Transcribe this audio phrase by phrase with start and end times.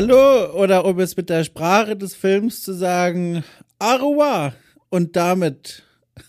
[0.00, 3.42] Hallo oder um es mit der Sprache des Films zu sagen,
[3.80, 4.54] Arua
[4.90, 5.82] und damit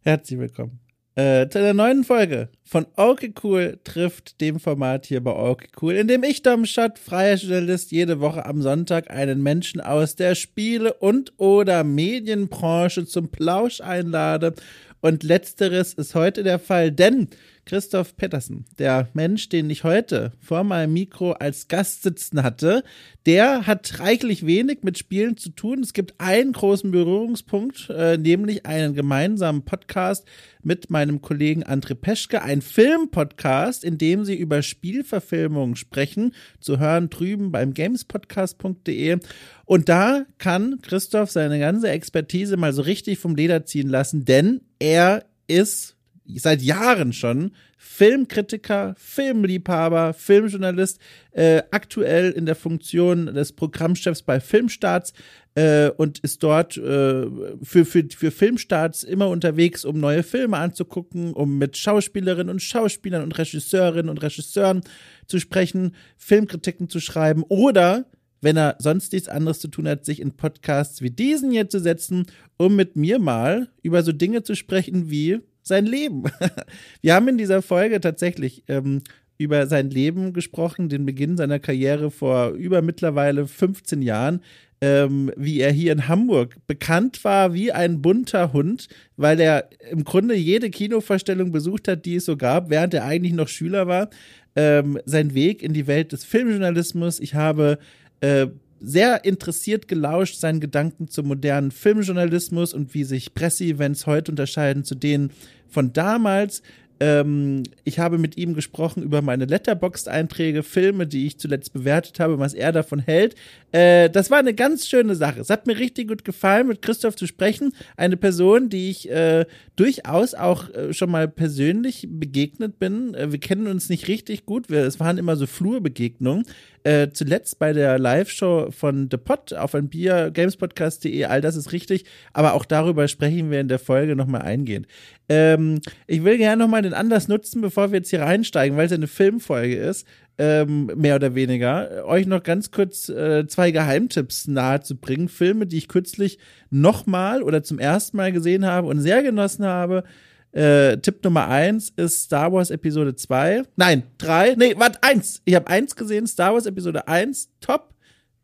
[0.00, 0.80] herzlich willkommen
[1.14, 5.94] äh, zu einer neuen Folge von Okay Cool trifft dem Format hier bei Okay Cool,
[5.94, 10.34] in dem ich, Dom Schott, freier Journalist, jede Woche am Sonntag einen Menschen aus der
[10.34, 14.54] Spiele- und oder Medienbranche zum Plausch einlade.
[15.00, 17.28] Und letzteres ist heute der Fall, denn
[17.68, 22.82] Christoph Pettersen, der Mensch, den ich heute vor meinem Mikro als Gast sitzen hatte,
[23.26, 25.80] der hat reichlich wenig mit Spielen zu tun.
[25.80, 30.24] Es gibt einen großen Berührungspunkt, äh, nämlich einen gemeinsamen Podcast
[30.62, 37.10] mit meinem Kollegen André Peschke, ein Filmpodcast, in dem sie über Spielverfilmungen sprechen, zu hören
[37.10, 39.18] drüben beim gamespodcast.de.
[39.66, 44.62] Und da kann Christoph seine ganze Expertise mal so richtig vom Leder ziehen lassen, denn
[44.78, 45.97] er ist
[46.36, 50.98] seit Jahren schon Filmkritiker, Filmliebhaber, Filmjournalist,
[51.32, 55.12] äh, aktuell in der Funktion des Programmchefs bei Filmstarts
[55.54, 57.26] äh, und ist dort äh,
[57.62, 63.22] für, für, für Filmstarts immer unterwegs, um neue Filme anzugucken, um mit Schauspielerinnen und Schauspielern
[63.22, 64.82] und Regisseurinnen und Regisseuren
[65.26, 68.06] zu sprechen, Filmkritiken zu schreiben oder
[68.40, 71.80] wenn er sonst nichts anderes zu tun hat, sich in Podcasts wie diesen hier zu
[71.80, 72.26] setzen,
[72.56, 76.24] um mit mir mal über so Dinge zu sprechen wie sein Leben.
[77.00, 79.02] Wir haben in dieser Folge tatsächlich ähm,
[79.38, 84.42] über sein Leben gesprochen, den Beginn seiner Karriere vor über mittlerweile 15 Jahren,
[84.80, 90.04] ähm, wie er hier in Hamburg bekannt war wie ein bunter Hund, weil er im
[90.04, 94.10] Grunde jede Kinovorstellung besucht hat, die es so gab, während er eigentlich noch Schüler war.
[94.56, 97.20] Ähm, sein Weg in die Welt des Filmjournalismus.
[97.20, 97.78] Ich habe
[98.20, 98.48] äh,
[98.80, 104.94] sehr interessiert gelauscht seinen Gedanken zum modernen Filmjournalismus und wie sich Presseevents heute unterscheiden zu
[104.94, 105.30] denen
[105.68, 106.62] von damals.
[107.00, 112.38] Ähm, ich habe mit ihm gesprochen über meine Letterboxd-Einträge, Filme, die ich zuletzt bewertet habe,
[112.38, 113.36] was er davon hält.
[113.70, 115.40] Äh, das war eine ganz schöne Sache.
[115.40, 117.72] Es hat mir richtig gut gefallen, mit Christoph zu sprechen.
[117.96, 119.46] Eine Person, die ich äh,
[119.76, 123.14] durchaus auch äh, schon mal persönlich begegnet bin.
[123.14, 124.68] Äh, wir kennen uns nicht richtig gut.
[124.68, 126.46] Wir, es waren immer so Flurbegegnungen.
[126.88, 131.72] Äh, zuletzt bei der Live-Show von The Pot auf ein Bier, gamespodcast.de, all das ist
[131.72, 134.86] richtig, aber auch darüber sprechen wir in der Folge nochmal eingehend.
[135.28, 138.92] Ähm, ich will gerne nochmal den Anlass nutzen, bevor wir jetzt hier reinsteigen, weil es
[138.92, 140.06] eine Filmfolge ist,
[140.38, 145.28] ähm, mehr oder weniger, euch noch ganz kurz äh, zwei Geheimtipps nahezubringen.
[145.28, 146.38] Filme, die ich kürzlich
[146.70, 150.04] nochmal oder zum ersten Mal gesehen habe und sehr genossen habe.
[150.52, 153.64] Äh, Tipp Nummer eins ist Star Wars Episode 2.
[153.76, 154.54] Nein, 3.
[154.56, 155.42] Nee, warte, eins.
[155.44, 157.50] Ich habe eins gesehen, Star Wars Episode 1.
[157.60, 157.94] Top.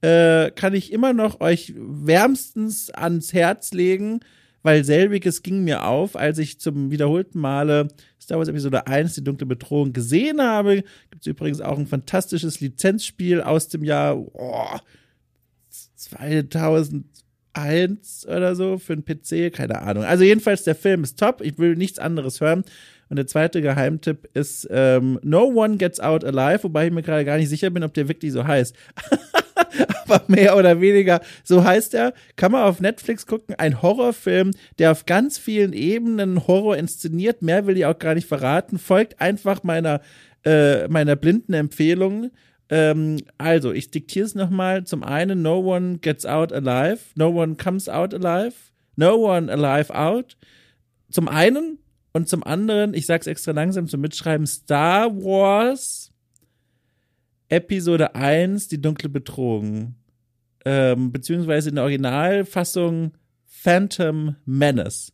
[0.03, 4.21] Äh, kann ich immer noch euch wärmstens ans Herz legen,
[4.63, 7.89] weil selbiges ging mir auf, als ich zum wiederholten Male
[8.21, 10.85] Star Wars Episode 1, die dunkle Bedrohung, gesehen habe.
[11.11, 14.79] Gibt es übrigens auch ein fantastisches Lizenzspiel aus dem Jahr oh,
[15.95, 17.07] 2000
[17.55, 20.05] eins oder so für einen PC, keine Ahnung.
[20.05, 21.41] Also jedenfalls, der Film ist top.
[21.41, 22.65] Ich will nichts anderes hören.
[23.09, 27.25] Und der zweite Geheimtipp ist ähm, No One Gets Out Alive, wobei ich mir gerade
[27.25, 28.75] gar nicht sicher bin, ob der wirklich so heißt.
[30.07, 32.15] Aber mehr oder weniger so heißt er.
[32.37, 33.55] Kann man auf Netflix gucken.
[33.57, 37.43] Ein Horrorfilm, der auf ganz vielen Ebenen Horror inszeniert.
[37.43, 38.79] Mehr will ich auch gar nicht verraten.
[38.79, 40.01] Folgt einfach meiner,
[40.45, 42.31] äh, meiner blinden Empfehlung.
[42.71, 44.85] Ähm, also, ich diktiere es nochmal.
[44.85, 47.01] Zum einen, no one gets out alive.
[47.15, 48.55] No one comes out alive.
[48.97, 50.37] No one alive out.
[51.11, 51.79] Zum einen.
[52.13, 56.13] Und zum anderen, ich sag's extra langsam zum Mitschreiben, Star Wars
[57.49, 59.97] Episode 1, die dunkle Bedrohung.
[60.65, 63.13] Ähm, beziehungsweise in der Originalfassung
[63.45, 65.13] Phantom Menace.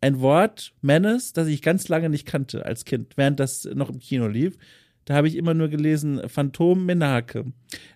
[0.00, 3.98] Ein Wort, Menace, das ich ganz lange nicht kannte als Kind, während das noch im
[3.98, 4.58] Kino lief.
[5.04, 7.44] Da habe ich immer nur gelesen Phantom Menake.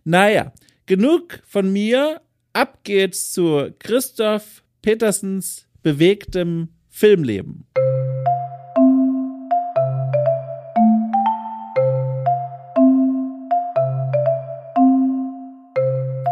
[0.05, 0.53] Naja,
[0.87, 2.21] genug von mir.
[2.53, 7.67] Ab geht's zu Christoph Petersens bewegtem Filmleben.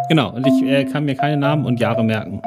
[0.09, 2.41] Genau, und ich äh, kann mir keine Namen und Jahre merken.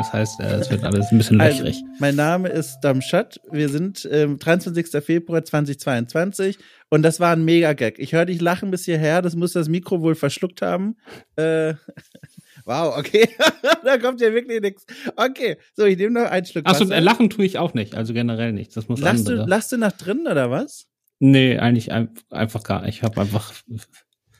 [0.00, 1.76] Das heißt, äh, es wird alles ein bisschen also, löchrig.
[1.76, 3.38] Also, mein Name ist Damschat.
[3.50, 5.04] Wir sind ähm, 23.
[5.04, 6.56] Februar 2022
[6.88, 7.98] und das war ein Mega-Gag.
[7.98, 9.20] Ich höre dich lachen bis hierher.
[9.20, 10.96] Das muss das Mikro wohl verschluckt haben.
[11.36, 11.74] Äh,
[12.64, 13.28] wow, okay.
[13.84, 14.86] da kommt ja wirklich nichts.
[15.16, 17.94] Okay, so, ich nehme noch einen Schluck Achso, äh, lachen tue ich auch nicht.
[17.94, 18.74] Also generell nicht.
[18.78, 19.44] Das muss lachst andere.
[19.44, 20.86] Du, lachst du nach drinnen oder was?
[21.18, 21.92] Nee, eigentlich
[22.30, 22.96] einfach gar nicht.
[22.96, 23.52] Ich habe einfach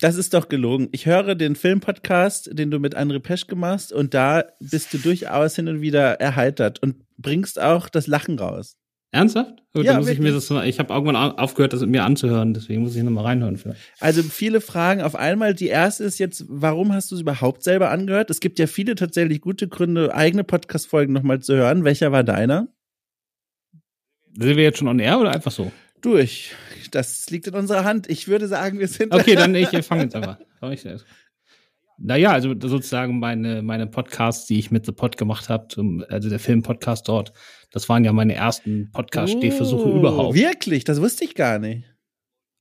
[0.01, 0.89] das ist doch gelogen.
[0.93, 5.57] Ich höre den Filmpodcast, den du mit André Peschke machst, und da bist du durchaus
[5.57, 8.77] hin und wieder erheitert und bringst auch das Lachen raus.
[9.13, 9.55] Ernsthaft?
[9.75, 12.83] Gut, Ja, muss ich mir das, ich habe irgendwann au- aufgehört, das mir anzuhören, deswegen
[12.83, 13.57] muss ich nochmal reinhören.
[13.57, 13.81] Vielleicht.
[13.99, 15.53] Also viele Fragen auf einmal.
[15.53, 18.31] Die erste ist jetzt, warum hast du es überhaupt selber angehört?
[18.31, 21.83] Es gibt ja viele tatsächlich gute Gründe, eigene Podcast-Folgen nochmal zu hören.
[21.83, 22.69] Welcher war deiner?
[24.39, 25.73] Sind wir jetzt schon on air oder einfach so?
[26.03, 26.53] Durch.
[26.91, 28.09] Das liegt in unserer Hand.
[28.09, 29.15] Ich würde sagen, wir sind.
[29.15, 30.15] Okay, dann ich fange jetzt
[30.85, 31.05] erst.
[32.03, 36.39] Naja, also sozusagen meine, meine Podcasts, die ich mit The Pod gemacht habe, also der
[36.39, 37.33] Film-Podcast dort,
[37.73, 40.35] das waren ja meine ersten Podcast-Stehversuche Oh, überhaupt.
[40.35, 40.85] Wirklich?
[40.85, 41.85] Das wusste ich gar nicht.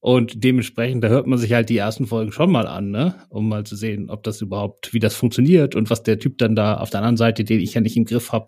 [0.02, 3.16] Und dementsprechend, da hört man sich halt die ersten Folgen schon mal an, ne?
[3.30, 6.56] Um mal zu sehen, ob das überhaupt, wie das funktioniert und was der Typ dann
[6.56, 8.48] da auf der anderen Seite, den ich ja nicht im Griff habe,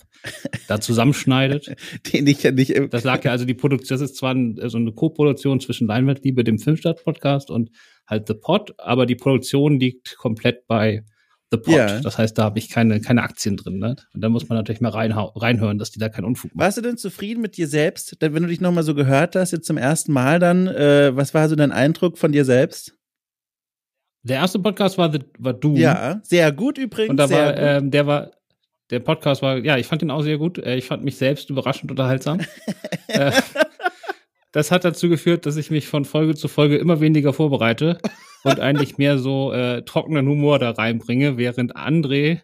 [0.69, 1.75] da zusammenschneidet.
[2.13, 2.69] Den ich ja nicht.
[2.69, 5.87] Im Das lag ja also die Produktion, das ist zwar ein, so eine Co-Produktion zwischen
[5.87, 7.71] Leinwandliebe, dem Filmstadt-Podcast und
[8.07, 11.03] halt The Pod, aber die Produktion liegt komplett bei
[11.51, 11.73] The Pod.
[11.73, 11.99] Ja.
[11.99, 13.97] Das heißt, da habe ich keine, keine Aktien drin, ne?
[14.13, 16.65] Und da muss man natürlich mal reinhören, dass die da keinen Unfug machen.
[16.65, 18.21] Warst du denn zufrieden mit dir selbst?
[18.21, 21.33] Denn wenn du dich nochmal so gehört hast, jetzt zum ersten Mal dann, äh, was
[21.33, 22.95] war so dein Eindruck von dir selbst?
[24.23, 25.75] Der erste Podcast war, The, war Du.
[25.75, 27.09] Ja, sehr gut übrigens.
[27.09, 28.31] Und da war, ähm, der war,
[28.89, 30.57] der Podcast war, ja, ich fand ihn auch sehr gut.
[30.57, 32.39] Äh, Ich fand mich selbst überraschend unterhaltsam.
[33.07, 33.31] äh,
[34.53, 37.97] das hat dazu geführt, dass ich mich von Folge zu Folge immer weniger vorbereite
[38.43, 42.41] und eigentlich mehr so äh, trockenen Humor da reinbringe, während André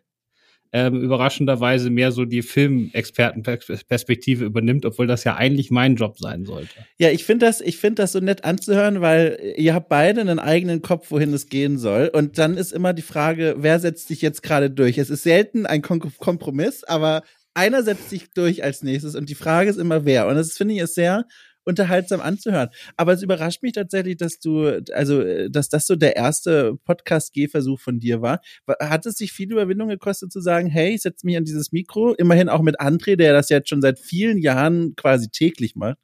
[0.73, 6.73] ähm, überraschenderweise mehr so die Filmexpertenperspektive übernimmt, obwohl das ja eigentlich mein Job sein sollte.
[6.97, 10.39] Ja, ich finde das, ich finde das so nett anzuhören, weil ihr habt beide einen
[10.39, 12.09] eigenen Kopf, wohin es gehen soll.
[12.13, 14.97] Und dann ist immer die Frage, wer setzt sich jetzt gerade durch?
[14.97, 17.23] Es ist selten ein Kom Kompromiss, aber
[17.53, 20.27] einer setzt sich durch als nächstes und die Frage ist immer wer.
[20.27, 21.25] Und das finde ich ist sehr
[21.67, 22.69] unterhaltsam anzuhören.
[22.95, 27.99] Aber es überrascht mich tatsächlich, dass du, also, dass das so der erste Podcast-Gehversuch von
[27.99, 28.41] dir war.
[28.65, 31.71] Wa- Hat es sich viel Überwindung gekostet zu sagen, hey, ich setze mich an dieses
[31.71, 35.97] Mikro, immerhin auch mit André, der das jetzt schon seit vielen Jahren quasi täglich macht?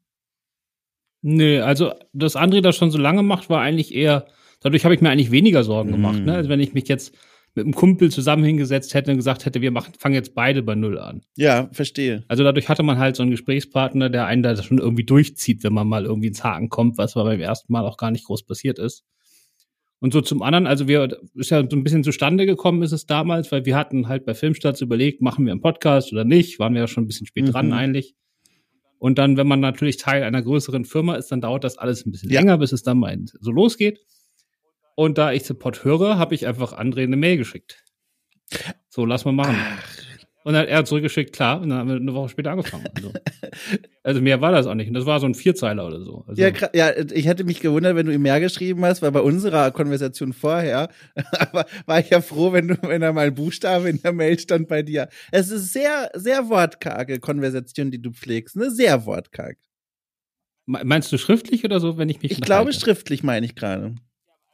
[1.21, 4.27] Nö, also dass André das schon so lange macht, war eigentlich eher,
[4.61, 5.93] dadurch habe ich mir eigentlich weniger Sorgen Mhm.
[5.93, 6.19] gemacht.
[6.19, 6.35] Ne?
[6.35, 7.15] Also wenn ich mich jetzt
[7.55, 10.73] mit einem Kumpel zusammen hingesetzt hätte und gesagt hätte, wir machen, fangen jetzt beide bei
[10.75, 11.21] Null an.
[11.37, 12.23] Ja, verstehe.
[12.27, 15.73] Also dadurch hatte man halt so einen Gesprächspartner, der einen da schon irgendwie durchzieht, wenn
[15.73, 18.43] man mal irgendwie ins Haken kommt, was aber beim ersten Mal auch gar nicht groß
[18.43, 19.03] passiert ist.
[19.99, 23.05] Und so zum anderen, also wir, ist ja so ein bisschen zustande gekommen ist es
[23.05, 26.73] damals, weil wir hatten halt bei Filmstarts überlegt, machen wir einen Podcast oder nicht, waren
[26.73, 27.51] wir ja schon ein bisschen spät Mhm.
[27.51, 28.15] dran eigentlich.
[28.97, 32.11] Und dann, wenn man natürlich Teil einer größeren Firma ist, dann dauert das alles ein
[32.11, 32.39] bisschen Ja.
[32.39, 33.99] länger, bis es dann mal so losgeht.
[34.95, 37.83] Und da ich Support höre, habe ich einfach André eine Mail geschickt.
[38.89, 39.57] So, lass mal machen.
[40.43, 42.85] Und dann hat er zurückgeschickt, klar, und dann haben wir eine Woche später angefangen.
[42.95, 43.13] Also,
[44.03, 44.89] also mehr war das auch nicht.
[44.89, 46.25] Und das war so ein Vierzeiler oder so.
[46.27, 49.21] Also, Ja, ja, ich hätte mich gewundert, wenn du ihm mehr geschrieben hast, weil bei
[49.21, 50.89] unserer Konversation vorher,
[51.39, 54.37] aber war ich ja froh, wenn du, wenn da mal ein Buchstabe in der Mail
[54.37, 55.07] stand bei dir.
[55.31, 58.69] Es ist sehr, sehr wortkarge Konversation, die du pflegst, ne?
[58.69, 59.57] Sehr wortkarg.
[60.65, 63.95] Me- Meinst du schriftlich oder so, wenn ich mich Ich glaube, schriftlich meine ich gerade.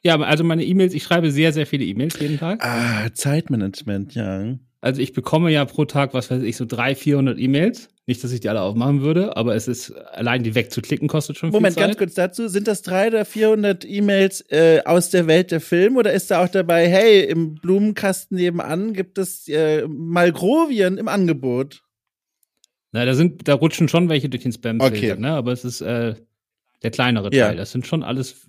[0.04, 2.64] Ja, also meine E-Mails, ich schreibe sehr, sehr viele E-Mails jeden Tag.
[2.66, 4.58] Ah, Zeitmanagement, ja.
[4.82, 7.90] Also ich bekomme ja pro Tag, was weiß ich, so 300, 400 E-Mails.
[8.08, 11.50] Nicht, dass ich die alle aufmachen würde, aber es ist, allein die wegzuklicken kostet schon
[11.52, 11.90] Moment, viel Zeit.
[11.90, 12.48] ganz kurz dazu.
[12.48, 16.44] Sind das drei oder 400 E-Mails äh, aus der Welt der Film oder ist da
[16.44, 21.84] auch dabei, hey, im Blumenkasten nebenan gibt es äh, Malgrovien im Angebot?
[22.94, 25.16] Na, da sind, da rutschen schon welche durch den Spam-Filter, Okay.
[25.20, 25.32] ne?
[25.34, 26.16] Aber es ist äh,
[26.84, 27.48] der kleinere Ja.
[27.48, 27.58] Teil.
[27.58, 28.48] Das sind schon alles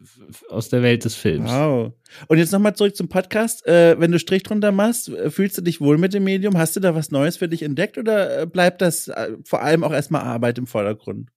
[0.48, 1.50] aus der Welt des Films.
[1.50, 1.92] Wow.
[2.28, 3.66] Und jetzt nochmal zurück zum Podcast.
[3.66, 6.56] Äh, wenn du Strich drunter machst, äh, fühlst du dich wohl mit dem Medium?
[6.56, 9.82] Hast du da was Neues für dich entdeckt oder äh, bleibt das äh, vor allem
[9.82, 11.30] auch erstmal Arbeit im Vordergrund?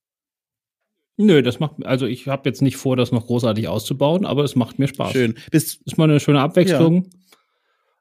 [1.16, 4.56] Nö, das macht, also ich habe jetzt nicht vor, das noch großartig auszubauen, aber es
[4.56, 5.12] macht mir Spaß.
[5.12, 5.34] Schön.
[5.50, 7.08] Bist, Ist mal eine schöne Abwechslung.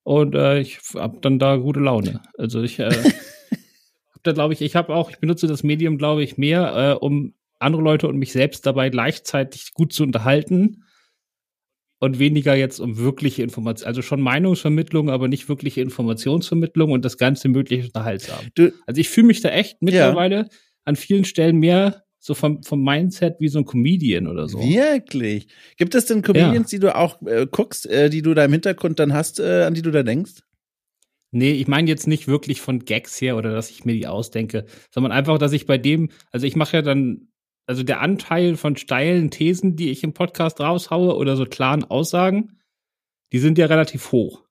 [0.04, 2.22] Und äh, ich hab dann da gute Laune.
[2.38, 2.90] Also ich äh,
[4.14, 7.06] hab da glaube ich, ich habe auch, ich benutze das Medium, glaube ich, mehr, äh,
[7.06, 10.84] um andere Leute und mich selbst dabei gleichzeitig gut zu unterhalten
[12.00, 17.18] und weniger jetzt um wirkliche Informationen, also schon Meinungsvermittlung, aber nicht wirkliche Informationsvermittlung und das
[17.18, 18.40] Ganze möglichst unterhaltsam.
[18.56, 20.50] du, Also ich fühle mich da echt mittlerweile
[20.84, 24.60] an vielen Stellen mehr so vom, vom Mindset wie so ein Comedian oder so.
[24.60, 25.48] wirklich?
[25.78, 29.00] Gibt es denn Comedians, die du auch äh, guckst, äh, die du da im Hintergrund
[29.00, 30.42] dann hast, äh, an die du da denkst?
[31.32, 34.66] Nee, ich meine jetzt nicht wirklich von Gags her oder dass ich mir die ausdenke,
[34.92, 37.28] sondern einfach, dass ich bei dem, also ich mache ja dann,
[37.66, 42.60] also der Anteil von steilen Thesen, die ich im Podcast raushaue oder so klaren Aussagen,
[43.32, 44.44] die sind ja relativ hoch.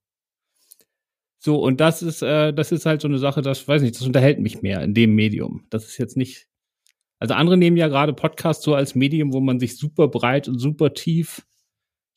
[1.38, 4.06] So, und das ist, äh, das ist halt so eine Sache, das weiß nicht, das
[4.06, 5.66] unterhält mich mehr in dem Medium.
[5.70, 6.46] Das ist jetzt nicht.
[7.18, 10.58] Also andere nehmen ja gerade Podcast so als Medium, wo man sich super breit und
[10.58, 11.46] super tief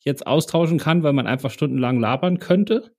[0.04, 2.94] jetzt austauschen kann, weil man einfach stundenlang labern könnte.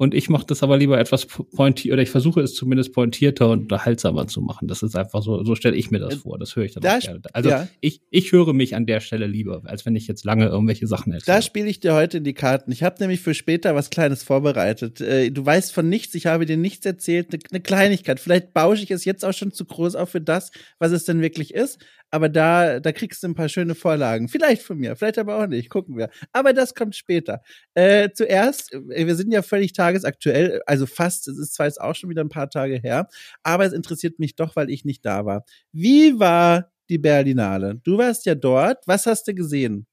[0.00, 3.62] Und ich mache das aber lieber etwas pointiert, oder ich versuche es zumindest pointierter und
[3.62, 4.68] unterhaltsamer zu machen.
[4.68, 6.38] Das ist einfach so, so stelle ich mir das äh, vor.
[6.38, 7.20] Das höre ich dann da auch gerne.
[7.32, 7.68] Also ja.
[7.80, 11.12] ich, ich höre mich an der Stelle lieber, als wenn ich jetzt lange irgendwelche Sachen
[11.12, 11.36] erzähle.
[11.36, 12.70] Da spiele ich dir heute in die Karten.
[12.70, 15.00] Ich habe nämlich für später was Kleines vorbereitet.
[15.00, 18.20] Äh, du weißt von nichts, ich habe dir nichts erzählt, eine Kleinigkeit.
[18.20, 21.20] Vielleicht bausche ich es jetzt auch schon zu groß auf für das, was es denn
[21.22, 24.28] wirklich ist aber da, da kriegst du ein paar schöne Vorlagen.
[24.28, 25.68] Vielleicht von mir, vielleicht aber auch nicht.
[25.68, 26.10] Gucken wir.
[26.32, 27.42] Aber das kommt später.
[27.74, 31.94] Äh, zuerst, äh, wir sind ja völlig tagesaktuell, also fast, es ist zwar jetzt auch
[31.94, 33.08] schon wieder ein paar Tage her,
[33.42, 35.44] aber es interessiert mich doch, weil ich nicht da war.
[35.72, 37.80] Wie war die Berlinale?
[37.84, 38.86] Du warst ja dort.
[38.86, 39.86] Was hast du gesehen?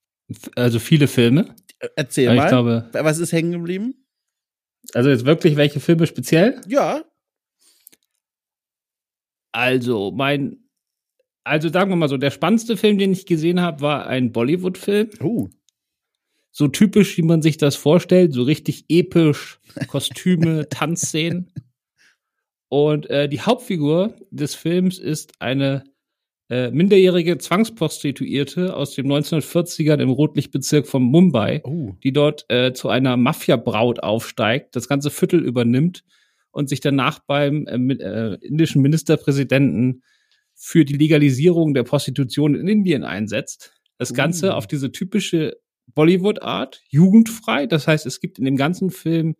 [0.55, 1.55] Also viele Filme.
[1.79, 2.49] Äh, erzähl aber mal.
[2.49, 4.05] Glaube, was ist hängen geblieben?
[4.93, 6.61] Also jetzt wirklich welche Filme speziell?
[6.67, 7.03] Ja.
[9.51, 10.64] Also mein
[11.45, 15.11] also sagen wir mal so, der spannendste Film, den ich gesehen habe, war ein Bollywood-Film.
[15.23, 15.47] Oh.
[16.51, 21.51] So typisch, wie man sich das vorstellt, so richtig episch, Kostüme, Tanzszenen.
[22.67, 25.83] Und äh, die Hauptfigur des Films ist eine
[26.49, 31.93] äh, minderjährige Zwangsprostituierte aus den 1940ern im Rotlichtbezirk von Mumbai, oh.
[32.03, 36.03] die dort äh, zu einer Mafia-Braut aufsteigt, das ganze Viertel übernimmt
[36.51, 40.01] und sich danach beim äh, äh indischen Ministerpräsidenten
[40.55, 43.73] für die Legalisierung der Prostitution in Indien einsetzt.
[43.97, 44.53] Das Ganze uh.
[44.53, 45.57] auf diese typische
[45.93, 47.67] Bollywood-Art, jugendfrei.
[47.67, 49.35] Das heißt, es gibt in dem ganzen Film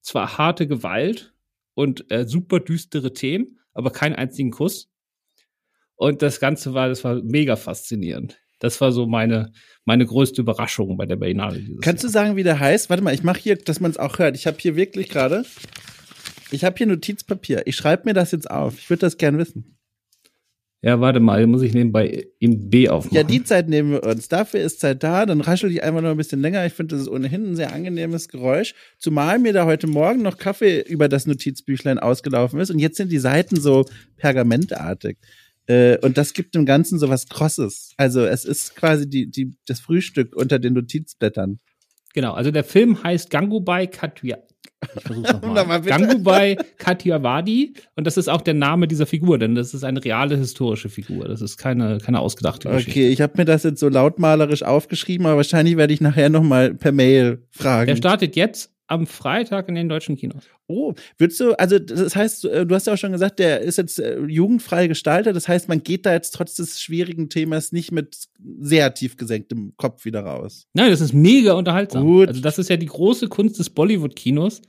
[0.00, 1.34] zwar harte Gewalt
[1.74, 4.90] und äh, super düstere Themen, aber keinen einzigen Kuss.
[5.96, 8.40] Und das Ganze war, das war mega faszinierend.
[8.58, 9.52] Das war so meine,
[9.84, 11.62] meine größte Überraschung bei der Berlinale.
[11.80, 12.08] Kannst Jahr.
[12.08, 12.90] du sagen, wie der heißt?
[12.90, 14.36] Warte mal, ich mache hier, dass man es auch hört.
[14.36, 15.44] Ich habe hier wirklich gerade,
[16.50, 17.66] ich habe hier Notizpapier.
[17.66, 18.78] Ich schreibe mir das jetzt auf.
[18.78, 19.79] Ich würde das gern wissen.
[20.82, 23.14] Ja, warte mal, muss ich nebenbei im B aufmachen.
[23.14, 24.28] Ja, die Zeit nehmen wir uns.
[24.28, 25.26] Dafür ist Zeit da.
[25.26, 26.64] Dann raschel ich einfach noch ein bisschen länger.
[26.64, 28.74] Ich finde, das ist ohnehin ein sehr angenehmes Geräusch.
[28.98, 32.70] Zumal mir da heute Morgen noch Kaffee über das Notizbüchlein ausgelaufen ist.
[32.70, 33.84] Und jetzt sind die Seiten so
[34.16, 35.18] pergamentartig.
[35.66, 37.92] Äh, und das gibt dem Ganzen so was Krosses.
[37.98, 41.60] Also es ist quasi die, die, das Frühstück unter den Notizblättern.
[42.14, 44.38] Genau, also der Film heißt Gangubai Katya,
[44.96, 45.80] ich versuch's nochmal.
[45.82, 47.74] Gangubai Kathiawadi.
[47.96, 51.28] Und das ist auch der Name dieser Figur, denn das ist eine reale historische Figur.
[51.28, 52.90] Das ist keine, keine ausgedachte Geschichte.
[52.90, 56.74] Okay, ich habe mir das jetzt so lautmalerisch aufgeschrieben, aber wahrscheinlich werde ich nachher nochmal
[56.74, 57.88] per Mail fragen.
[57.88, 60.42] Der startet jetzt am Freitag in den deutschen Kinos.
[60.66, 63.78] Oh, würdest du, also das heißt, äh, du hast ja auch schon gesagt, der ist
[63.78, 65.36] jetzt äh, jugendfrei gestaltet.
[65.36, 68.16] Das heißt, man geht da jetzt trotz des schwierigen Themas nicht mit
[68.58, 70.66] sehr tief gesenktem Kopf wieder raus.
[70.74, 72.04] Nein, das ist mega unterhaltsam.
[72.04, 72.28] Gut.
[72.28, 74.60] Also das ist ja die große Kunst des Bollywood-Kinos.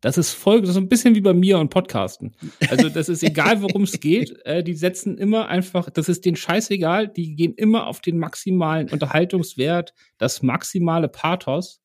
[0.00, 2.34] Das ist voll, das ist ein bisschen wie bei mir und Podcasten.
[2.70, 4.38] Also das ist egal, worum es geht.
[4.44, 7.08] Äh, die setzen immer einfach, das ist denen scheißegal.
[7.08, 11.80] Die gehen immer auf den maximalen Unterhaltungswert, das maximale Pathos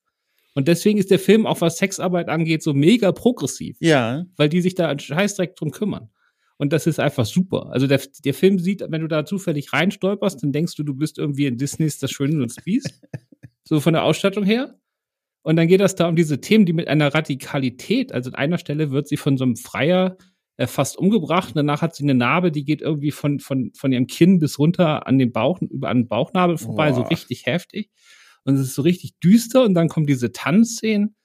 [0.54, 3.78] und deswegen ist der Film auch was Sexarbeit angeht so mega progressiv.
[3.80, 4.26] Ja.
[4.38, 6.10] Weil die sich da einen Scheißdreck drum kümmern.
[6.58, 7.72] Und das ist einfach super.
[7.72, 11.18] Also der, der Film sieht, wenn du da zufällig reinstolperst, dann denkst du, du bist
[11.18, 13.02] irgendwie in Disneys Das Schöne und das Biest.
[13.64, 14.76] so von der Ausstattung her.
[15.42, 18.58] Und dann geht das da um diese Themen, die mit einer Radikalität, also an einer
[18.58, 20.18] Stelle wird sie von so einem Freier
[20.56, 21.50] äh, fast umgebracht.
[21.50, 24.60] Und danach hat sie eine Narbe, die geht irgendwie von, von, von ihrem Kinn bis
[24.60, 26.96] runter an den Bauch, über an den Bauchnabel vorbei, Boah.
[26.98, 27.90] so richtig heftig
[28.46, 31.16] und es ist so richtig düster und dann kommen diese Tanzszenen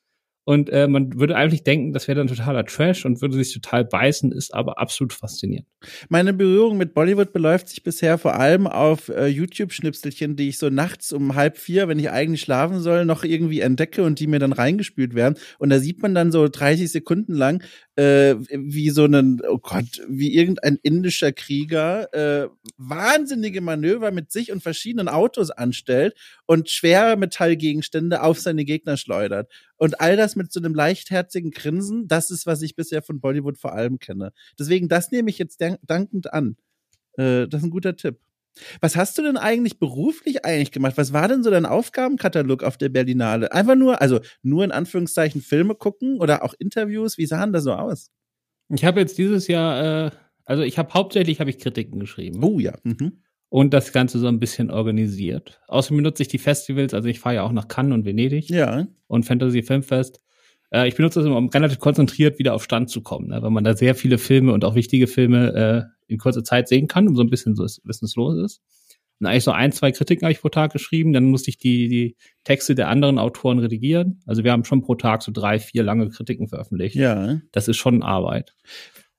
[0.49, 3.85] und äh, man würde eigentlich denken, das wäre dann totaler Trash und würde sich total
[3.85, 5.69] beißen, ist aber absolut faszinierend.
[6.09, 10.71] Meine Berührung mit Bollywood beläuft sich bisher vor allem auf äh, YouTube-Schnipselchen, die ich so
[10.71, 14.39] nachts um halb vier, wenn ich eigentlich schlafen soll, noch irgendwie entdecke und die mir
[14.39, 15.35] dann reingespült werden.
[15.59, 17.63] Und da sieht man dann so 30 Sekunden lang,
[17.99, 24.53] äh, wie so ein, oh Gott, wie irgendein indischer Krieger äh, wahnsinnige Manöver mit sich
[24.53, 26.15] und verschiedenen Autos anstellt
[26.47, 29.51] und schwere Metallgegenstände auf seine Gegner schleudert.
[29.77, 33.59] Und all das mit so einem leichtherzigen Grinsen, das ist, was ich bisher von Bollywood
[33.59, 34.33] vor allem kenne.
[34.57, 36.57] Deswegen, das nehme ich jetzt dankend an.
[37.15, 38.21] Äh, das ist ein guter Tipp.
[38.81, 40.97] Was hast du denn eigentlich beruflich eigentlich gemacht?
[40.97, 43.53] Was war denn so dein Aufgabenkatalog auf der Berlinale?
[43.53, 47.19] Einfach nur, also nur in Anführungszeichen Filme gucken oder auch Interviews?
[47.19, 48.11] Wie sahen da so aus?
[48.69, 50.11] Ich habe jetzt dieses Jahr, äh,
[50.45, 52.43] also ich habe hauptsächlich habe ich Kritiken geschrieben.
[52.43, 52.75] Oh ja.
[52.83, 53.23] Mhm.
[53.51, 55.61] Und das Ganze so ein bisschen organisiert.
[55.69, 58.51] Außerdem benutze ich die Festivals, also ich fahre ja auch nach Cannes und Venedig.
[58.51, 58.87] Ja.
[59.07, 60.21] Und Fantasy Filmfest.
[60.71, 63.43] Äh, ich benutze das immer, um relativ konzentriert wieder auf Stand zu kommen, ne?
[63.43, 66.89] weil man da sehr viele Filme und auch wichtige Filme äh, in kurzer Zeit sehen
[66.89, 68.63] kann, um so ein bisschen so wissen, es los ist.
[69.21, 71.89] Und eigentlich so ein, zwei Kritiken habe ich pro Tag geschrieben, dann musste ich die,
[71.89, 74.21] die Texte der anderen Autoren redigieren.
[74.27, 76.95] Also wir haben schon pro Tag so drei, vier lange Kritiken veröffentlicht.
[76.95, 77.41] Ja.
[77.51, 78.55] Das ist schon Arbeit.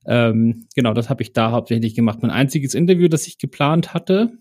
[0.05, 2.19] Ähm, genau, das habe ich da hauptsächlich gemacht.
[2.21, 4.37] Mein einziges Interview, das ich geplant hatte,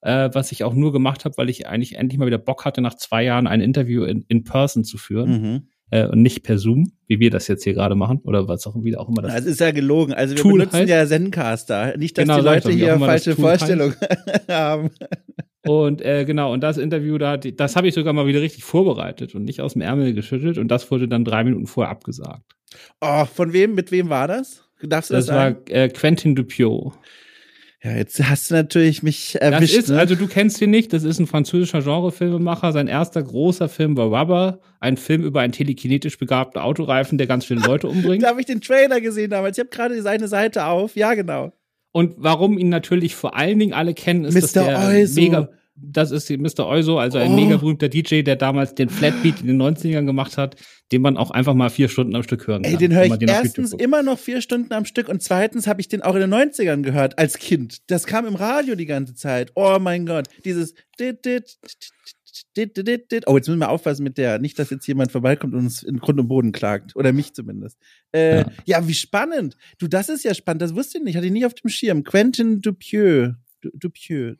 [0.00, 2.80] äh, was ich auch nur gemacht habe, weil ich eigentlich endlich mal wieder Bock hatte,
[2.80, 5.30] nach zwei Jahren ein Interview in, in Person zu führen.
[5.30, 8.66] Mhm äh, und nicht per Zoom, wie wir das jetzt hier gerade machen oder was
[8.66, 9.34] auch wieder auch immer das.
[9.34, 10.14] Das ist ja gelogen.
[10.14, 10.88] Also wir Tool benutzen heißt.
[10.88, 11.96] ja Zencaster.
[11.98, 13.36] Nicht, dass Genau, die Leute wie hier falsche.
[13.36, 13.94] Vorstellungen
[14.48, 14.90] haben.
[15.64, 19.34] Und äh, genau, und das Interview, da, das habe ich sogar mal wieder richtig vorbereitet
[19.34, 22.42] und nicht aus dem Ärmel geschüttelt und das wurde dann drei Minuten vorher abgesagt.
[23.02, 24.64] Oh, von wem, mit wem war das?
[24.82, 26.92] Darfst du das, Das war äh, Quentin Dupieux.
[27.84, 29.74] Ja, jetzt hast du natürlich mich Das erwischt.
[29.76, 29.98] ist, ne?
[29.98, 32.70] also du kennst ihn nicht, das ist ein französischer Genrefilmemacher.
[32.72, 37.44] Sein erster großer Film war Rubber, ein Film über einen telekinetisch begabten Autoreifen, der ganz
[37.44, 38.22] viele Leute umbringt.
[38.22, 39.58] da habe ich den Trailer gesehen damals.
[39.58, 40.94] Ich habe gerade seine Seite auf.
[40.94, 41.52] Ja, genau.
[41.90, 44.64] Und warum ihn natürlich vor allen Dingen alle kennen, ist, dass Mr.
[44.64, 45.20] der Oizo.
[45.20, 46.66] mega, das ist Mr.
[46.66, 47.36] Oizo, also ein Oh.
[47.36, 50.56] mega berühmter DJ, der damals den Flatbeat in den 90ern gemacht hat,
[50.92, 52.72] den man auch einfach mal vier Stunden am Stück hören kann.
[52.72, 55.80] Ey, den höre ich den erstens immer noch vier Stunden am Stück und zweitens habe
[55.80, 57.78] ich den auch in den 90ern gehört, als Kind.
[57.90, 59.52] Das kam im Radio die ganze Zeit.
[59.54, 60.28] Oh mein Gott.
[60.44, 60.74] Dieses.
[63.26, 64.38] Oh, jetzt müssen wir aufpassen mit der.
[64.38, 66.96] Nicht, dass jetzt jemand vorbeikommt und uns in Grund und Boden klagt.
[66.96, 67.78] Oder mich zumindest.
[68.12, 68.46] Äh, ja.
[68.66, 68.88] Ja.
[68.88, 69.56] wie spannend.
[69.78, 70.62] Du, das ist ja spannend.
[70.62, 71.16] Das wusste ich nicht.
[71.16, 72.04] Hatte ich nie auf dem Schirm.
[72.04, 73.34] Quentin Dupieux.
[73.60, 74.36] Du- Dupieux.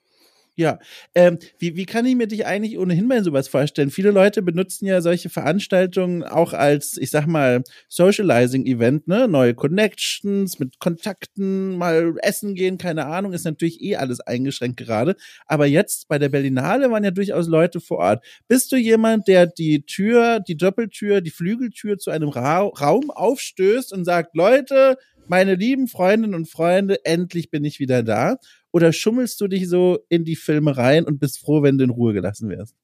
[0.55, 0.79] Ja,
[1.15, 3.91] ähm, wie, wie kann ich mir dich eigentlich ohnehin bei sowas vorstellen?
[3.91, 9.29] Viele Leute benutzen ja solche Veranstaltungen auch als, ich sag mal, Socializing-Event, ne?
[9.29, 15.17] Neue Connections mit Kontakten, mal essen gehen, keine Ahnung, ist natürlich eh alles eingeschränkt gerade.
[15.47, 18.25] Aber jetzt bei der Berlinale waren ja durchaus Leute vor Ort.
[18.47, 23.91] Bist du jemand, der die Tür, die Doppeltür, die Flügeltür zu einem Ra Raum aufstößt
[23.95, 28.37] und sagt, Leute, meine lieben Freundinnen und Freunde, endlich bin ich wieder da?
[28.73, 31.91] Oder schummelst du dich so in die Filme rein und bist froh, wenn du in
[31.91, 32.75] Ruhe gelassen wirst?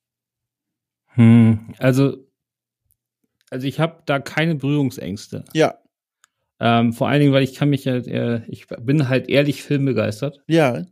[1.15, 2.27] Hm, also,
[3.51, 5.45] also ich habe da keine Berührungsängste.
[5.55, 5.79] Ja,
[6.61, 10.43] Ähm, vor allen Dingen, weil ich kann mich halt, äh, ich bin halt ehrlich filmbegeistert
[10.49, 10.85] ja,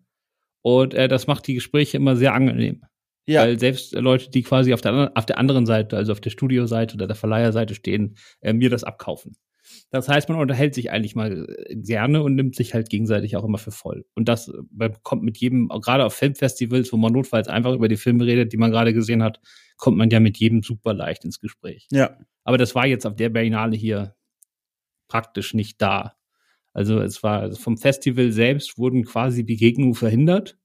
[0.62, 2.82] und äh, das macht die Gespräche immer sehr angenehm.
[3.26, 3.42] ja.
[3.42, 6.94] Weil selbst Leute, die quasi auf der, auf der anderen Seite, also auf der Studioseite
[6.94, 9.36] oder der Verleiherseite stehen, äh, mir das abkaufen.
[9.90, 13.44] Das heißt, man unterhält sich eigentlich mal äh, gerne und nimmt sich halt gegenseitig auch
[13.44, 14.04] immer für voll.
[14.14, 14.48] Und das
[14.78, 18.52] äh, kommt mit jedem, gerade auf Filmfestivals, wo man notfalls einfach über die Filme redet,
[18.52, 19.40] die man gerade gesehen hat,
[19.76, 21.86] kommt man ja mit jedem super leicht ins Gespräch.
[21.90, 22.16] ja.
[22.44, 24.14] Aber das war jetzt auf der Berlinale hier
[25.08, 26.14] praktisch nicht da.
[26.72, 30.56] Also es war also vom Festival selbst wurden quasi Begegnungen verhindert.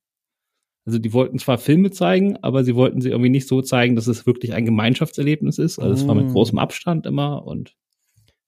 [0.85, 4.07] Also die wollten zwar Filme zeigen, aber sie wollten sie irgendwie nicht so zeigen, dass
[4.07, 5.79] es wirklich ein Gemeinschaftserlebnis ist.
[5.79, 6.33] Also es war mit Mm.
[6.33, 7.75] großem Abstand immer und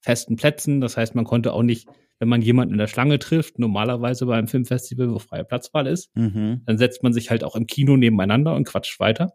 [0.04, 0.80] festen Plätzen.
[0.80, 1.88] Das heißt, man konnte auch nicht,
[2.18, 6.14] wenn man jemanden in der Schlange trifft, normalerweise bei einem Filmfestival, wo freie Platzwahl ist,
[6.16, 6.62] Mhm.
[6.66, 9.32] dann setzt man sich halt auch im Kino nebeneinander und quatscht weiter,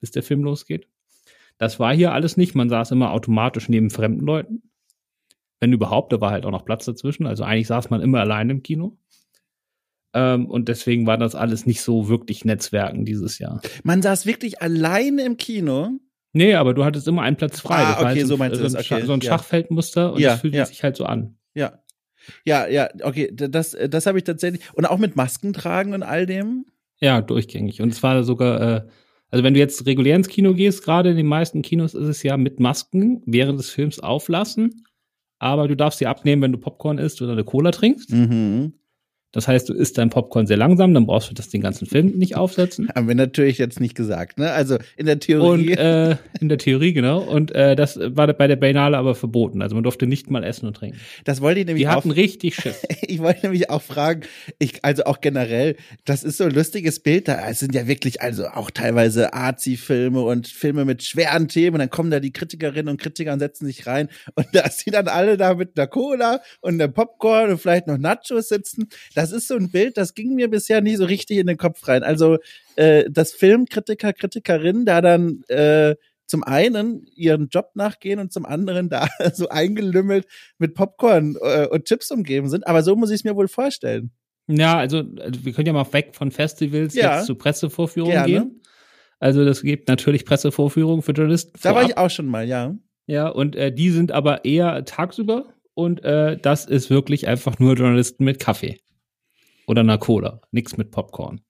[0.00, 0.86] bis der Film losgeht.
[1.58, 2.54] Das war hier alles nicht.
[2.54, 4.62] Man saß immer automatisch neben fremden Leuten.
[5.60, 7.26] Wenn überhaupt, da war halt auch noch Platz dazwischen.
[7.26, 8.98] Also eigentlich saß man immer allein im Kino.
[10.14, 13.60] Ähm, und deswegen war das alles nicht so wirklich Netzwerken dieses Jahr.
[13.82, 15.98] Man saß wirklich alleine im Kino.
[16.32, 17.76] Nee, aber du hattest immer einen Platz frei.
[17.76, 19.12] Ah, Das war okay, halt so ein- meinst du so das, ein, Scha- okay, so
[19.12, 19.22] ein.
[19.22, 20.66] Schachfeldmuster und Ja, das fühlte ja.
[20.66, 21.36] sich halt so an.
[21.54, 21.78] Ja.
[22.44, 24.62] Ja, ja, okay, das, das habe ich tatsächlich.
[24.74, 26.64] Und auch mit Masken tragen und all dem.
[27.00, 27.82] Ja, durchgängig.
[27.82, 28.82] Und es war sogar, äh,
[29.30, 32.22] also wenn du jetzt regulär ins Kino gehst, gerade in den meisten Kinos ist es
[32.22, 34.84] ja mit Masken während des Films auflassen.
[35.40, 38.10] Aber du darfst sie abnehmen, wenn du Popcorn isst oder eine Cola trinkst.
[38.12, 38.74] Mhm.
[39.32, 42.18] Das heißt, du isst dein Popcorn sehr langsam, dann brauchst du das den ganzen Film
[42.18, 42.88] nicht aufsetzen.
[42.94, 44.52] Haben wir natürlich jetzt nicht gesagt, ne?
[44.52, 45.70] Also in der Theorie.
[45.70, 47.20] Und äh, in der Theorie, genau.
[47.20, 49.62] Und äh, das war bei der Berlinale aber verboten.
[49.62, 50.98] Also man durfte nicht mal essen und trinken.
[51.24, 51.96] das wollte ich nämlich Die auch.
[51.96, 52.82] hatten richtig Schiss.
[53.12, 54.22] Ich wollte nämlich auch fragen,
[54.58, 58.22] ich, also auch generell, das ist so ein lustiges Bild, da es sind ja wirklich
[58.22, 62.88] also auch teilweise Arzi-Filme und Filme mit schweren Themen und dann kommen da die Kritikerinnen
[62.88, 66.40] und Kritiker und setzen sich rein und da sind dann alle da mit einer Cola
[66.60, 68.88] und einem Popcorn und vielleicht noch Nachos sitzen.
[69.14, 71.86] Das ist so ein Bild, das ging mir bisher nie so richtig in den Kopf
[71.86, 72.02] rein.
[72.02, 72.38] Also,
[72.74, 75.94] äh, dass Filmkritiker, Kritikerinnen da dann äh,
[76.26, 80.26] zum einen ihren Job nachgehen und zum anderen da so eingelümmelt
[80.58, 82.66] mit Popcorn äh, und Chips umgeben sind.
[82.66, 84.10] Aber so muss ich es mir wohl vorstellen.
[84.48, 87.18] Ja, also, also wir können ja mal weg von Festivals Ja.
[87.18, 88.28] jetzt zu Pressevorführungen Gerne.
[88.32, 88.62] gehen.
[89.20, 91.52] Also das gibt natürlich Pressevorführungen für Journalisten.
[91.62, 91.90] Da war vorab.
[91.90, 92.74] ich auch schon mal, ja.
[93.06, 97.74] Ja, und äh, die sind aber eher tagsüber und äh, das ist wirklich einfach nur
[97.74, 98.78] Journalisten mit Kaffee
[99.72, 101.40] oder einer Cola, nichts mit Popcorn.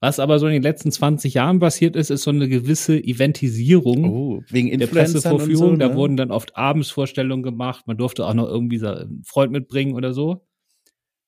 [0.00, 4.04] Was aber so in den letzten 20 Jahren passiert ist, ist so eine gewisse Eventisierung
[4.10, 5.56] Oh, wegen der Pressevorführung.
[5.56, 5.78] so, ne?
[5.78, 7.86] Da wurden dann oft Abendsvorstellungen gemacht.
[7.86, 10.44] Man durfte auch noch irgendwie einen Freund mitbringen oder so.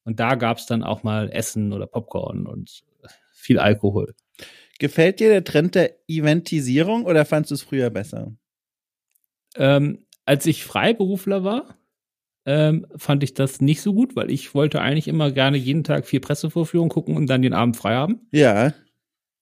[0.05, 2.83] Und da gab's dann auch mal Essen oder Popcorn und
[3.33, 4.15] viel Alkohol.
[4.81, 8.33] Gefällt dir der Trend der Eventisierung oder fandst du es früher besser?
[9.57, 11.77] Ähm, als ich Freiberufler war,
[12.47, 16.07] ähm, fand ich das nicht so gut, weil ich wollte eigentlich immer gerne jeden Tag
[16.07, 18.21] vier Pressevorführungen gucken und dann den Abend frei haben.
[18.33, 18.73] Ja.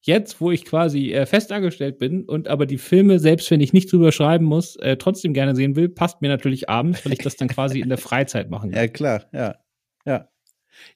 [0.04, 3.92] jetzt, wo ich quasi äh, festangestellt bin und aber die Filme, selbst wenn ich nicht
[3.92, 7.36] drüber schreiben muss, äh, trotzdem gerne sehen will, passt mir natürlich abends, weil ich das
[7.36, 8.80] dann quasi in der Freizeit machen kann.
[8.82, 9.56] Ja, klar, ja.
[10.06, 10.28] Ja.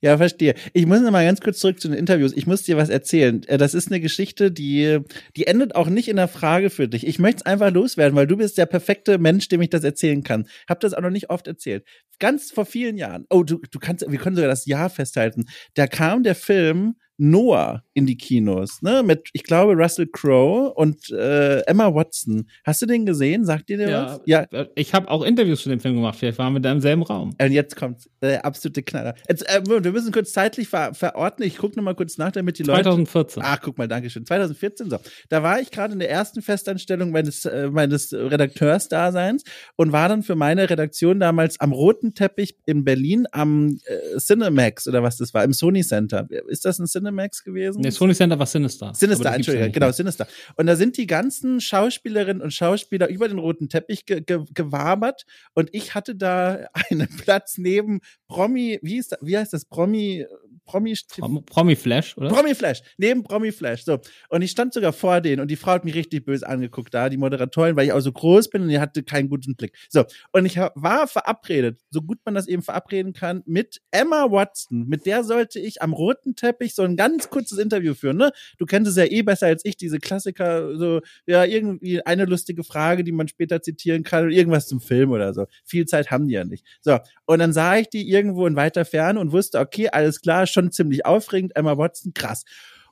[0.00, 0.54] Ja, verstehe.
[0.72, 2.32] Ich muss noch mal ganz kurz zurück zu den Interviews.
[2.34, 3.42] Ich muss dir was erzählen.
[3.46, 5.00] Äh, das ist eine Geschichte, die,
[5.36, 7.06] die endet auch nicht in der Frage für dich.
[7.06, 10.22] Ich möchte es einfach loswerden, weil du bist der perfekte Mensch, dem ich das erzählen
[10.22, 10.46] kann.
[10.68, 11.84] Hab das auch noch nicht oft erzählt.
[12.18, 13.26] Ganz vor vielen Jahren.
[13.30, 15.46] Oh, du, du kannst, wir können sogar das Jahr festhalten.
[15.74, 19.02] Da kam der Film Noah in die Kinos, ne?
[19.02, 22.46] Mit, ich glaube, Russell Crowe und äh, Emma Watson.
[22.62, 23.46] Hast du den gesehen?
[23.46, 24.20] Sagt dir der Ja, was?
[24.26, 24.46] Ja.
[24.74, 26.18] Ich habe auch Interviews zu dem Film gemacht.
[26.18, 27.34] Vielleicht waren wir da im selben Raum.
[27.40, 29.14] Und jetzt kommt der absolute Knaller.
[29.30, 31.48] Jetzt, äh, wir müssen kurz zeitlich ver verordnen.
[31.48, 32.82] Ich gucke noch mal kurz nach, damit die Leute.
[32.82, 33.42] 2014.
[33.46, 34.26] Ach, guck mal, danke schön.
[34.26, 34.98] 2014, so.
[35.30, 39.42] Da war ich gerade in der ersten Festanstellung meines, äh, meines Redakteursdaseins
[39.76, 44.86] und war dann für meine Redaktion damals am roten Teppich in Berlin am äh, Cinemax
[44.86, 46.28] oder was das war, im Sony Center.
[46.48, 47.05] Ist das ein Cinemax
[47.44, 47.80] gewesen?
[47.80, 48.92] Nee, Sony Center war Sinister.
[48.94, 49.90] Sinister, ja Entschuldigung, nicht genau.
[49.90, 50.26] Sinister.
[50.56, 55.26] Und da sind die ganzen Schauspielerinnen und Schauspieler über den roten Teppich ge ge gewabert
[55.54, 59.64] und ich hatte da einen Platz neben Promi, wie, ist da, wie heißt das?
[59.64, 60.26] Promi,
[60.66, 62.28] Promi, Prom- Promi Flash, oder?
[62.28, 63.84] Promi Flash, neben Promi Flash.
[63.84, 63.98] So.
[64.28, 67.08] Und ich stand sogar vor denen und die Frau hat mich richtig böse angeguckt da,
[67.08, 69.76] die Moderatorin, weil ich auch so groß bin und die hatte keinen guten Blick.
[69.88, 70.04] So.
[70.32, 74.86] Und ich war verabredet, so gut man das eben verabreden kann, mit Emma Watson.
[74.88, 78.32] Mit der sollte ich am roten Teppich so ein ganz kurzes Interview führen, ne?
[78.58, 82.64] Du kennst es ja eh besser als ich, diese Klassiker, so, ja, irgendwie eine lustige
[82.64, 85.46] Frage, die man später zitieren kann oder irgendwas zum Film oder so.
[85.64, 86.64] Viel Zeit haben die ja nicht.
[86.80, 86.98] So.
[87.26, 90.72] Und dann sah ich die irgendwo in weiter Ferne und wusste, okay, alles klar, schon
[90.72, 92.44] ziemlich aufregend, Emma Watson, krass.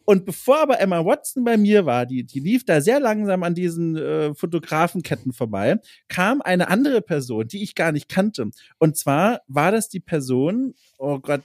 [0.07, 3.55] Und bevor aber Emma Watson bei mir war, die, die lief da sehr langsam an
[3.55, 8.51] diesen äh, Fotografenketten vorbei, kam eine andere Person, die ich gar nicht kannte.
[8.79, 11.43] Und zwar war das die Person, oh Gott,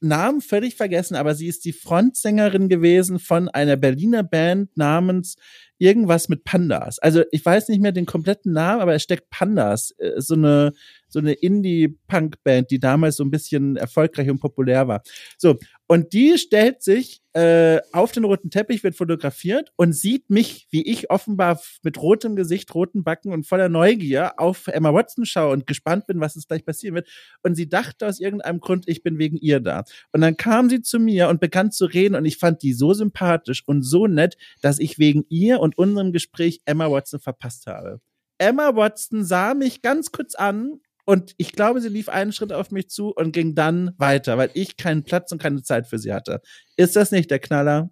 [0.00, 5.36] Namen völlig vergessen, aber sie ist die Frontsängerin gewesen von einer Berliner Band namens
[5.78, 6.98] irgendwas mit Pandas.
[6.98, 10.72] Also ich weiß nicht mehr den kompletten Namen, aber es steckt Pandas, äh, so eine
[11.12, 15.02] so eine Indie-Punk-Band, die damals so ein bisschen erfolgreich und populär war.
[15.38, 20.66] So, und die stellt sich äh, auf den roten Teppich, wird fotografiert und sieht mich,
[20.70, 25.52] wie ich offenbar mit rotem Gesicht, roten Backen und voller Neugier auf Emma Watson schaue
[25.52, 27.08] und gespannt bin, was es gleich passieren wird.
[27.42, 29.84] Und sie dachte aus irgendeinem Grund, ich bin wegen ihr da.
[30.12, 32.94] Und dann kam sie zu mir und begann zu reden und ich fand die so
[32.94, 38.00] sympathisch und so nett, dass ich wegen ihr und unserem Gespräch Emma Watson verpasst habe.
[38.38, 42.70] Emma Watson sah mich ganz kurz an und ich glaube, sie lief einen Schritt auf
[42.70, 46.12] mich zu und ging dann weiter, weil ich keinen Platz und keine Zeit für sie
[46.12, 46.40] hatte.
[46.76, 47.90] Ist das nicht der Knaller?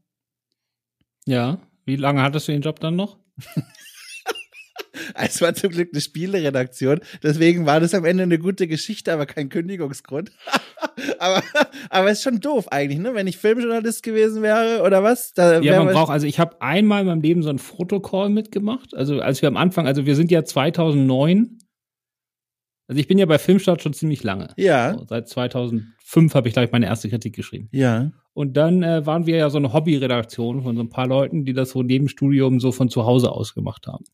[1.26, 1.60] Ja.
[1.84, 3.18] Wie lange hattest du den Job dann noch?
[5.14, 9.26] Es war zum Glück eine Spieleredaktion, deswegen war das am Ende eine gute Geschichte, aber
[9.26, 10.30] kein Kündigungsgrund.
[11.18, 11.42] aber,
[11.88, 13.14] aber ist schon doof eigentlich, ne?
[13.14, 15.32] Wenn ich Filmjournalist gewesen wäre oder was?
[15.32, 18.30] Da Ja, wär man braucht, also ich habe einmal in meinem Leben so einen Fotocall
[18.30, 18.94] mitgemacht.
[18.94, 21.58] Also als wir am Anfang, also wir sind ja 2009.
[22.90, 24.48] Also ich bin ja bei Filmstart schon ziemlich lange.
[24.56, 24.94] Ja.
[24.98, 27.68] So, seit 2005 habe ich, glaube ich, meine erste Kritik geschrieben.
[27.70, 28.10] Ja.
[28.32, 31.52] Und dann äh, waren wir ja so eine Hobbyredaktion von so ein paar Leuten, die
[31.52, 34.06] das so neben Studium so von zu Hause aus gemacht haben.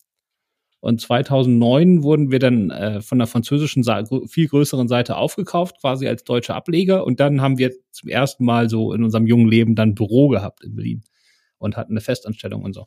[0.80, 3.82] Und 2009 wurden wir dann äh, von der französischen,
[4.28, 7.06] viel größeren Seite aufgekauft, quasi als deutscher Ableger.
[7.06, 10.62] Und dann haben wir zum ersten Mal so in unserem jungen Leben dann Büro gehabt
[10.62, 11.02] in Berlin
[11.56, 12.84] und hatten eine Festanstellung und so.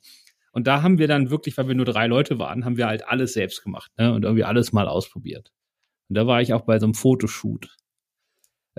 [0.52, 3.08] Und da haben wir dann wirklich, weil wir nur drei Leute waren, haben wir halt
[3.08, 4.14] alles selbst gemacht ne?
[4.14, 5.52] und irgendwie alles mal ausprobiert.
[6.10, 7.78] Und da war ich auch bei so einem Fotoshoot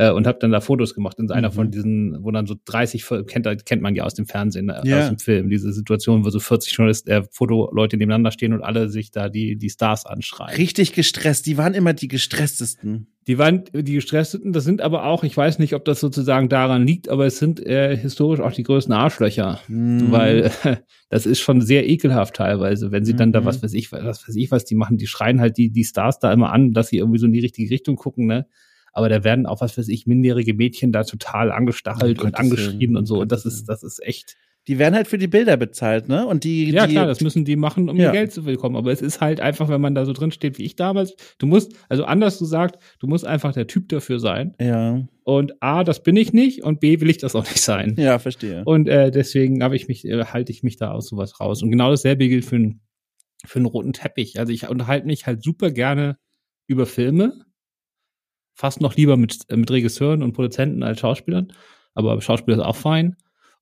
[0.01, 1.53] äh, und habe dann da Fotos gemacht in einer Mhm.
[1.53, 4.81] von diesen, wo dann so 30, Fil- kennt, kennt man ja aus dem Fernsehen, äh,
[4.85, 5.01] Ja.
[5.01, 8.89] aus dem Film, diese Situation, wo so 40 Journalisten, äh, Fotoleute nebeneinander stehen und alle
[8.89, 10.57] sich da die, die Stars anschreien.
[10.57, 11.45] Richtig gestresst.
[11.47, 13.09] Die waren immer die gestresstesten.
[13.27, 16.87] Die waren die gestressten, das sind aber auch, ich weiß nicht, ob das sozusagen daran
[16.87, 19.61] liegt, aber es sind äh, historisch auch die größten Arschlöcher.
[19.69, 20.11] Mhm.
[20.11, 20.51] Weil
[21.11, 23.45] das ist schon sehr ekelhaft teilweise, wenn sie dann da Mhm.
[23.45, 26.19] was weiß ich, was weiß ich, was die machen, die schreien halt die, die Stars
[26.19, 28.47] da immer an, dass sie irgendwie so in die richtige Richtung gucken, ne?
[28.92, 32.40] Aber da werden auch, was weiß ich, minderjährige Mädchen da total angestachelt Um und Gottes
[32.50, 33.20] angeschrien Willen, und so.
[33.20, 34.37] Und das ist, das ist echt.
[34.68, 36.26] Die werden halt für die Bilder bezahlt, ne?
[36.26, 38.09] Und die, Ja, die, klar, das müssen die machen, um Ja.
[38.09, 38.76] ihr Geld zu bekommen.
[38.76, 41.46] Aber es ist halt einfach, wenn man da so drin steht wie ich damals, du
[41.46, 44.55] musst, also anders gesagt, du musst einfach der Typ dafür sein.
[44.61, 47.94] Ja, Und A, das bin ich nicht und B, will ich das auch nicht sein.
[47.98, 48.62] ja, verstehe.
[48.66, 51.62] Und äh, deswegen habe ich mich, äh, halte ich mich da aus sowas raus.
[51.62, 52.81] Und genau dasselbe gilt für, einen-
[53.46, 54.38] für einen roten Teppich.
[54.38, 56.18] Also ich unterhalte mich halt super gerne
[56.66, 57.46] über Filme.
[58.61, 61.51] Fast noch lieber mit, äh, mit Regisseuren und Produzenten als Schauspielern.
[61.94, 63.16] Aber Schauspieler ist auch fein.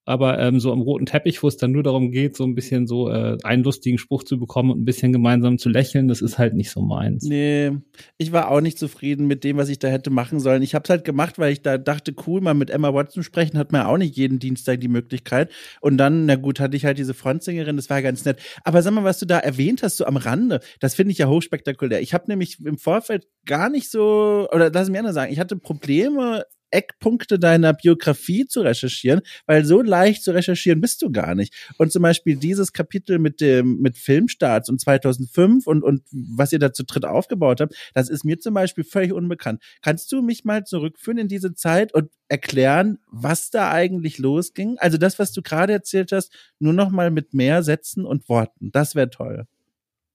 [0.04, 2.86] Aber ähm, so am roten Teppich, wo es dann nur darum geht, so ein bisschen
[2.86, 6.38] so äh, einen lustigen Spruch zu bekommen und ein bisschen gemeinsam zu lächeln, das ist
[6.38, 7.24] halt nicht so meins.
[7.24, 7.72] Nee,
[8.16, 10.62] ich war auch nicht zufrieden mit dem, was ich da hätte machen sollen.
[10.62, 13.58] Ich habe es halt gemacht, weil ich da dachte, cool, mal mit Emma Watson sprechen,
[13.58, 15.50] hat man ja auch nicht jeden Dienstag die Möglichkeit.
[15.80, 18.40] Und dann, na gut, hatte ich halt diese Frontsängerin, das war ganz nett.
[18.64, 21.28] Aber sag mal, was du da erwähnt hast, so am Rande, das finde ich ja
[21.28, 22.00] hochspektakulär.
[22.00, 25.56] Ich habe nämlich im Vorfeld gar nicht so, oder lass mich anders sagen, ich hatte
[25.56, 31.54] Probleme, Eckpunkte deiner Biografie zu recherchieren, weil so leicht zu recherchieren bist du gar nicht.
[31.78, 36.58] Und zum Beispiel dieses Kapitel mit dem, mit Filmstarts und 2005 und, und was ihr
[36.58, 39.62] da zu dritt aufgebaut habt, das ist mir zum Beispiel völlig unbekannt.
[39.82, 44.76] Kannst du mich mal zurückführen in diese Zeit und erklären, was da eigentlich losging?
[44.78, 48.70] Also das, was du gerade erzählt hast, nur noch mal mit mehr Sätzen und Worten.
[48.72, 49.46] Das wäre toll.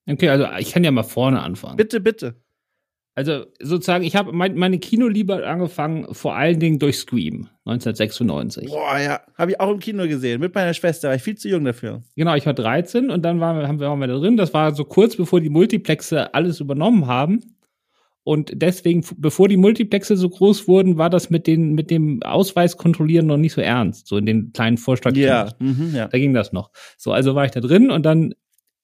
[0.07, 1.77] Okay, also ich kann ja mal vorne anfangen.
[1.77, 2.42] Bitte, bitte.
[3.15, 8.69] Also sozusagen, ich habe mein, meine Kinoliebe angefangen, vor allen Dingen durch Scream 1996.
[8.69, 11.47] Boah, ja, habe ich auch im Kino gesehen mit meiner Schwester, war ich viel zu
[11.47, 12.01] jung dafür.
[12.15, 14.35] Genau, ich war 13 und dann waren wir, haben wir, waren wir da drin.
[14.35, 17.41] Das war so kurz bevor die Multiplexe alles übernommen haben.
[18.23, 22.77] Und deswegen, bevor die Multiplexe so groß wurden, war das mit, den, mit dem Ausweis
[22.77, 24.07] kontrollieren noch nicht so ernst.
[24.07, 25.17] So in den kleinen Vorstadt.
[25.17, 26.07] Ja, mhm, ja.
[26.07, 26.71] Da ging das noch.
[26.97, 28.33] So, also war ich da drin und dann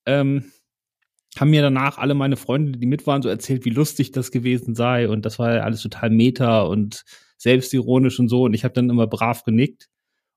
[0.05, 0.51] ähm,
[1.37, 4.75] haben mir danach alle meine Freunde, die mit waren, so erzählt, wie lustig das gewesen
[4.75, 7.03] sei und das war ja alles total meta und
[7.37, 9.89] selbstironisch und so und ich habe dann immer brav genickt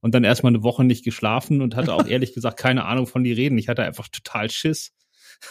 [0.02, 3.24] und dann erstmal eine Woche nicht geschlafen und hatte auch ehrlich gesagt keine Ahnung von
[3.24, 3.56] die Reden.
[3.56, 4.92] Ich hatte einfach total Schiss.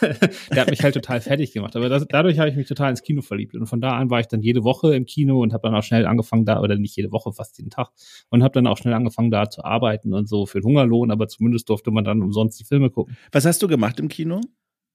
[0.00, 1.76] Der hat mich halt total fertig gemacht.
[1.76, 3.54] Aber das, dadurch habe ich mich total ins Kino verliebt.
[3.54, 5.82] Und von da an war ich dann jede Woche im Kino und habe dann auch
[5.82, 7.90] schnell angefangen da, oder nicht jede Woche, fast jeden Tag,
[8.30, 11.28] und habe dann auch schnell angefangen da zu arbeiten und so für den Hungerlohn, aber
[11.28, 13.16] zumindest durfte man dann umsonst die Filme gucken.
[13.32, 14.40] Was hast du gemacht im Kino?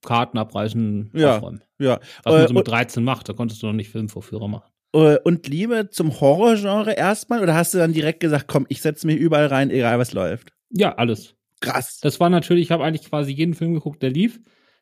[0.06, 1.62] Karten abreißen, Ja, aufräumen.
[1.80, 2.00] Ja.
[2.24, 4.72] Was man Äh, so mit 13 macht, da konntest du noch nicht Filmvorführer machen.
[4.94, 7.42] Äh, Und Liebe zum Horrorgenre erstmal?
[7.42, 10.54] Oder hast du dann direkt gesagt, komm, ich setze mich überall rein, egal was läuft?
[10.70, 11.36] Ja, alles.
[11.62, 12.00] Krass.
[12.02, 14.40] Das war natürlich, ich habe eigentlich quasi jeden Film geguckt, der lief.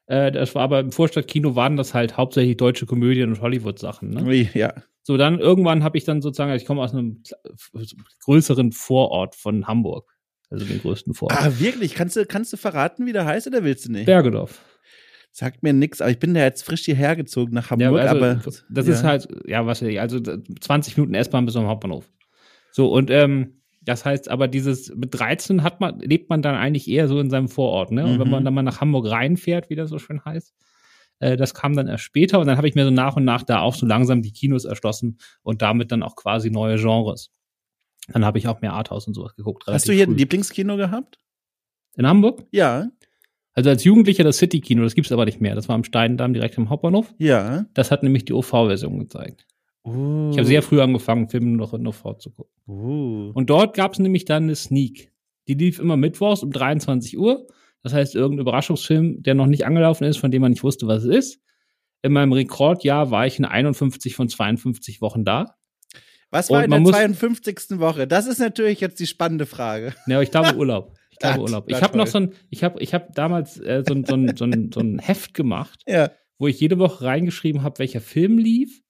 [0.08, 4.10] Äh, das war aber im Vorstadtkino waren das halt hauptsächlich deutsche Komödien und Hollywood-Sachen.
[4.10, 4.49] Ne?
[4.54, 4.73] Ja.
[5.01, 7.23] So, dann irgendwann habe ich dann sozusagen, ich komme aus einem
[8.23, 10.12] größeren Vorort von Hamburg.
[10.49, 11.38] Also den größten Vorort.
[11.39, 11.95] Ah, wirklich?
[11.95, 14.06] Kannst du, kannst du verraten, wie der heißt oder willst du nicht?
[14.06, 14.63] Bergedorf.
[15.38, 18.41] Sagt mir nix, aber ich bin da jetzt frisch hierher gezogen nach Hamburg, also, aber.
[18.69, 18.93] das ja.
[18.93, 22.10] ist halt, ja, was weiß ich, also 20 Minuten S-Bahn bis zum Hauptbahnhof.
[22.71, 26.88] So, und ähm, das heißt, aber dieses mit 13 hat man, lebt man dann eigentlich
[26.88, 28.06] eher so in seinem Vorort, ne?
[28.06, 28.32] Und wenn Mhm.
[28.32, 30.56] man dann mal nach Hamburg reinfährt, wie das so schön heißt,
[31.19, 33.43] äh, das kam dann erst später und dann habe ich mir so nach und nach
[33.43, 37.30] da auch so langsam die Kinos erschlossen und damit dann auch quasi neue Genres.
[38.08, 39.65] Dann habe ich auch mehr Arthouse und sowas geguckt.
[39.67, 40.15] Hast du hier ein früh.
[40.15, 41.19] Lieblingskino gehabt?
[41.98, 42.45] In Hamburg?
[42.52, 42.88] Ja,
[43.56, 45.56] Also als Jugendlicher das City-Kino, das gibt's aber nicht mehr.
[45.56, 47.13] Das war am Steindamm direkt am Hauptbahnhof.
[47.18, 47.65] ja.
[47.74, 49.46] Das hat nämlich die OV-Version gezeigt.
[49.86, 52.52] Uh, Ich habe sehr früh angefangen, Filme noch in OV zu gucken.
[52.68, 53.32] Uh.
[53.34, 55.12] Und dort gab's nämlich dann eine Sneak.
[55.48, 57.48] Die lief immer mittwochs um 23 Uhr.
[57.84, 61.04] Das heißt, irgendein Überraschungsfilm, der noch nicht angelaufen ist, von dem man nicht wusste, was
[61.04, 61.41] es ist.
[62.02, 65.56] In meinem Rekordjahr war ich in 51 von 52 Wochen da.
[66.32, 67.80] Was war und in der muss- 52.
[67.80, 68.08] Woche?
[68.08, 69.94] Das ist natürlich jetzt die spannende Frage.
[70.08, 70.98] Aber ich glaube Urlaub.
[71.15, 71.65] Ich glaube Urlaub.
[71.69, 74.36] Ich habe noch so ein, ich habe, ich habe damals äh, so, ein, so, ein,
[74.36, 76.12] so, ein, so ein Heft gemacht, Ja.
[76.38, 78.82] wo ich jede Woche reingeschrieben habe, welcher Film lief,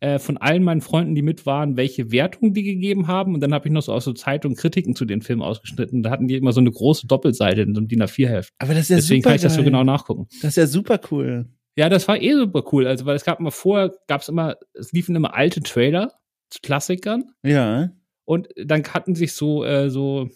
[0.00, 3.34] äh, von allen meinen Freunden, die mit waren, welche Wertung die gegeben haben.
[3.34, 6.02] Und dann habe ich noch so aus so Zeitungen Kritiken zu den Filmen ausgeschnitten.
[6.02, 8.52] Da hatten die immer so eine große Doppelseite in so einem DIN A4-Heft.
[8.58, 10.26] Aber das ist ja Deswegen super kann ich das so genau nachgucken.
[10.42, 11.46] Das ist ja super cool.
[11.76, 12.86] Ja, das war eh super cool.
[12.86, 16.12] Also, weil es gab immer vorher, gab es immer, es liefen immer alte Trailer
[16.50, 17.24] zu Klassikern.
[17.42, 17.90] Ja.
[18.24, 20.28] Und dann hatten sich so, äh, so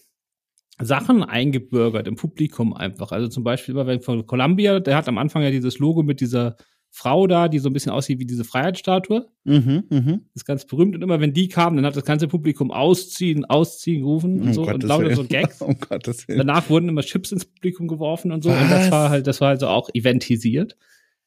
[0.81, 3.13] Sachen eingebürgert im Publikum einfach.
[3.13, 6.21] Also zum Beispiel immer wenn von Columbia, der hat am Anfang ja dieses Logo mit
[6.21, 6.57] dieser
[6.91, 9.27] Frau da, die so ein bisschen aussieht wie diese Freiheitsstatue.
[9.43, 9.85] Mhm.
[9.91, 10.95] Das ist ganz berühmt.
[10.95, 14.53] Und immer wenn die kamen, dann hat das ganze Publikum ausziehen, ausziehen gerufen und Um
[14.55, 15.17] so und Gottes lauter Willen.
[15.17, 15.61] so Gags.
[15.61, 16.39] Um Gottes Willen.
[16.39, 18.51] Danach wurden immer Chips ins Publikum geworfen und so.
[18.51, 18.71] Und Was?
[18.71, 20.77] das war halt, das war also auch eventisiert.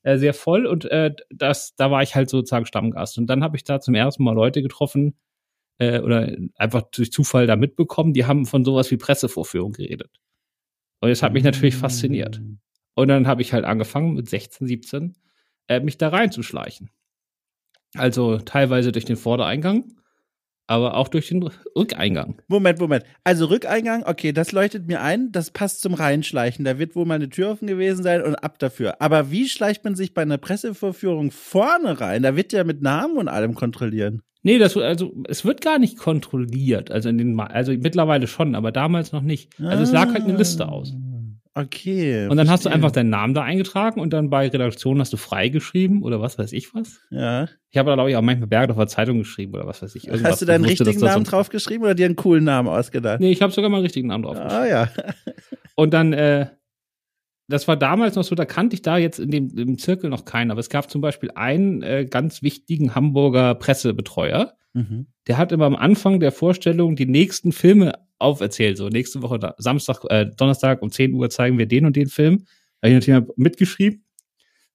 [0.04, 0.66] Äh, sehr voll.
[0.66, 3.18] Und äh, das, da war ich halt sozusagen Stammgast.
[3.18, 5.16] Und dann habe ich da zum ersten Mal Leute getroffen,
[5.80, 10.12] äh, oder einfach durch Zufall da mitbekommen, die haben von sowas wie Pressevorführung geredet.
[11.00, 12.42] Und das hat mich natürlich fasziniert.
[12.96, 15.18] Und dann habe ich halt angefangen mit 16, 17,
[15.68, 16.90] äh, mich da reinzuschleichen.
[17.96, 19.94] Also teilweise durch den Vordereingang,
[20.66, 21.44] aber auch durch den
[21.76, 22.42] Rückeingang.
[22.48, 23.06] Moment, Moment.
[23.24, 26.66] Also Rückeingang, okay, das leuchtet mir ein, das passt zum Reinschleichen.
[26.66, 29.02] Da wird wohl mal eine Tür offen gewesen sein und ab dafür.
[29.02, 32.24] Aber wie schleicht man sich bei einer Pressevorführung vorne rein?
[32.24, 34.24] Da wird ja mit Namen und allem kontrollieren.
[34.44, 36.92] Nee, das, also, es wird gar nicht kontrolliert.
[36.92, 39.50] Also, in den, also mittlerweile schon, aber damals noch nicht.
[39.62, 40.94] Also, es lag halt eine Liste aus.
[41.54, 42.28] Okay.
[42.28, 42.74] Und dann hast du verstehe.
[42.74, 46.54] einfach deinen Namen da eingetragen und dann bei Redaktion hast du freigeschrieben oder was weiß
[46.54, 47.00] ich was.
[47.10, 47.48] Ja.
[47.72, 50.08] Ich habe da, glaube ich, auch manchmal Bergdorfer Zeitung geschrieben oder was weiß ich.
[50.08, 50.34] Irgendwas.
[50.34, 53.20] Hast du deinen wusste, richtigen Namen so- draufgeschrieben oder dir einen coolen Namen ausgedacht?
[53.22, 54.38] Nee, ich habe sogar meinen richtigen Namen drauf.
[54.40, 54.90] Ah ja.
[55.76, 56.46] Und dann, äh,
[57.48, 60.26] das war damals noch so, da kannte ich da jetzt in dem, im Zirkel noch
[60.26, 65.08] keinen, aber es gab zum Beispiel einen äh, ganz wichtigen Hamburger Pressebetreuer, Mhm.
[65.26, 68.78] der hat immer am Anfang der Vorstellung die nächsten Filme auferzählt.
[68.78, 72.44] So, nächste Woche, Samstag, äh, Donnerstag um 10 Uhr zeigen wir den und den Film.
[72.82, 74.04] Da habe ich natürlich mitgeschrieben.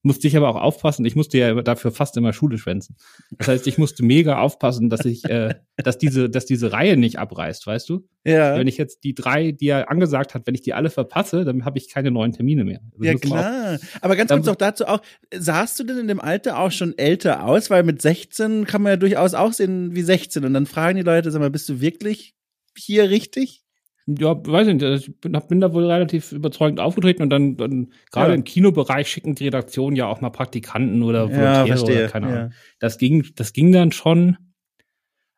[0.04, 2.96] Musste ich aber auch aufpassen, ich musste ja dafür fast immer Schule schwänzen.
[3.38, 7.20] Das heißt, ich musste mega aufpassen, dass ich, äh, dass diese, dass diese Reihe nicht
[7.20, 8.08] abreißt, weißt du?
[8.24, 8.56] Ja.
[8.56, 11.64] Wenn ich jetzt die drei, die er angesagt hat, wenn ich die alle verpasse, dann
[11.64, 12.80] habe ich keine neuen Termine mehr.
[12.92, 13.78] Also Ja, klar.
[14.00, 17.44] Aber ganz kurz noch dazu auch, sahst du denn in dem Alter auch schon älter
[17.44, 17.70] aus?
[17.70, 20.44] Weil mit 16 kann man ja durchaus auch sehen wie 16.
[20.44, 22.34] Und dann fragen die Leute, sag mal, bist du wirklich
[22.76, 23.61] hier richtig?
[24.06, 25.08] Ja, weiß ich nicht.
[25.08, 28.34] Ich bin, bin da wohl relativ überzeugend aufgetreten und dann, dann gerade Ja.
[28.34, 32.52] im Kinobereich schicken die Redaktionen ja auch mal Praktikanten oder Volontäre oder keine Ahnung.
[32.80, 34.36] Das ging, das ging dann schon.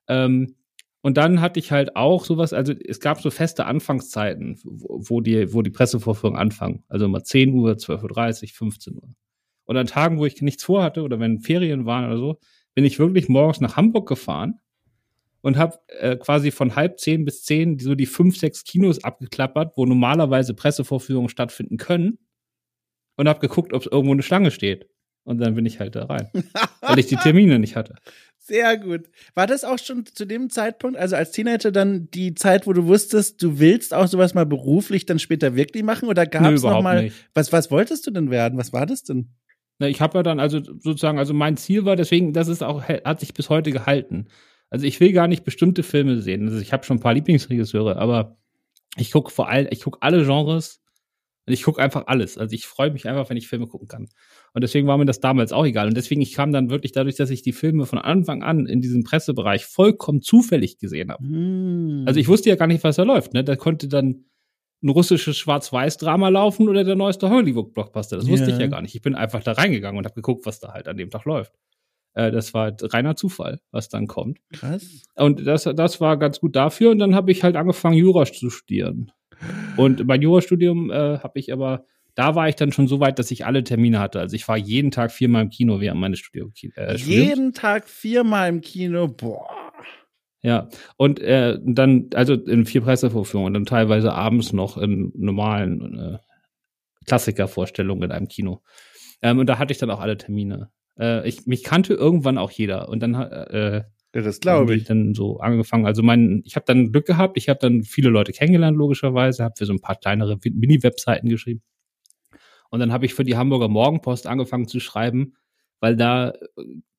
[0.08, 0.54] Ähm,
[1.02, 5.20] und dann hatte ich halt auch sowas, also es gab so feste Anfangszeiten, wo, wo
[5.20, 6.82] die, wo die Pressevorführungen anfangen.
[6.88, 9.14] Also immer 10 Uhr, 12.30 Uhr, 15 Uhr.
[9.66, 12.38] Und an Tagen, wo ich nichts vorhatte oder wenn Ferien waren oder so,
[12.74, 14.60] bin ich wirklich morgens nach Hamburg gefahren
[15.44, 19.74] und habe äh, quasi von halb zehn bis zehn so die fünf, sechs Kinos abgeklappert,
[19.76, 22.18] wo normalerweise Pressevorführungen stattfinden können
[23.16, 24.88] und habe geguckt, ob es irgendwo eine Schlange steht.
[25.22, 26.30] Und dann bin ich halt da rein,
[26.80, 27.94] weil ich die Termine nicht hatte.
[28.38, 29.10] Sehr gut.
[29.34, 32.86] War das auch schon zu dem Zeitpunkt, also als Teenager dann die Zeit, wo du
[32.86, 36.08] wusstest, du willst auch sowas mal beruflich dann später wirklich machen?
[36.08, 37.16] Oder gab es noch überhaupt mal, nicht.
[37.34, 38.58] was, was wolltest du denn werden?
[38.58, 39.28] Was war das denn?
[39.78, 42.82] Na, ich habe ja dann also sozusagen, also mein Ziel war, deswegen, das ist auch,
[42.82, 44.28] hat sich bis heute gehalten.
[44.74, 46.48] Also ich will gar nicht bestimmte Filme sehen.
[46.48, 48.36] Also ich habe schon ein paar Lieblingsregisseure, aber
[48.96, 50.82] ich gucke vor allem, ich gucke alle Genres
[51.46, 52.36] und ich gucke einfach alles.
[52.38, 54.08] Also ich freue mich einfach, wenn ich Filme gucken kann.
[54.52, 55.86] Und deswegen war mir das damals auch egal.
[55.86, 58.80] Und deswegen, ich kam dann wirklich dadurch, dass ich die Filme von Anfang an in
[58.80, 61.22] diesem Pressebereich vollkommen zufällig gesehen habe.
[61.24, 62.02] Hm.
[62.08, 63.32] Also ich wusste ja gar nicht, was da läuft.
[63.32, 63.44] Ne?
[63.44, 64.24] Da konnte dann
[64.82, 68.16] ein russisches Schwarz-Weiß-Drama laufen oder der neueste Hollywood-Blockbuster.
[68.16, 68.54] Das wusste Ja.
[68.56, 68.96] ich ja gar nicht.
[68.96, 71.52] Ich bin einfach da reingegangen und habe geguckt, was da halt an dem Tag läuft.
[72.14, 74.38] Äh, das war reiner Zufall, was dann kommt.
[74.52, 75.02] krass.
[75.14, 76.90] Und das, das war ganz gut dafür.
[76.90, 79.12] Und dann habe ich halt angefangen, Jura zu studieren.
[79.76, 83.30] Und mein Jurastudium äh, habe ich aber, da war ich dann schon so weit, dass
[83.30, 84.20] ich alle Termine hatte.
[84.20, 87.06] Also ich war jeden Tag viermal im Kino während meines Studium, äh, Studiums.
[87.06, 89.08] Jeden Tag viermal im Kino.
[89.08, 89.48] Boah.
[90.42, 95.98] Ja, und äh, dann, also in vier Pressevorführungen und dann teilweise abends noch in normalen
[95.98, 96.18] äh,
[97.06, 98.62] Klassikervorstellungen in einem Kino.
[99.22, 100.70] Ähm, und da hatte ich dann auch alle Termine.
[100.98, 102.88] Äh, ich, mich kannte irgendwann auch jeder.
[102.88, 104.84] Und dann äh, Ja, das glaube ich.
[104.84, 105.86] dann so angefangen.
[105.86, 109.54] Also mein, ich habe dann Glück gehabt, ich habe dann viele Leute kennengelernt, logischerweise, habe
[109.56, 111.62] für so ein paar kleinere Mini-Webseiten geschrieben.
[112.70, 115.36] Und dann habe ich für die Hamburger Morgenpost angefangen zu schreiben,
[115.80, 116.32] weil da,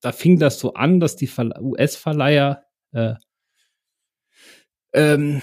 [0.01, 3.15] da fing das so an, dass die Verle- US-Verleiher äh,
[4.93, 5.41] ähm,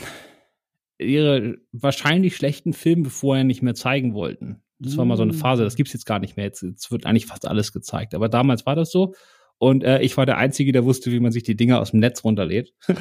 [0.98, 4.62] ihre wahrscheinlich schlechten Filme vorher nicht mehr zeigen wollten.
[4.82, 6.46] Das war mal so eine Phase, das gibt's jetzt gar nicht mehr.
[6.46, 8.14] Jetzt, jetzt wird eigentlich fast alles gezeigt.
[8.14, 9.14] Aber damals war das so.
[9.58, 12.00] Und äh, ich war der Einzige, der wusste, wie man sich die Dinger aus dem
[12.00, 12.72] Netz runterlädt.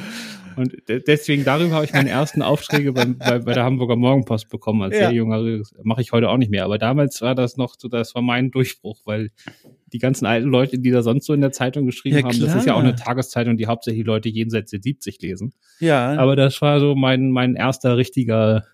[0.54, 4.48] Und de deswegen darüber habe ich meine ersten Aufträge beim, bei, bei der Hamburger Morgenpost
[4.50, 5.08] bekommen als Ja.
[5.08, 5.62] sehr junger.
[5.82, 6.64] Mache ich heute auch nicht mehr.
[6.64, 9.30] Aber damals war das noch so, das war mein Durchbruch, weil
[9.92, 12.54] die ganzen alten Leute, die da sonst so in der Zeitung geschrieben Ja, haben, das
[12.54, 15.52] ist ja auch eine Tageszeitung, die hauptsächlich Leute jenseits der 70 lesen.
[15.80, 16.14] Ja.
[16.16, 18.64] Aber das war so mein, mein erster richtiger,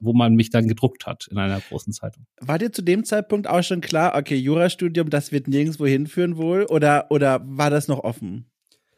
[0.00, 2.26] wo man mich dann gedruckt hat in einer großen Zeitung.
[2.40, 6.64] War dir zu dem Zeitpunkt auch schon klar, okay, Jurastudium, das wird nirgendwo hinführen wohl?
[6.64, 8.50] Oder, oder war das noch offen?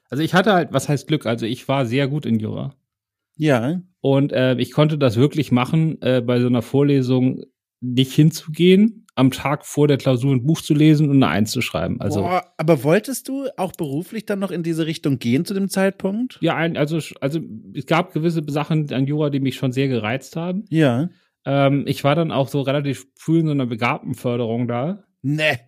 [0.09, 1.27] Also ich hatte halt, was heißt Glück?
[1.27, 2.75] Also ich war sehr gut in Jura.
[3.37, 3.81] Ja.
[4.01, 7.42] Und äh, ich konnte das wirklich machen, äh, bei so einer Vorlesung
[7.83, 11.61] nicht hinzugehen, am Tag vor der Klausur ein Buch zu lesen und eine Eins zu
[11.61, 12.01] schreiben.
[12.01, 15.68] Also Boah, aber wolltest du auch beruflich dann noch in diese Richtung gehen zu dem
[15.68, 16.38] Zeitpunkt?
[16.40, 17.40] ja, also also
[17.75, 20.64] es gab gewisse Sachen an Jura, die mich schon sehr gereizt haben.
[20.71, 21.11] Ja.
[21.45, 25.03] Ähm, ich war dann auch so relativ früh in so einer Begabtenförderung da.
[25.23, 25.59] Ne.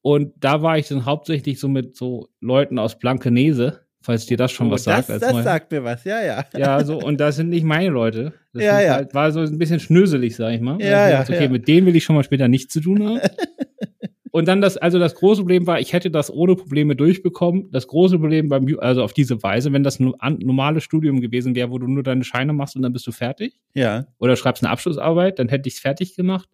[0.00, 4.50] Und da war ich dann hauptsächlich so mit so Leuten aus Blankenese, falls dir das
[4.50, 5.22] schon was Oh, das sagt.
[5.22, 5.42] das Neuer.
[5.44, 6.44] sagt mir was, ja, ja.
[6.56, 8.32] Ja, so, und das sind nicht meine Leute.
[8.52, 8.94] Das Ja, ja.
[8.94, 10.80] Halt, war so ein bisschen schnöselig, sag ich mal.
[10.80, 11.50] Ja, Also, ja, Okay, ja.
[11.50, 13.20] mit denen will ich schon mal später nichts zu tun haben.
[14.30, 17.70] und dann das, also das große Problem war, ich hätte das ohne Probleme durchbekommen.
[17.70, 21.70] Das große Problem beim, also auf diese Weise, wenn das ein normales Studium gewesen wäre,
[21.70, 24.06] wo du nur deine Scheine machst und dann bist du fertig Ja.
[24.18, 26.48] oder schreibst eine Abschlussarbeit, dann hätte ich es fertig gemacht.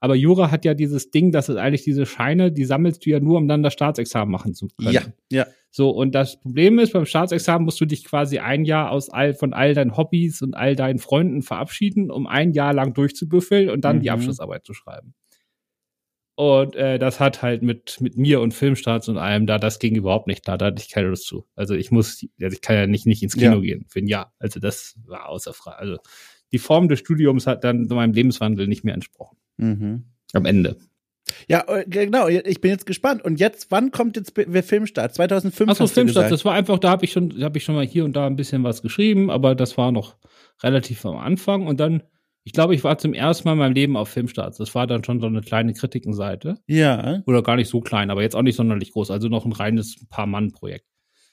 [0.00, 3.18] Aber Jura hat ja dieses Ding, dass es eigentlich diese Scheine, die sammelst du ja
[3.20, 4.92] nur, um dann das Staatsexamen machen zu können.
[4.92, 5.46] Ja, ja.
[5.70, 9.34] So, und das Problem ist, beim Staatsexamen musst du dich quasi ein Jahr aus all,
[9.34, 13.82] von all deinen Hobbys und all deinen Freunden verabschieden, um ein Jahr lang durchzubüffeln und
[13.84, 14.00] dann Mhm.
[14.02, 15.14] die Abschlussarbeit zu schreiben.
[16.36, 19.96] Und äh, das hat halt mit, mit mir und Filmstarts und allem da, das ging
[19.96, 21.44] überhaupt nicht klar, da hatte ich keine Lust zu.
[21.56, 23.60] Also ich muss, also ich kann ja nicht, nicht ins Kino Ja.
[23.60, 24.32] gehen für ein Jahr.
[24.38, 25.78] Also das war außer Frage.
[25.80, 25.96] Also
[26.52, 29.36] die Form des Studiums hat dann meinem Lebenswandel nicht mehr entsprochen.
[29.58, 30.04] Mhm.
[30.32, 30.76] Am Ende.
[31.46, 33.22] Ja, äh, genau, ich bin jetzt gespannt.
[33.24, 35.14] Und jetzt, wann kommt jetzt der Filmstart?
[35.14, 36.32] 2005 Achso, gesagt.
[36.32, 38.36] das war einfach, da habe ich schon, habe ich schon mal hier und da ein
[38.36, 40.16] bisschen was geschrieben, aber das war noch
[40.62, 42.02] relativ am Anfang und dann,
[42.44, 44.56] ich glaube, ich war zum ersten Mal in meinem Leben auf Filmstarts.
[44.56, 46.58] Das war dann schon so eine kleine Kritikenseite.
[46.66, 47.22] Ja.
[47.26, 50.06] Oder gar nicht so klein, aber jetzt auch nicht sonderlich groß, also noch ein reines
[50.08, 50.86] Paar-Mann-Projekt.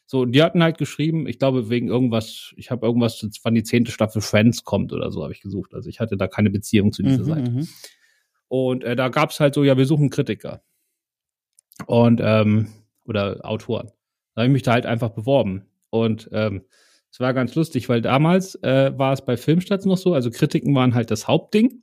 [0.07, 3.91] So, die hatten halt geschrieben, ich glaube, wegen irgendwas, ich habe irgendwas, wann die zehnte
[3.91, 5.73] Staffel Friends kommt oder so, habe ich gesucht.
[5.73, 7.67] Also ich hatte da keine Beziehung zu dieser Mhm, Seite.
[8.47, 10.61] Und äh, da gab's halt so, ja, wir suchen Kritiker.
[11.87, 12.69] Und, ähm,
[13.05, 13.87] oder Autoren.
[14.33, 15.65] Da habe ich mich da halt einfach beworben.
[15.89, 16.63] Und ähm,
[17.11, 20.73] es war ganz lustig, weil damals äh, war es bei Filmstarts noch so, also Kritiken
[20.75, 21.81] waren halt das Hauptding.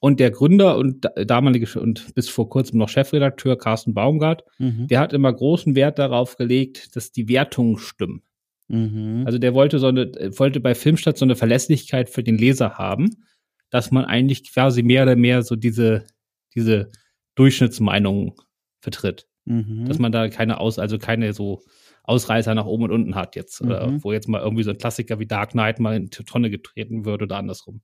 [0.00, 4.86] Und der Gründer und da- damalige und bis vor kurzem noch Chefredakteur Carsten Baumgart, Mhm.
[4.88, 8.22] der hat immer großen Wert darauf gelegt, dass die Wertungen stimmen.
[8.68, 9.22] Mhm.
[9.24, 12.74] Also der wollte so eine, äh, wollte bei Filmstadt so eine Verlässlichkeit für den Leser
[12.74, 13.24] haben,
[13.74, 16.04] dass man eigentlich quasi mehr oder mehr so diese,
[16.54, 16.92] diese
[17.34, 18.40] Durchschnittsmeinung
[18.78, 19.26] vertritt.
[19.46, 19.86] Mhm.
[19.86, 21.60] Dass man da keine Aus, also keine so
[22.04, 23.60] Ausreißer nach oben und unten hat jetzt.
[23.60, 24.04] Oder Mhm.
[24.04, 27.04] wo jetzt mal irgendwie so ein Klassiker wie Dark Knight mal in die Tonne getreten
[27.04, 27.80] wird oder andersrum.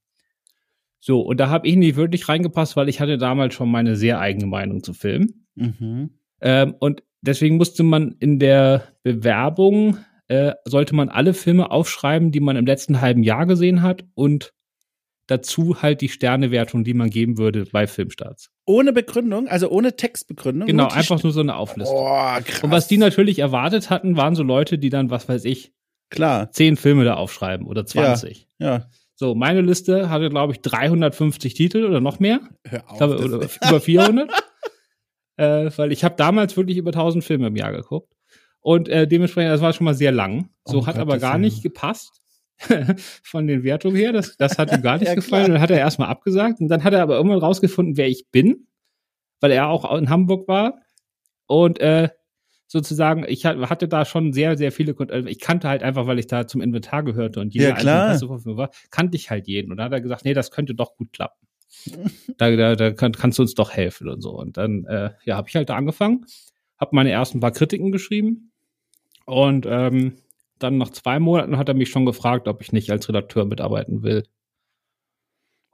[1.01, 4.21] So, und da habe ich nicht wirklich reingepasst, weil ich hatte damals schon meine sehr
[4.21, 5.49] eigene Meinung zu Filmen.
[5.57, 6.11] Mhm.
[6.41, 9.97] Ähm, und deswegen musste man in der Bewerbung,
[10.29, 14.53] äh, sollte man alle Filme aufschreiben, die man im letzten halben Jahr gesehen hat und
[15.31, 18.51] dazu halt die Sternewertung, die man geben würde bei Filmstarts.
[18.67, 20.67] Ohne Begründung, also ohne Textbegründung.
[20.67, 21.97] Genau, einfach nur so eine Auflistung.
[21.99, 22.63] Oh, krass.
[22.63, 25.73] Und was die natürlich erwartet hatten, waren so Leute, die dann, was weiß ich,
[26.11, 28.49] Klar, zehn Filme da aufschreiben oder 20.
[28.59, 28.87] ja.
[29.15, 32.41] So, meine Liste hatte, glaube ich, 350 Titel oder noch mehr.
[32.67, 32.97] Hör auf.
[32.97, 33.37] Glaube, oder
[33.69, 34.31] über 400.
[35.37, 38.11] äh, weil ich habe damals wirklich über 1000 Filme im Jahr geguckt.
[38.61, 40.49] Und äh, dementsprechend, das war schon mal sehr lang.
[40.65, 42.20] So Oh hat Gott, aber gar nicht gepasst
[43.23, 44.13] von den Wertungen her.
[44.13, 45.45] Das, das hat ihm gar nicht Ja, gefallen.
[45.45, 45.45] klar.
[45.47, 46.61] Und dann hat er erstmal abgesagt.
[46.61, 48.67] Und dann hat er aber irgendwann rausgefunden, wer ich bin,
[49.41, 50.81] weil er auch in Hamburg war.
[51.47, 52.11] Und äh,
[52.67, 56.07] sozusagen, ich hat- hatte da schon sehr, sehr viele, Kon- also ich kannte halt einfach,
[56.07, 59.71] weil ich da zum Inventar gehörte und jeder Ja, einzelne war, kannte ich halt jeden.
[59.73, 61.47] Und dann hat er gesagt, nee, das könnte doch gut klappen.
[62.39, 64.31] da, da, da kann, kannst du uns doch helfen und so.
[64.39, 66.27] Und dann, äh, ja, habe ich halt da angefangen,
[66.79, 68.53] habe meine ersten paar Kritiken geschrieben
[69.27, 70.15] und ähm,
[70.63, 74.03] dann nach zwei Monaten hat er mich schon gefragt, ob ich nicht als Redakteur mitarbeiten
[74.03, 74.25] will.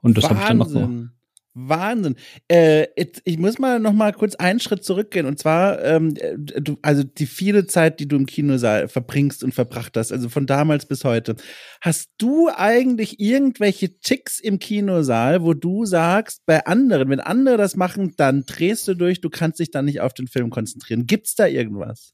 [0.01, 0.89] Und das habe ich dann noch gemacht.
[0.89, 1.11] Wahnsinn.
[1.59, 2.15] Wahnsinn.
[2.47, 5.25] Äh, jetzt, ich muss mal noch mal kurz einen Schritt zurückgehen.
[5.25, 9.97] Und zwar, ähm, du, also die viele Zeit, die du im Kinosaal verbringst und verbracht
[9.97, 11.35] hast, also von damals bis heute.
[11.81, 17.75] Hast du eigentlich irgendwelche Ticks im Kinosaal, wo du sagst, bei anderen, wenn andere das
[17.75, 21.07] machen, dann drehst du durch, du kannst dich dann nicht auf den Film konzentrieren.
[21.07, 22.13] Gibt's da irgendwas?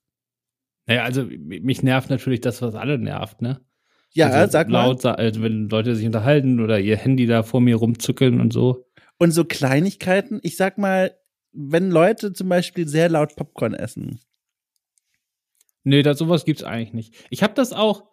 [0.86, 3.62] Naja, also mich nervt natürlich das, was alle nervt, ne?
[4.12, 4.86] Ja, also sag mal.
[4.86, 8.54] laut, sa- also wenn Leute sich unterhalten oder ihr Handy da vor mir rumzückeln und
[8.54, 8.86] so.
[9.18, 11.16] Und so Kleinigkeiten, ich sag mal,
[11.52, 14.20] wenn Leute zum Beispiel sehr laut Popcorn essen.
[15.84, 17.28] Nee, da, sowas gibt's eigentlich nicht.
[17.30, 18.06] Ich habe das auch,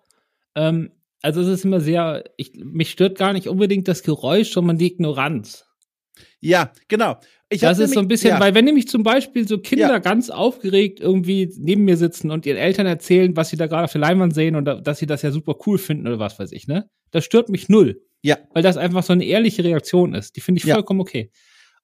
[0.54, 0.90] ähm,
[1.22, 4.86] also es ist immer sehr, ich, mich stört gar nicht unbedingt das Geräusch, sondern die
[4.92, 5.66] Ignoranz.
[6.40, 7.18] Ja, genau.
[7.52, 8.40] Ich das ist so ein nämlich- bisschen, ja.
[8.40, 9.98] weil wenn nämlich zum Beispiel so Kinder Ja.
[9.98, 13.92] ganz aufgeregt irgendwie neben mir sitzen und ihren Eltern erzählen, was sie da gerade auf
[13.92, 16.52] der Leinwand sehen und da, dass sie das ja super cool finden oder was weiß
[16.52, 16.88] ich, ne?
[17.10, 18.00] Das stört mich null.
[18.22, 18.36] Ja.
[18.54, 20.36] Weil das einfach so eine ehrliche Reaktion ist.
[20.36, 20.74] Die finde ich Ja.
[20.74, 21.30] vollkommen okay.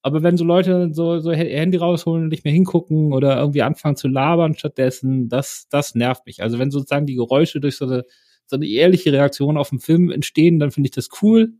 [0.02, 3.62] Aber wenn so Leute so, so ihr Handy rausholen und nicht mehr hingucken oder irgendwie
[3.62, 6.42] anfangen zu labern stattdessen, das, das nervt mich.
[6.42, 8.04] Also wenn sozusagen die Geräusche durch so eine,
[8.46, 11.54] so eine ehrliche Reaktion auf den Film entstehen, dann finde ich das cool.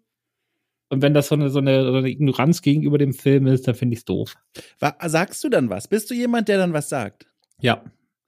[0.89, 3.75] Und wenn das so eine, so eine, so eine Ignoranz gegenüber dem Film ist, dann
[3.75, 4.35] finde ich es doof.
[5.05, 5.89] Sagst du dann was?
[5.89, 7.27] Bist du jemand, der dann was sagt?
[7.61, 7.83] Ja.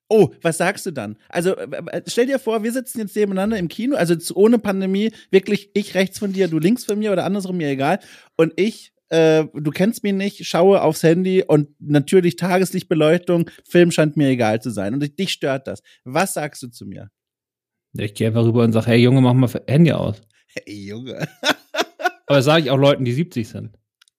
[0.09, 1.19] Oh, was sagst du dann?
[1.29, 1.55] Also
[2.07, 6.19] stell dir vor, wir sitzen jetzt nebeneinander im Kino, also ohne Pandemie, wirklich ich rechts
[6.19, 8.01] von dir, du links von mir oder andersrum, mir egal.
[8.37, 14.17] Und ich, äh, du kennst mich nicht, schaue aufs Handy und natürlich Tageslichtbeleuchtung, Film scheint
[14.17, 14.95] mir egal zu sein.
[14.95, 15.83] Und dich stört das.
[16.05, 17.11] Was sagst du zu mir?
[17.93, 20.23] Ich gehe einfach rüber und sage, hey Junge, mach mal Handy aus.
[20.47, 21.29] Hey Junge,
[22.29, 23.71] Aber das sage ich auch Leuten, die 70 sind.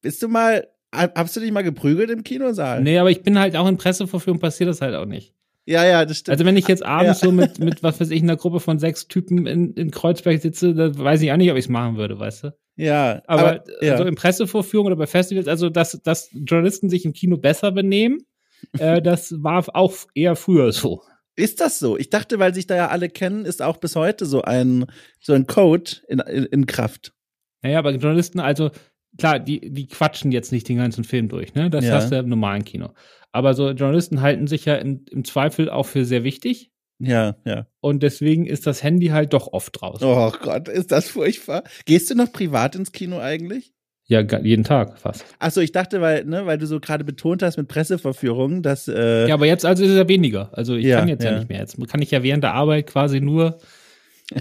[0.02, 2.82] bist du mal, hast du dich mal geprügelt im Kinosaal?
[2.82, 5.34] Nee, aber ich bin halt auch in Presseverführung, passiert das halt auch nicht.
[5.66, 6.34] Ja, ja, das stimmt.
[6.34, 7.28] Also wenn ich jetzt abends Ja.
[7.28, 10.74] so mit, mit, was weiß ich, einer Gruppe von sechs Typen in, in Kreuzberg sitze,
[10.74, 12.54] dann weiß ich auch nicht, ob ich es machen würde, weißt du?
[12.76, 13.92] Ja, Aber, aber, ja.
[13.94, 18.20] also in Pressevorführungen oder bei Festivals, also dass, dass Journalisten sich im Kino besser benehmen,
[18.80, 21.04] äh, das war auch eher früher so.
[21.36, 21.98] Ist das so?
[21.98, 24.86] Ich dachte, weil sich da ja alle kennen, ist auch bis heute so ein,
[25.22, 27.14] so ein Code in, in, in Kraft.
[27.62, 28.72] Naja, aber Journalisten, also
[29.18, 31.70] klar, die, die quatschen jetzt nicht den ganzen Film durch, ne?
[31.70, 31.96] Das Ja.
[31.96, 32.90] hast du ja im normalen Kino.
[33.32, 36.72] Aber so Journalisten halten sich ja in, im Zweifel auch für sehr wichtig.
[37.02, 37.66] Ja, ja.
[37.80, 40.02] Und deswegen ist das Handy halt doch oft raus.
[40.04, 41.64] Oh Gott, ist das furchtbar.
[41.86, 43.72] Gehst du noch privat ins Kino eigentlich?
[44.08, 45.24] Ja, jeden Tag fast.
[45.38, 49.28] Achso, ich dachte, weil, ne, weil du so gerade betont hast mit Presseverführungen, dass äh,
[49.28, 50.50] Ja, aber jetzt also ist es ja weniger.
[50.52, 51.32] Also ich Ja, kann jetzt ja.
[51.32, 51.38] ja.
[51.38, 51.60] nicht mehr.
[51.60, 53.60] Jetzt kann ich ja während der Arbeit quasi nur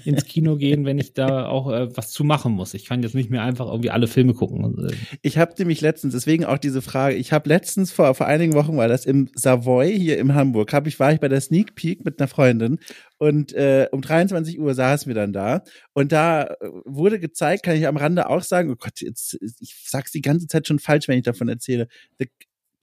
[0.05, 2.75] ins Kino gehen, wenn ich da auch äh, was zu machen muss.
[2.75, 4.65] Ich kann jetzt nicht mehr einfach irgendwie alle Filme gucken.
[4.65, 8.27] Und, äh, Ich habe nämlich letztens, deswegen auch diese Frage, ich habe letztens vor, vor
[8.27, 11.41] einigen Wochen war das im Savoy hier in Hamburg, hab ich, war ich bei der
[11.41, 12.79] Sneak Peek mit einer Freundin
[13.19, 15.63] und äh, um 23 Uhr saßen wir dann da
[15.95, 19.75] und da äh, wurde gezeigt, kann ich am Rande auch sagen, oh Gott, jetzt, ich
[19.87, 22.27] sag's die ganze Zeit schon falsch, wenn ich davon erzähle, the,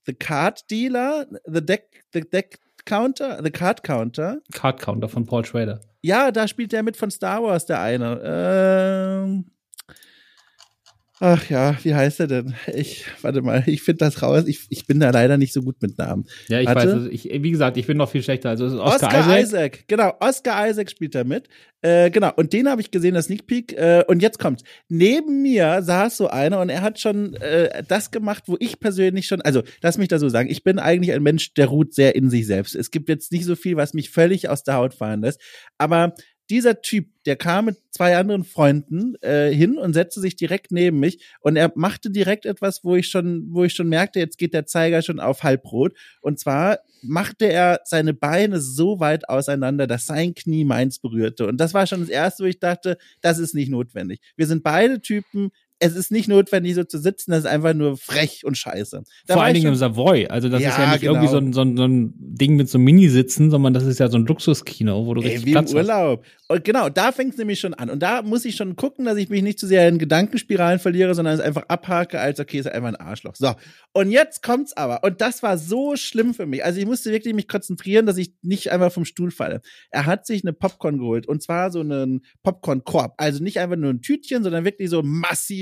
[0.06, 5.45] the Card Dealer, the Deck, the Deck Counter, the Card Counter, Card Counter von Paul
[5.45, 5.81] Schrader.
[6.01, 8.21] ja, da spielt der mit von Star Wars, der eine.
[8.23, 9.45] Ähm,
[11.20, 12.55] ach ja, wie heißt er denn?
[12.74, 14.43] Ich, warte mal, ich finde das raus.
[14.47, 16.26] Ich, ich bin da leider nicht so gut mit Namen.
[16.47, 16.82] Ja, ich Warte.
[16.82, 18.49] weiß, also ich, wie gesagt, ich bin noch viel schlechter.
[18.49, 19.43] Also es ist Oscar, Oscar, Isaac.
[19.43, 19.88] Isaac.
[19.88, 21.47] Genau, Oscar Isaac spielt da mit.
[21.82, 23.74] Äh, genau, und den habe ich gesehen, das Sneak Peek.
[23.74, 24.63] Äh, und jetzt kommt's.
[24.89, 29.28] Neben mir saß so einer und er hat schon äh, das gemacht, wo ich persönlich
[29.28, 32.16] schon, also lass mich da so sagen, ich bin eigentlich ein Mensch, der ruht sehr
[32.16, 32.76] in sich selbst.
[32.76, 35.39] Es gibt jetzt nicht so viel, was mich völlig aus der Haut fahren lässt.
[35.78, 36.13] Aber
[36.50, 41.00] dieser Typ, der kam mit zwei anderen Freunden äh, hin und setzte sich direkt neben
[41.00, 44.54] mich und er machte direkt etwas, wo ich schon, wo ich schon merkte, jetzt geht
[44.54, 45.93] der Zeiger schon auf halbrot.
[46.22, 51.48] Und zwar machte er seine Beine so weit auseinander, dass sein Knie meins berührte.
[51.48, 54.20] Und das war schon das erste, wo ich dachte, das ist nicht notwendig.
[54.36, 55.52] Wir sind beide Typen.
[55.80, 59.03] Es ist nicht notwendig, so zu sitzen, das ist einfach nur frech und scheiße.
[59.28, 60.28] Da Vor allen Dingen im Savoy.
[60.28, 61.13] Also das Ja, ist ja nicht genau.
[61.13, 64.07] irgendwie so ein, so, ein, so ein Ding mit so Minisitzen, sondern das ist ja
[64.07, 65.76] so ein Luxuskino, wo du Ey, richtig wie im Platz hast.
[65.76, 66.26] Urlaub.
[66.47, 67.89] Und genau, da fängt es nämlich schon an.
[67.89, 71.15] Und da muss ich schon gucken, dass ich mich nicht zu sehr in Gedankenspiralen verliere,
[71.15, 73.36] sondern es einfach abhake, als okay, ist einfach ein Arschloch.
[73.36, 73.53] So.
[73.93, 75.03] Und jetzt kommt's aber.
[75.03, 76.63] Und das war so schlimm für mich.
[76.63, 79.61] Also ich musste wirklich mich konzentrieren, dass ich nicht einfach vom Stuhl falle.
[79.89, 81.28] Er hat sich eine Popcorn geholt.
[81.28, 83.15] Und zwar so einen Popcorn-Korb.
[83.17, 85.01] Also nicht einfach nur ein Tütchen, sondern wirklich so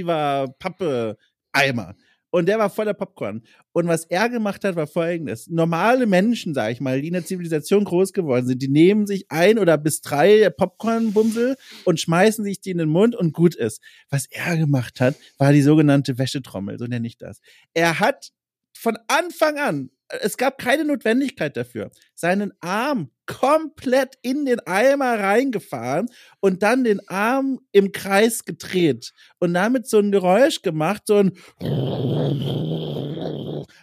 [0.04, 1.95] ein massiver Pappe-Eimer.
[2.30, 3.43] Und der war voller Popcorn.
[3.74, 5.47] Und was er gemacht hat, war folgendes.
[5.49, 9.30] Normale Menschen, sag ich mal, die in der Zivilisation groß geworden sind, die nehmen sich
[9.30, 13.84] ein oder bis drei Popcornbumsel und schmeißen sich die in den Mund und gut ist.
[14.10, 17.39] Was er gemacht hat, war die sogenannte Wäschetrommel, so nenne ich das.
[17.76, 18.32] Er hat
[18.74, 19.91] von Anfang an,
[20.22, 26.09] es gab keine Notwendigkeit dafür, seinen Arm komplett in den Eimer reingefahren
[26.39, 31.32] und dann den Arm im Kreis gedreht und damit so ein Geräusch gemacht, so ein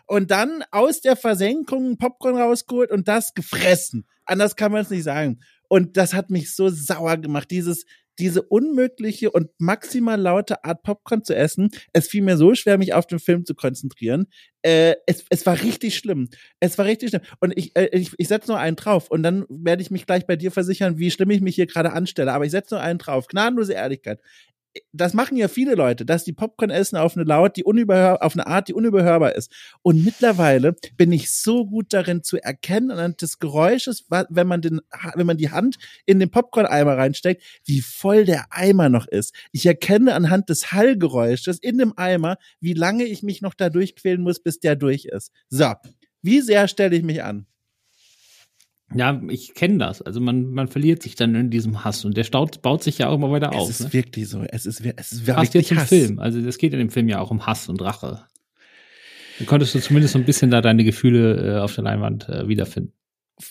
[0.06, 4.06] und dann aus der Versenkung Popcorn rausgeholt und das gefressen.
[4.24, 5.38] Anders kann man es nicht sagen.
[5.68, 7.84] Und das hat mich so sauer gemacht, dieses
[8.20, 11.70] diese unmögliche und maximal laute Art Popcorn zu essen.
[11.92, 14.26] Es fiel mir so schwer, mich auf den Film zu konzentrieren.
[14.62, 16.28] Äh, es, es war richtig schlimm.
[16.60, 17.22] Es war richtig schlimm.
[17.40, 20.26] Und ich, äh, ich, ich setze nur einen drauf und dann werde ich mich gleich
[20.26, 22.32] bei dir versichern, wie schlimm ich mich hier gerade anstelle.
[22.32, 23.26] Aber ich setze nur einen drauf.
[23.26, 24.20] Gnadenlose Ehrlichkeit
[24.92, 28.34] das machen ja viele Leute, dass die Popcorn essen auf eine Laut, die unüberhör auf
[28.34, 29.52] eine Art, die unüberhörbar ist.
[29.82, 34.80] Und mittlerweile bin ich so gut darin zu erkennen anhand des Geräusches, wenn man den,
[35.14, 39.34] wenn man die Hand in den Popcorn-Eimer reinsteckt, wie voll der Eimer noch ist.
[39.52, 44.22] Ich erkenne anhand des Hallgeräusches in dem Eimer, wie lange ich mich noch da durchquälen
[44.22, 45.32] muss, bis der durch ist.
[45.48, 45.72] So.
[46.22, 47.46] Wie sehr stelle ich mich an?
[48.94, 50.02] Ja, ich kenne das.
[50.02, 53.08] Also man, man verliert sich dann in diesem Hass und der staut, baut sich ja
[53.08, 53.70] auch immer weiter Es auf.
[53.70, 53.92] ist Ne?
[53.92, 54.42] wirklich so.
[54.48, 55.88] Es ist, es ist wirklich jetzt im Hass.
[55.88, 56.18] Film.
[56.18, 58.24] Also es geht in dem Film ja auch um Hass und Rache.
[59.38, 62.48] Dann konntest du zumindest so ein bisschen da deine Gefühle äh, auf der Leinwand äh,
[62.48, 62.92] wiederfinden.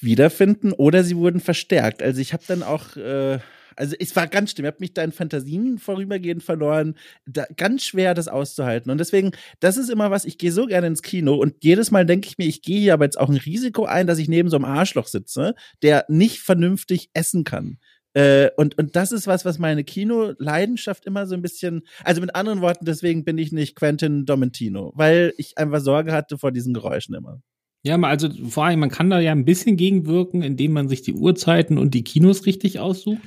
[0.02, 2.04] wiederfinden oder sie wurden verstärkt.
[2.04, 3.40] Also ich habe dann auch, äh,
[3.80, 7.84] also es war ganz schlimm, ich habe mich da in Fantasien vorübergehend verloren, da, ganz
[7.84, 8.92] schwer das auszuhalten.
[8.92, 12.06] Und deswegen, das ist immer was, ich gehe so gerne ins Kino und jedes Mal
[12.06, 14.50] denke ich mir, ich gehe hier aber jetzt auch ein Risiko ein, dass ich neben
[14.50, 17.78] so einem Arschloch sitze, der nicht vernünftig essen kann.
[18.14, 22.36] Äh, und, und das ist was, was meine Kino-Leidenschaft immer so ein bisschen, also mit
[22.36, 26.74] anderen Worten, deswegen bin ich nicht Quentin Domentino, weil ich einfach Sorge hatte vor diesen
[26.74, 27.42] Geräuschen immer.
[27.84, 31.14] Ja, also vor allem, man kann da ja ein bisschen gegenwirken, indem man sich die
[31.14, 33.22] Uhrzeiten und die Kinos richtig aussucht.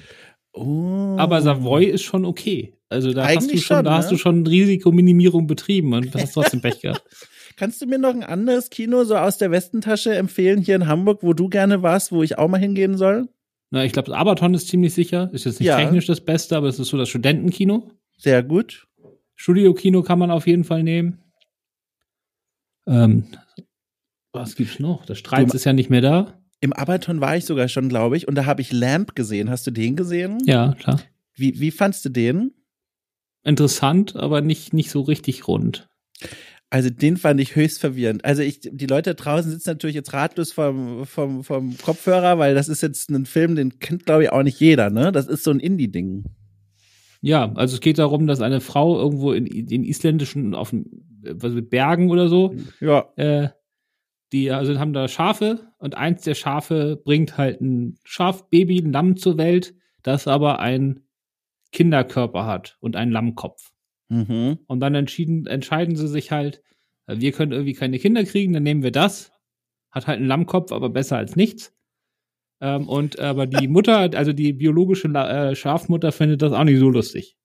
[0.55, 1.17] Oh.
[1.19, 2.75] Aber Savoy ist schon okay.
[2.89, 4.11] Also da hast du Eigentlich schon, schon, da hast ne?
[4.11, 7.03] du schon Risikominimierung betrieben und hast trotzdem Pech gehabt.
[7.57, 11.23] Kannst du mir noch ein anderes Kino so aus der Westentasche empfehlen hier in Hamburg,
[11.23, 13.29] wo du gerne warst, wo ich auch mal hingehen soll?
[13.71, 15.31] Na, ich glaube, das Abaton ist ziemlich sicher.
[15.33, 15.79] Ist jetzt nicht Ja.
[15.79, 17.91] technisch das Beste, aber es ist so das Studentenkino.
[18.19, 18.87] Sehr gut.
[19.37, 21.23] Studio-Kino kann man auf jeden Fall nehmen.
[22.87, 23.25] Ähm,
[24.33, 25.07] was gibt's noch?
[25.07, 26.42] Der Streit ist ja nicht mehr da.
[26.63, 29.51] Im Abaton war ich sogar schon, glaube ich, und da habe ich Lamp gesehen.
[29.51, 30.39] Hast du den gesehen?
[30.47, 31.01] Ja, klar.
[31.35, 32.53] Wie, wie fandst du den?
[33.43, 35.89] Interessant, aber nicht, nicht so richtig rund.
[36.71, 38.25] Also den fand ich höchst verwirrend.
[38.25, 42.69] Also ich, die Leute draußen sitzen natürlich jetzt ratlos vom, vom, vom Kopfhörer, weil das
[42.69, 45.11] ist jetzt ein Film, den kennt glaube ich auch nicht jeder, ne?
[45.11, 46.25] Das ist so ein Indie-Ding.
[47.23, 50.73] Ja, also es geht darum, dass eine Frau irgendwo in den isländischen, auf
[51.23, 53.09] was mit Bergen oder so, ja.
[53.17, 53.49] äh,
[54.33, 59.17] die also haben da Schafe und eins der Schafe bringt halt ein Schafbaby, ein Lamm
[59.17, 61.05] zur Welt, das aber ein
[61.73, 63.73] Kinderkörper hat und einen Lammkopf.
[64.09, 64.59] Mhm.
[64.67, 66.63] Und dann entschieden, entscheiden sie sich halt,
[67.07, 69.33] wir können irgendwie keine Kinder kriegen, dann nehmen wir das.
[69.91, 71.75] Hat halt einen Lammkopf, aber besser als nichts.
[72.61, 76.89] Ähm, und aber die Mutter, also die biologische äh, Schafmutter, findet das auch nicht so
[76.89, 77.37] lustig.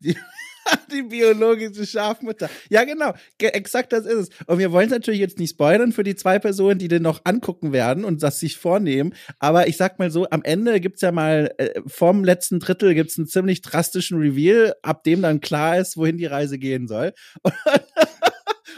[0.92, 2.48] Die, biologische Schafmutter.
[2.68, 3.14] Ja, genau.
[3.38, 4.46] Ge exakt das ist es.
[4.46, 7.20] Und wir wollen es natürlich jetzt nicht spoilern für die zwei Personen, die den noch
[7.24, 9.14] angucken werden und das sich vornehmen.
[9.38, 13.18] Aber ich sag mal so, am Ende gibt's ja mal, äh, vom letzten Drittel gibt's
[13.18, 17.12] einen ziemlich drastischen Reveal, ab dem dann klar ist, wohin die Reise gehen soll.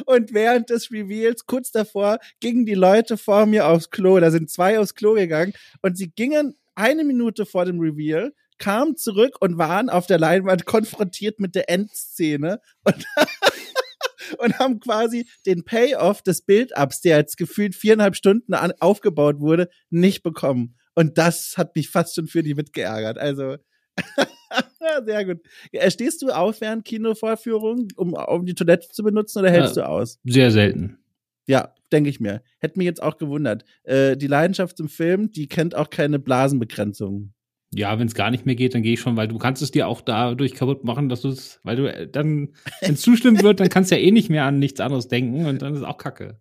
[0.07, 4.19] Und während des Reveals, kurz davor, gingen die Leute vor mir aufs Klo.
[4.21, 5.53] Da sind zwei aufs Klo gegangen
[5.83, 8.33] und sie gingen eine Minute vor dem Reveal,
[8.63, 13.05] kamen zurück und waren auf der Leinwand konfrontiert mit der Endszene und,
[14.39, 19.69] und haben quasi den Payoff des Build-Ups, der jetzt gefühlt viereinhalb Stunden an, aufgebaut wurde,
[19.91, 20.77] nicht bekommen.
[20.95, 23.19] Und das hat mich fast schon für die mitgeärgert.
[23.19, 23.57] Also,
[25.05, 25.41] sehr gut.
[25.89, 29.89] Stehst du auf während Kinovorführungen, um, um die Toilette zu benutzen oder hältst ja, du
[29.89, 30.21] aus?
[30.25, 30.99] Sehr selten.
[31.47, 32.43] Ja, denke ich mir.
[32.61, 33.65] Hätte mich jetzt auch gewundert.
[33.83, 37.35] Äh, die Leidenschaft zum Film, die kennt auch keine Blasenbegrenzung.
[37.75, 39.71] Ja, wenn es gar nicht mehr geht, dann gehe ich schon, weil du kannst es
[39.71, 42.51] dir auch dadurch kaputt machen, dass du es, weil du äh, dann,
[42.81, 45.47] wenn es zustimmen wird, dann kannst du ja eh nicht mehr an nichts anderes denken
[45.47, 46.39] und dann ist auch Kacke.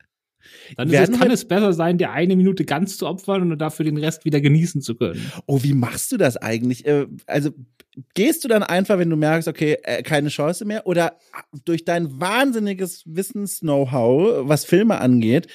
[0.76, 3.98] Dann es, kann es besser sein, dir eine Minute ganz zu opfern und dafür den
[3.98, 5.32] Rest wieder genießen zu können.
[5.46, 6.86] Oh, wie machst du das eigentlich?
[6.86, 7.52] Äh, also
[8.14, 11.18] gehst du dann einfach, wenn du merkst, okay, äh, keine Chance mehr, oder
[11.66, 15.48] durch dein wahnsinniges Wissens-Know-how, was Filme angeht,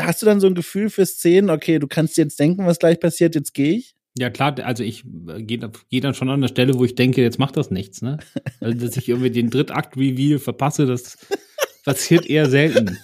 [0.00, 2.98] hast du dann so ein Gefühl für Szenen, okay, du kannst jetzt denken, was gleich
[2.98, 3.94] passiert, jetzt gehe ich?
[4.18, 7.22] Ja, klar, also ich äh, gehe geh dann schon an der Stelle, wo ich denke,
[7.22, 8.18] jetzt macht das nichts, ne?
[8.60, 11.16] Also, dass ich irgendwie den Drittakt-Reveal verpasse, das
[11.84, 12.98] passiert eher selten.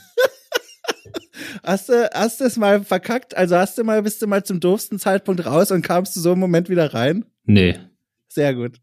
[1.62, 3.36] Hast du, hast du es mal verkackt?
[3.36, 6.32] Also hast du mal, bist du mal zum doofsten Zeitpunkt raus und kamst du so
[6.32, 7.24] im Moment wieder rein?
[7.44, 7.78] Nee.
[8.28, 8.78] Sehr gut.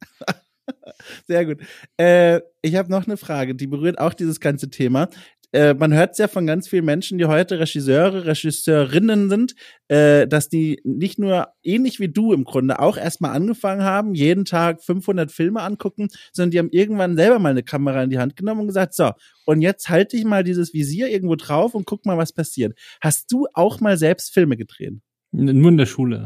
[1.27, 1.59] Sehr gut.
[1.97, 5.09] Äh, ich habe noch eine Frage, die berührt auch dieses ganze Thema.
[5.55, 9.55] Äh, man hört es ja von ganz vielen Menschen, die heute Regisseure, Regisseurinnen sind,
[9.87, 14.43] äh, dass die nicht nur ähnlich wie du im Grunde auch erstmal angefangen haben, jeden
[14.43, 18.35] Tag 500 Filme angucken, sondern die haben irgendwann selber mal eine Kamera in die Hand
[18.35, 19.11] genommen und gesagt, so,
[19.45, 22.77] und jetzt halte ich mal dieses Visier irgendwo drauf und guck mal, was passiert.
[22.99, 24.95] Hast du auch mal selbst Filme gedreht?
[25.31, 26.25] Nur in der Schule.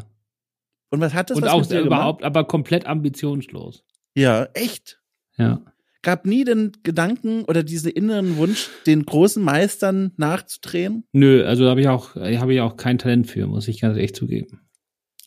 [0.90, 3.84] Und was hat das Und was auch überhaupt, aber komplett ambitionslos.
[4.16, 5.00] Ja, echt?
[5.38, 5.62] Ja.
[6.02, 11.04] Gab nie den Gedanken oder diesen inneren Wunsch, den großen Meistern nachzudrehen?
[11.12, 13.98] Nö, also da habe ich auch, habe ich auch kein Talent für, muss ich ganz
[13.98, 14.62] echt zugeben.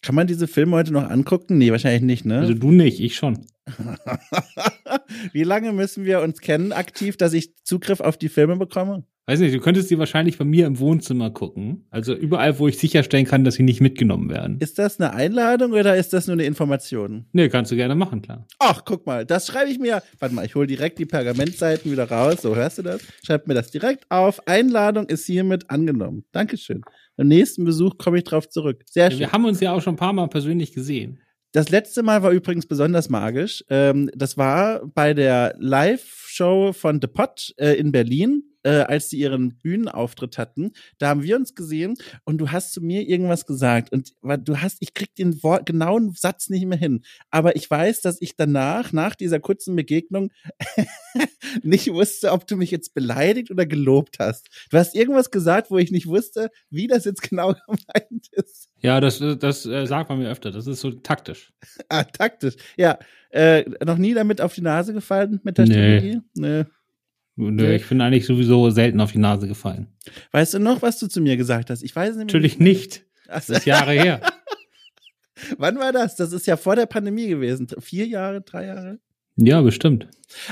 [0.00, 1.58] Kann man diese Filme heute noch angucken?
[1.58, 2.40] Nee, wahrscheinlich nicht, ne?
[2.40, 3.46] Also du nicht, ich schon.
[5.32, 9.04] Wie lange müssen wir uns kennen aktiv, dass ich Zugriff auf die Filme bekomme?
[9.26, 11.86] Weiß nicht, du könntest die wahrscheinlich bei mir im Wohnzimmer gucken.
[11.90, 14.58] Also überall, wo ich sicherstellen kann, dass sie nicht mitgenommen werden.
[14.58, 17.26] Ist das eine Einladung oder ist das nur eine Information?
[17.30, 18.48] Nee, kannst du gerne machen, klar.
[18.58, 20.02] Ach, guck mal, das schreibe ich mir.
[20.18, 22.42] Warte mal, ich hole direkt die Pergamentseiten wieder raus.
[22.42, 23.00] So, hörst du das?
[23.24, 24.44] Schreib mir das direkt auf.
[24.48, 26.24] Einladung ist hiermit angenommen.
[26.32, 26.82] Dankeschön.
[27.16, 28.82] Beim nächsten Besuch komme ich drauf zurück.
[28.86, 29.20] Sehr schön.
[29.20, 31.20] Ja, wir haben uns ja auch schon ein paar Mal persönlich gesehen.
[31.52, 33.62] Das letzte Mal war übrigens besonders magisch.
[33.68, 39.18] Ähm, das war bei der Live-Show von The Pot äh, in Berlin äh, als sie
[39.18, 40.72] ihren Bühnenauftritt hatten.
[40.98, 41.94] Da haben wir uns gesehen
[42.24, 44.12] und du hast zu mir irgendwas gesagt und
[44.44, 47.02] du hast, ich krieg den Wort, genauen Satz nicht mehr hin.
[47.30, 50.30] Aber ich weiß, dass ich danach, nach dieser kurzen Begegnung,
[51.62, 54.48] nicht wusste, ob du mich jetzt beleidigt oder gelobt hast.
[54.70, 58.68] Du hast irgendwas gesagt, wo ich nicht wusste, wie das jetzt genau gemeint ist.
[58.80, 60.50] Ja, das, das äh, sagt man mir öfter.
[60.50, 61.52] Das ist so taktisch.
[61.88, 62.54] ah, taktisch.
[62.76, 62.98] Ja.
[63.30, 65.72] Äh, noch nie damit auf die Nase gefallen mit der Nee.
[65.72, 66.20] Strategie?
[66.34, 66.64] Nee.
[67.36, 69.88] Nö, ich bin eigentlich sowieso selten auf die Nase gefallen.
[70.32, 71.82] Weißt du noch, was du zu mir gesagt hast?
[71.82, 73.06] Ich weiß nämlich Natürlich nicht.
[73.26, 74.20] Das ist Jahre her.
[75.58, 76.16] Wann war das?
[76.16, 77.66] Das ist ja vor der Pandemie gewesen.
[77.80, 78.98] Vier Jahre, drei Jahre?
[79.36, 80.08] Ja, bestimmt.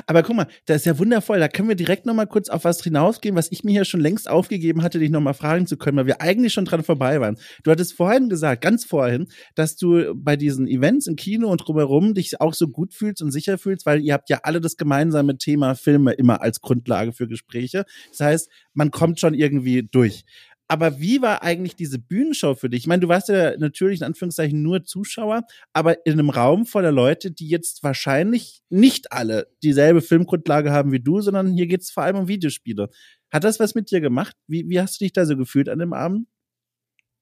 [0.07, 1.39] Aber guck mal, das ist ja wundervoll.
[1.39, 4.01] Da können wir direkt noch mal kurz auf was hinausgehen, was ich mir hier schon
[4.01, 7.20] längst aufgegeben hatte, dich noch mal fragen zu können, weil wir eigentlich schon dran vorbei
[7.20, 7.37] waren.
[7.62, 12.14] Du hattest vorhin gesagt, ganz vorhin, dass du bei diesen Events im Kino und drumherum
[12.14, 15.37] dich auch so gut fühlst und sicher fühlst, weil ihr habt ja alle das gemeinsame
[15.37, 17.85] Thema Filme immer als Grundlage für Gespräche.
[18.11, 20.24] Das heißt, man kommt schon irgendwie durch.
[20.70, 22.82] Aber wie war eigentlich diese Bühnenshow für dich?
[22.82, 25.42] Ich meine, du warst ja natürlich in Anführungszeichen nur Zuschauer,
[25.72, 31.00] aber in einem Raum voller Leute, die jetzt wahrscheinlich nicht alle dieselbe Filmgrundlage haben wie
[31.00, 32.88] du, sondern hier geht's vor allem um Videospiele.
[33.32, 34.36] Hat das was mit dir gemacht?
[34.46, 36.28] Wie, wie hast du dich da so gefühlt an dem Abend?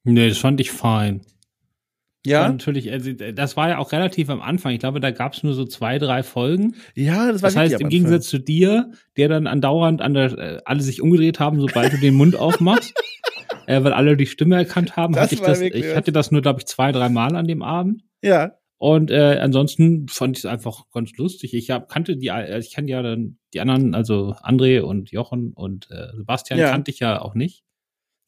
[0.05, 1.22] Nee, das fand ich fein.
[2.29, 4.72] Ja, War natürlich, also das war ja auch relativ am Anfang.
[4.72, 6.74] Ich glaube, da gab es nur so zwei, drei Folgen.
[6.95, 10.61] ja, das war Das heißt, im Gegensatz zu dir, der dann andauernd an der, äh,
[10.64, 12.95] alle sich umgedreht haben, sobald du den Mund aufmachst,
[13.66, 16.31] äh, weil alle die Stimme erkannt haben, Das hatte ich das, wirklich- ich hatte das
[16.31, 18.03] nur, glaube ich, zwei, drei Mal an dem Abend.
[18.22, 21.53] Ja, Und äh, ansonsten fand ich es einfach ganz lustig.
[21.55, 25.53] Ich hab, kannte die, äh, ich kannte ja dann die anderen, also André und Jochen
[25.55, 26.70] und äh, Sebastian Ja.
[26.70, 27.64] kannte ich ja auch nicht.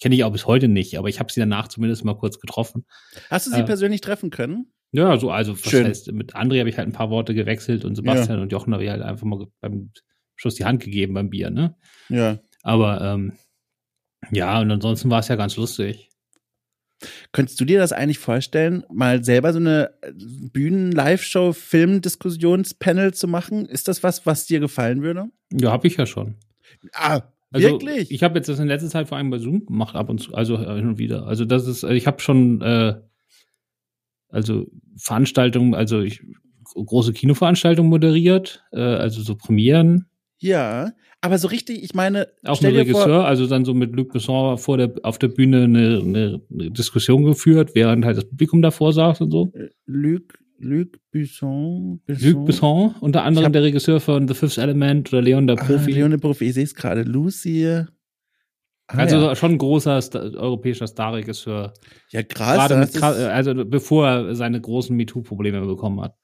[0.01, 2.86] Kenne ich auch bis heute nicht, aber ich habe sie danach zumindest mal kurz getroffen.
[3.28, 4.72] hast du sie Äh, persönlich treffen können?
[4.92, 5.86] Ja, so, also was Schön.
[5.86, 8.82] heißt, mit André habe ich halt ein paar Worte gewechselt und Sebastian und Jochen habe
[8.84, 9.92] ich halt einfach mal beim
[10.36, 11.76] Schluss die Hand gegeben beim Bier, ne?
[12.09, 12.38] Ja.
[12.62, 13.34] Aber ähm,
[14.32, 16.09] ja, und ansonsten war es ja ganz lustig.
[17.32, 19.94] Könntest du dir das eigentlich vorstellen, mal selber so eine
[20.53, 23.66] Bühnen-Live-Show, Film-Diskussionspanel zu machen?
[23.66, 25.30] Ist das was, was dir gefallen würde?
[25.53, 26.36] Ja, habe ich ja schon.
[26.92, 27.22] Ah,
[27.53, 28.11] Also, wirklich?
[28.11, 30.34] Ich habe jetzt das in letzter Zeit vor allem bei Zoom gemacht, ab und zu,
[30.34, 31.26] also äh, hin und wieder.
[31.26, 32.94] Also das ist, ich habe schon, äh,
[34.28, 36.22] also Veranstaltungen, also ich
[36.74, 40.07] große Kinoveranstaltungen moderiert, äh, also so Premieren.
[40.38, 40.92] ja,
[41.22, 44.12] aber so richtig, ich meine, Auch mit dir vor, Regisseur, also dann so mit Luc
[44.12, 48.62] Besson vor der, auf der Bühne eine, eine, eine Diskussion geführt, während halt das Publikum
[48.62, 49.53] davor saß und so.
[49.84, 55.22] Luc, Luc Besson, Luc Besson, unter anderem hab- der Regisseur von The Fifth Element oder
[55.22, 55.90] Leon der Ah, Profi.
[55.92, 57.02] Leon der Profi, ich sehe es gerade.
[57.02, 57.66] Lucy.
[57.66, 61.72] Ah, also ja, schon ein großer Sta europäischer Starregisseur.
[62.11, 62.56] ja krass.
[62.68, 66.14] Gerade mit, also bevor er seine großen MeToo-Probleme bekommen hat.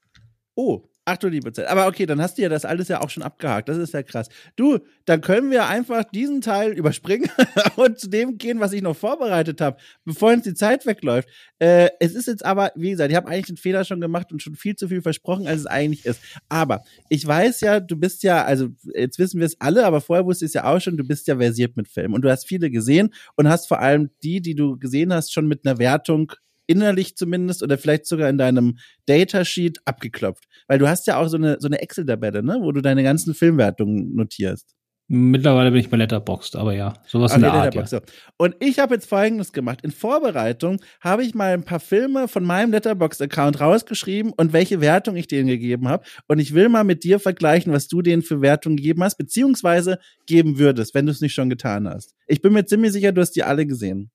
[0.54, 1.68] Oh, ach du liebe Zeit.
[1.68, 3.68] Aber okay, dann hast du ja das alles ja auch schon abgehakt.
[3.68, 4.28] Das ist ja krass.
[4.56, 7.30] Du, dann können wir einfach diesen Teil überspringen
[7.76, 11.28] und zu dem gehen, was ich noch vorbereitet habe, bevor uns die Zeit wegläuft.
[11.60, 14.42] Äh, es ist jetzt aber, wie gesagt, ich habe eigentlich den Fehler schon gemacht und
[14.42, 16.20] schon viel zu viel versprochen, als es eigentlich ist.
[16.48, 20.26] Aber ich weiß ja, du bist ja, also jetzt wissen wir es alle, aber vorher
[20.26, 22.48] wusste ich es ja auch schon, du bist ja versiert mit Filmen und du hast
[22.48, 26.32] viele gesehen und hast vor allem die, die du gesehen hast, schon mit einer Wertung
[26.66, 30.44] innerlich zumindest oder vielleicht sogar in deinem Datasheet abgeklopft.
[30.68, 33.34] Weil du hast ja auch so eine, so eine Excel-Tabelle, ne, wo du deine ganzen
[33.34, 34.76] Filmwertungen notierst.
[35.08, 37.86] Mittlerweile bin ich bei Letterboxd, aber ja, sowas in Ah, der Art, ja.
[37.86, 38.00] So.
[38.38, 39.82] Und ich habe jetzt Folgendes gemacht.
[39.82, 45.14] In Vorbereitung habe ich mal ein paar Filme von meinem Letterbox-Account rausgeschrieben und welche Wertung
[45.14, 46.04] ich denen gegeben habe.
[46.26, 50.00] Und ich will mal mit dir vergleichen, was du denen für Wertungen gegeben hast, beziehungsweise
[50.26, 52.16] geben würdest, wenn du es nicht schon getan hast.
[52.26, 54.10] Ich bin mir ziemlich sicher, du hast die alle gesehen.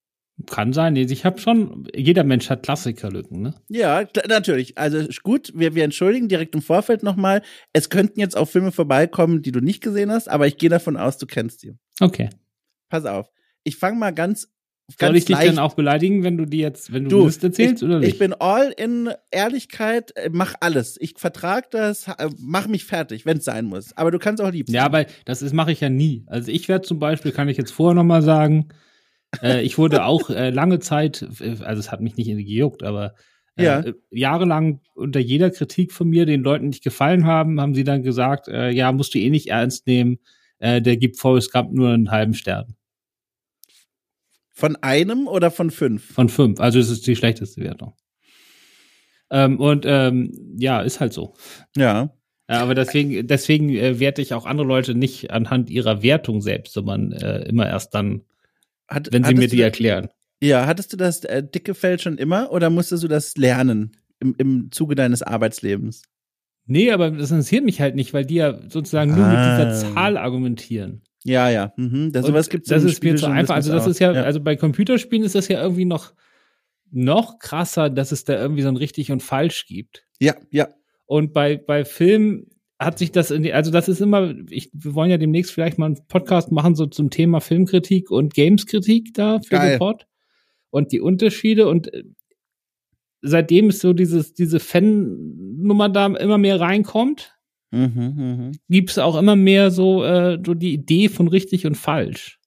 [0.47, 0.95] Kann sein.
[0.95, 3.53] Ich habe schon, jeder Mensch hat Klassikerlücken, ne?
[3.69, 4.77] Ja, natürlich.
[4.77, 7.41] Also gut, wir, wir entschuldigen direkt im Vorfeld nochmal.
[7.73, 10.97] Es könnten jetzt auch Filme vorbeikommen, die du nicht gesehen hast, aber ich gehe davon
[10.97, 11.73] aus, du kennst die.
[11.99, 12.29] Okay.
[12.89, 13.29] Pass auf.
[13.63, 14.47] Ich fange mal ganz,
[14.99, 15.49] Soll ich dich leicht.
[15.49, 18.09] dann auch beleidigen, wenn du die jetzt, wenn du, Du, Mist erzählst ich, oder nicht?
[18.13, 20.97] Ich bin all in Ehrlichkeit, äh, mach alles.
[20.99, 23.95] Ich vertrag das, äh, mach mich fertig, wenn es sein muss.
[23.95, 24.75] Aber du kannst auch lieb sein.
[24.75, 26.23] ja, aber das mache ich ja nie.
[26.27, 28.69] Also ich werde zum Beispiel, kann ich jetzt vorher noch mal sagen,
[29.41, 33.15] äh, ich wurde auch äh, lange Zeit, äh, also es hat mich nicht gejuckt, aber
[33.57, 33.83] äh, Ja.
[34.11, 38.47] jahrelang unter jeder Kritik von mir, den Leuten nicht gefallen haben, haben sie dann gesagt,
[38.47, 40.19] äh, ja, musst du eh nicht ernst nehmen,
[40.59, 42.75] äh, der gibt Forrest Gump nur einen halben Stern
[44.53, 46.13] Von einem oder von fünf?
[46.13, 46.59] von fünf.
[46.59, 47.93] Also es ist die schlechteste Wertung.
[49.29, 51.35] Ähm, und ähm, ja, ist halt so.
[51.77, 52.13] Ja.
[52.47, 57.43] Aber deswegen, deswegen werte ich auch andere Leute nicht anhand ihrer Wertung selbst, sondern äh,
[57.47, 58.23] immer erst dann,
[58.91, 60.09] Hat, wenn sie mir die erklären.
[60.43, 64.35] Ja, hattest du das äh, dicke Fell schon immer oder musstest du das lernen im,
[64.37, 66.03] im Zuge deines Arbeitslebens?
[66.65, 69.29] Nee, aber das interessiert mich halt nicht, weil die ja sozusagen nur Ah.
[69.29, 71.01] mit dieser Zahl argumentieren.
[71.23, 71.73] Ja, ja.
[71.77, 72.11] Mhm.
[72.11, 73.55] Das, sowas gibt's Das ist mir zu einfach.
[73.55, 74.23] Also das ist ja, ja.
[74.23, 76.13] also bei Computerspielen ist das ja irgendwie noch,
[76.91, 80.05] noch krasser, dass es da irgendwie so ein richtig und falsch gibt.
[80.19, 80.67] ja, ja.
[81.05, 82.47] Und bei, bei Film
[82.81, 85.77] hat sich das in die, also das ist immer, ich, wir wollen ja demnächst vielleicht
[85.77, 89.69] mal einen Podcast machen, so zum Thema Filmkritik und Gameskritik da für Geil.
[89.71, 90.07] den Pod.
[90.71, 92.03] Und die Unterschiede und äh,
[93.21, 97.37] seitdem ist so dieses, diese Fan-Nummer da immer mehr reinkommt,
[97.71, 98.51] Mhm, mhm.
[98.67, 102.40] gibt es auch immer mehr so, äh, so die Idee von richtig und falsch.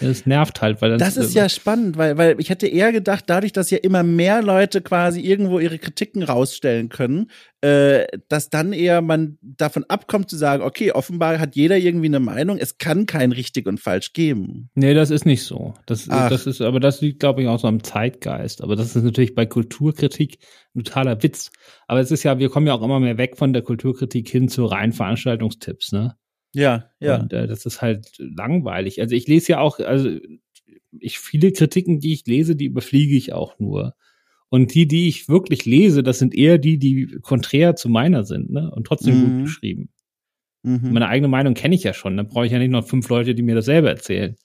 [0.00, 3.52] Das nervt halt, weil das ist ja spannend, weil, weil ich hätte eher gedacht, dadurch,
[3.52, 7.30] dass ja immer mehr Leute quasi irgendwo ihre Kritiken rausstellen können,
[7.60, 12.18] äh, dass dann eher man davon abkommt zu sagen, okay, offenbar hat jeder irgendwie eine
[12.18, 14.68] Meinung, es kann kein richtig und falsch geben.
[14.74, 15.74] Nee, das ist nicht so.
[15.86, 18.62] Das, das ist, aber das liegt, glaube ich, auch so am Zeitgeist.
[18.62, 20.38] Aber das ist natürlich bei Kulturkritik
[20.74, 21.52] ein totaler Witz.
[21.86, 24.48] Aber es ist ja, wir kommen ja auch immer mehr weg von der Kulturkritik hin
[24.48, 26.16] zu reinen Veranstaltungstipps, ne?
[26.54, 27.20] Ja, ja.
[27.20, 29.00] Und äh, das ist halt langweilig.
[29.00, 30.10] Also ich lese ja auch, also
[30.98, 33.94] ich viele Kritiken, die ich lese, die überfliege ich auch nur.
[34.48, 38.50] Und die, die ich wirklich lese, das sind eher die, die konträr zu meiner sind,
[38.50, 38.70] ne?
[38.70, 39.22] Und trotzdem mhm.
[39.22, 39.88] gut geschrieben.
[40.62, 40.92] Mhm.
[40.92, 42.16] Meine eigene Meinung kenne ich ja schon.
[42.16, 44.36] Dann brauche ich ja nicht noch fünf Leute, die mir dasselbe erzählen.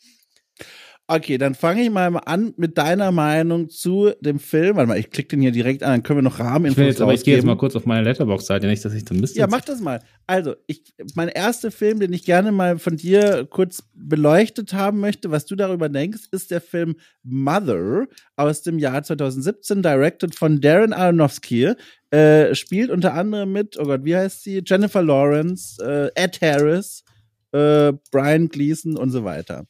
[1.11, 4.75] Okay, dann fange ich mal an mit deiner Meinung zu dem Film.
[4.75, 7.01] Warte mal, ich klicke den hier direkt an, dann können wir noch Rahmeninfos ich jetzt,
[7.01, 9.47] Aber ich gehe jetzt mal kurz auf meine Letterbox-Seite, nicht, dass ich dann Mist Ja,
[9.47, 10.01] mach das mal.
[10.27, 15.31] Also, ich, mein erster Film, den ich gerne mal von dir kurz beleuchtet haben möchte,
[15.31, 18.05] was du darüber denkst, ist der Film Mother
[18.35, 21.73] aus dem Jahr 2017, directed von Darren Aronofsky.
[22.11, 24.61] Äh, spielt unter anderem mit, oh Gott, wie heißt sie?
[24.63, 27.03] Jennifer Lawrence, äh, Ed Harris,
[27.51, 29.65] äh, Brian Gleason und so weiter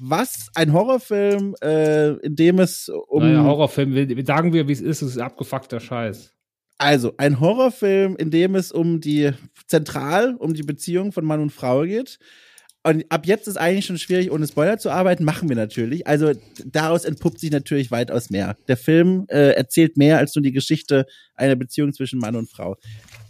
[0.00, 3.22] was ein Horrorfilm, äh, in dem es um.
[3.22, 3.94] Naja, Horrorfilm,
[4.24, 6.32] sagen wir, wie es ist, es ist abgefuckter Scheiß.
[6.78, 9.32] Also, ein Horrorfilm, in dem es um die,
[9.66, 12.18] zentral um die Beziehung von Mann und Frau geht.
[12.82, 16.06] Und ab jetzt ist eigentlich schon schwierig, ohne Spoiler zu arbeiten, machen wir natürlich.
[16.06, 16.32] Also
[16.64, 18.56] daraus entpuppt sich natürlich weitaus mehr.
[18.68, 22.76] Der Film äh, erzählt mehr als nur die Geschichte einer Beziehung zwischen Mann und Frau.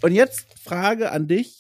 [0.02, 1.59] Und jetzt Frage an dich.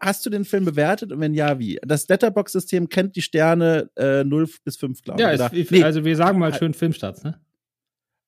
[0.00, 1.78] Hast du den Film bewertet und wenn ja, wie?
[1.82, 5.40] Das Letterbox-System kennt die Sterne äh, 0 bis 5, glaube ich.
[5.40, 5.82] Ja, nee.
[5.82, 7.40] also wir sagen mal schön Filmstarts, ne?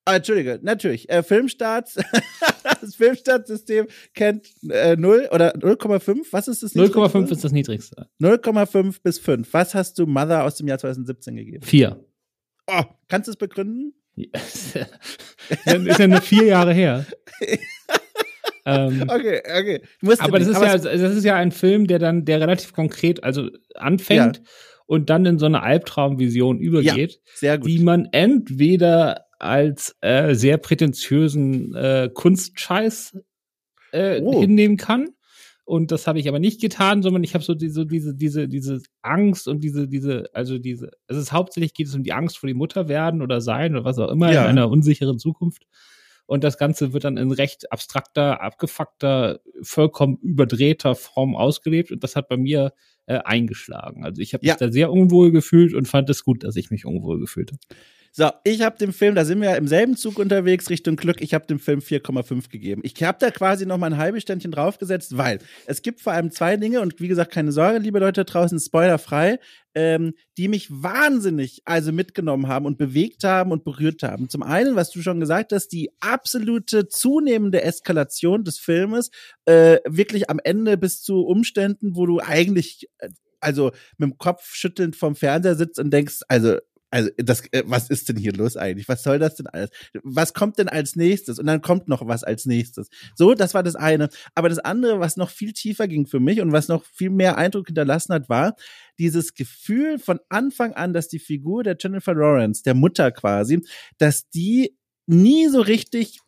[0.04, 1.08] Ah, Entschuldige, natürlich.
[1.08, 1.94] Äh, Filmstarts,
[2.80, 6.26] das Filmstartsystem kennt äh, 0 oder 0,5.
[6.32, 6.74] Was ist das?
[6.74, 8.08] 0,5 ist das niedrigste.
[8.20, 9.52] 0,5 bis 5.
[9.52, 11.64] Was hast du Mother aus dem Jahr 2017 gegeben?
[11.64, 12.04] 4.
[12.66, 13.94] Oh, kannst du es begründen?
[14.16, 14.74] ist
[15.98, 17.06] ja nur vier Jahre her.
[18.64, 19.82] Ähm, okay, okay.
[20.18, 23.24] aber das ist aber ja, das ist ja ein Film, der dann, der relativ konkret,
[23.24, 24.42] also anfängt ja.
[24.86, 31.74] und dann in so eine Albtraumvision übergeht, ja, die man entweder als äh, sehr prätentiösen
[31.74, 33.18] äh, Kunstscheiß
[33.90, 34.40] äh, oh.
[34.40, 35.10] hinnehmen kann.
[35.64, 38.82] Und das habe ich aber nicht getan, sondern ich habe so diese, diese, diese, diese
[39.00, 42.48] Angst und diese, diese, also diese, es ist hauptsächlich geht es um die Angst vor
[42.48, 44.42] die Mutter werden oder sein oder was auch immer ja.
[44.42, 45.66] in einer unsicheren Zukunft
[46.32, 52.16] und das Ganze wird dann in recht abstrakter, abgefuckter, vollkommen überdrehter Form ausgelebt und das
[52.16, 52.72] hat bei mir
[53.04, 54.02] äh, eingeschlagen.
[54.02, 54.54] Also ich habe ja.
[54.54, 57.60] mich da sehr unwohl gefühlt und fand es gut, dass ich mich unwohl gefühlt habe.
[58.14, 61.22] So, ich habe dem Film, da sind wir ja im selben Zug unterwegs Richtung Glück,
[61.22, 62.82] ich habe dem Film 4,5 gegeben.
[62.84, 66.30] Ich habe da quasi noch mal ein halbes Ständchen draufgesetzt, weil es gibt vor allem
[66.30, 69.38] zwei Dinge und wie gesagt, keine Sorge, liebe Leute draußen, spoilerfrei,
[69.74, 74.28] ähm, die mich wahnsinnig also mitgenommen haben und bewegt haben und berührt haben.
[74.28, 79.10] Zum einen, was du schon gesagt hast, die absolute zunehmende Eskalation des Filmes,
[79.46, 83.08] äh, wirklich am Ende bis zu Umständen, wo du eigentlich äh,
[83.40, 86.58] also mit dem Kopf schüttelnd vom Fernseher sitzt und denkst, also
[86.92, 88.86] also das, äh, was ist denn hier los eigentlich?
[88.86, 89.70] Was soll das denn alles?
[90.02, 91.38] Was kommt denn als nächstes?
[91.38, 92.90] Und dann kommt noch was als nächstes.
[93.16, 94.10] So, das war das eine.
[94.34, 97.38] Aber das andere, was noch viel tiefer ging für mich und was noch viel mehr
[97.38, 98.56] Eindruck hinterlassen hat, war
[98.98, 103.62] dieses Gefühl von Anfang an, dass die Figur der Jennifer Lawrence, der Mutter quasi,
[103.96, 104.76] dass die
[105.06, 106.20] nie so richtig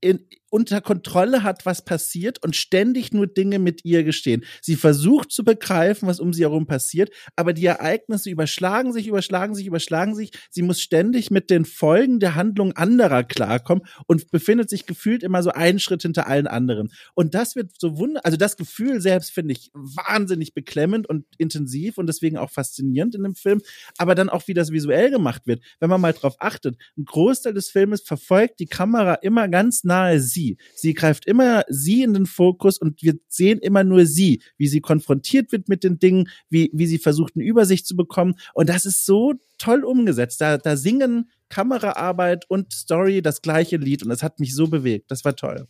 [0.00, 4.44] in, unter Kontrolle hat, was passiert und ständig nur Dinge mit ihr geschehen.
[4.62, 9.54] Sie versucht zu begreifen, was um sie herum passiert, aber die Ereignisse überschlagen sich, überschlagen
[9.54, 10.30] sich, überschlagen sich.
[10.50, 15.42] Sie muss ständig mit den Folgen der Handlung anderer klarkommen und befindet sich gefühlt immer
[15.42, 16.90] so einen Schritt hinter allen anderen.
[17.14, 21.98] Und das wird so wunder, also das Gefühl selbst finde ich wahnsinnig beklemmend und intensiv
[21.98, 23.60] und deswegen auch faszinierend in dem Film,
[23.98, 25.62] aber dann auch, wie das visuell gemacht wird.
[25.80, 30.20] Wenn man mal drauf achtet, ein Großteil des Filmes verfolgt die Kamera immer ganz nahe
[30.20, 30.56] sie sie.
[30.74, 34.80] Sie greift immer sie in den Fokus und wir sehen immer nur sie, wie sie
[34.80, 38.34] konfrontiert wird mit den Dingen, wie, wie sie versucht, eine Übersicht zu bekommen.
[38.54, 40.40] Und das ist so toll umgesetzt.
[40.40, 45.10] Da, da singen Kameraarbeit und Story das gleiche Lied und das hat mich so bewegt.
[45.10, 45.66] Das war toll.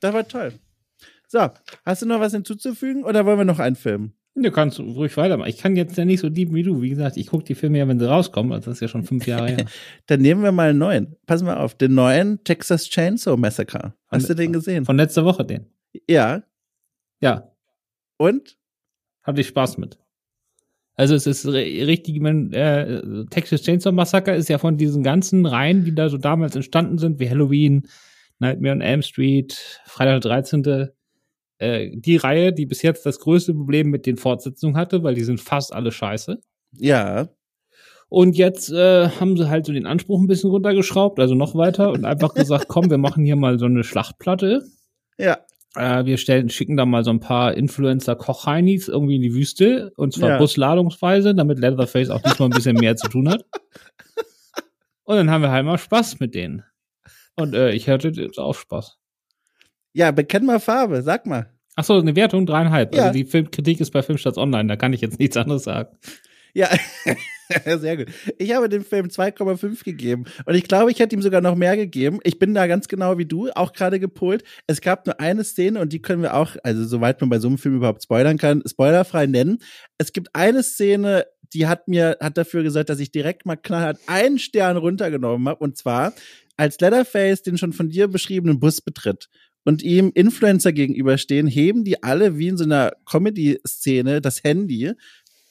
[0.00, 0.52] Das war toll.
[1.28, 1.48] So,
[1.84, 4.12] hast du noch was hinzuzufügen oder wollen wir noch einen Film?
[4.38, 5.48] Du kannst ruhig weitermachen.
[5.48, 6.82] Ich kann jetzt ja nicht so lieben wie du.
[6.82, 8.52] Wie gesagt, ich gucke die Filme ja, wenn sie rauskommen.
[8.52, 9.64] Also das ist ja schon fünf Jahre her.
[10.06, 11.16] Dann nehmen wir mal einen neuen.
[11.26, 13.94] Pass mal auf, den neuen Texas Chainsaw Massacre.
[14.08, 14.84] Hast von, du den gesehen?
[14.84, 15.66] Von letzter Woche den.
[16.06, 16.42] Ja.
[17.20, 17.50] Ja.
[18.18, 18.58] Und?
[19.22, 19.98] Hatte ich Spaß mit.
[20.96, 25.84] Also es ist richtig, man, äh, Texas Chainsaw Massacre ist ja von diesen ganzen Reihen,
[25.84, 27.88] die da so damals entstanden sind, wie Halloween,
[28.38, 30.90] Nightmare on Elm Street, Freitag der 13.,
[31.58, 35.24] äh, die Reihe, die bis jetzt das größte Problem mit den Fortsetzungen hatte, weil die
[35.24, 36.38] sind fast alle scheiße.
[36.78, 37.28] Ja.
[38.08, 41.90] Und jetzt äh, haben sie halt so den Anspruch ein bisschen runtergeschraubt, also noch weiter
[41.90, 44.64] und einfach gesagt, komm, wir machen hier mal so eine Schlachtplatte.
[45.18, 45.38] Ja.
[45.74, 50.12] Äh, wir stellen, schicken da mal so ein paar Influencer-Kochheinis irgendwie in die Wüste und
[50.14, 50.38] zwar Ja.
[50.38, 53.44] busladungsweise, damit Leatherface auch diesmal ein bisschen mehr zu tun hat.
[55.04, 56.64] Und dann haben wir halt mal Spaß mit denen.
[57.36, 58.98] Und äh, ich hatte jetzt auch Spaß.
[59.96, 61.48] Ja, bekenn mal Farbe, sag mal.
[61.74, 62.94] Ach so, eine Wertung dreieinhalb.
[62.94, 63.04] Ja.
[63.04, 65.96] Also die Filmkritik ist bei Filmstarts online, da kann ich jetzt nichts anderes sagen.
[66.52, 66.68] Ja,
[67.78, 68.08] sehr gut.
[68.36, 70.26] Ich habe dem Film 2,5 gegeben.
[70.44, 72.18] Und ich glaube, ich hätte ihm sogar noch mehr gegeben.
[72.24, 74.44] Ich bin da ganz genau wie du, auch gerade gepolt.
[74.66, 77.48] Es gab nur eine Szene und die können wir auch, also soweit man bei so
[77.48, 79.60] einem Film überhaupt spoilern kann, spoilerfrei nennen.
[79.96, 81.24] Es gibt eine Szene,
[81.54, 85.60] die hat mir, hat dafür gesorgt, dass ich direkt mal knallhart einen Stern runtergenommen habe.
[85.60, 86.12] Und zwar,
[86.58, 89.30] als Leatherface den schon von dir beschriebenen Bus betritt
[89.66, 94.94] und ihm Influencer gegenüberstehen, heben die alle wie in so einer Comedy-Szene das Handy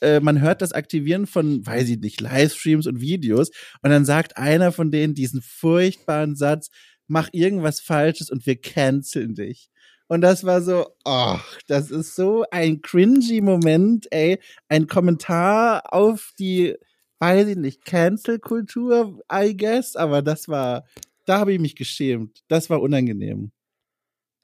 [0.00, 3.50] äh, man hört das Aktivieren von, weiß ich nicht, Livestreams und Videos
[3.82, 6.68] und dann sagt einer von denen diesen furchtbaren Satz,
[7.06, 9.70] mach irgendwas Falsches und wir canceln dich.
[10.08, 14.38] Und das war so, ach, das ist so ein cringy Moment, ey,
[14.68, 16.76] ein Kommentar auf die,
[17.18, 20.84] weiß ich nicht, Cancel-Kultur, I guess, aber das war,
[21.24, 22.44] da habe ich mich geschämt.
[22.48, 23.50] Das war unangenehm.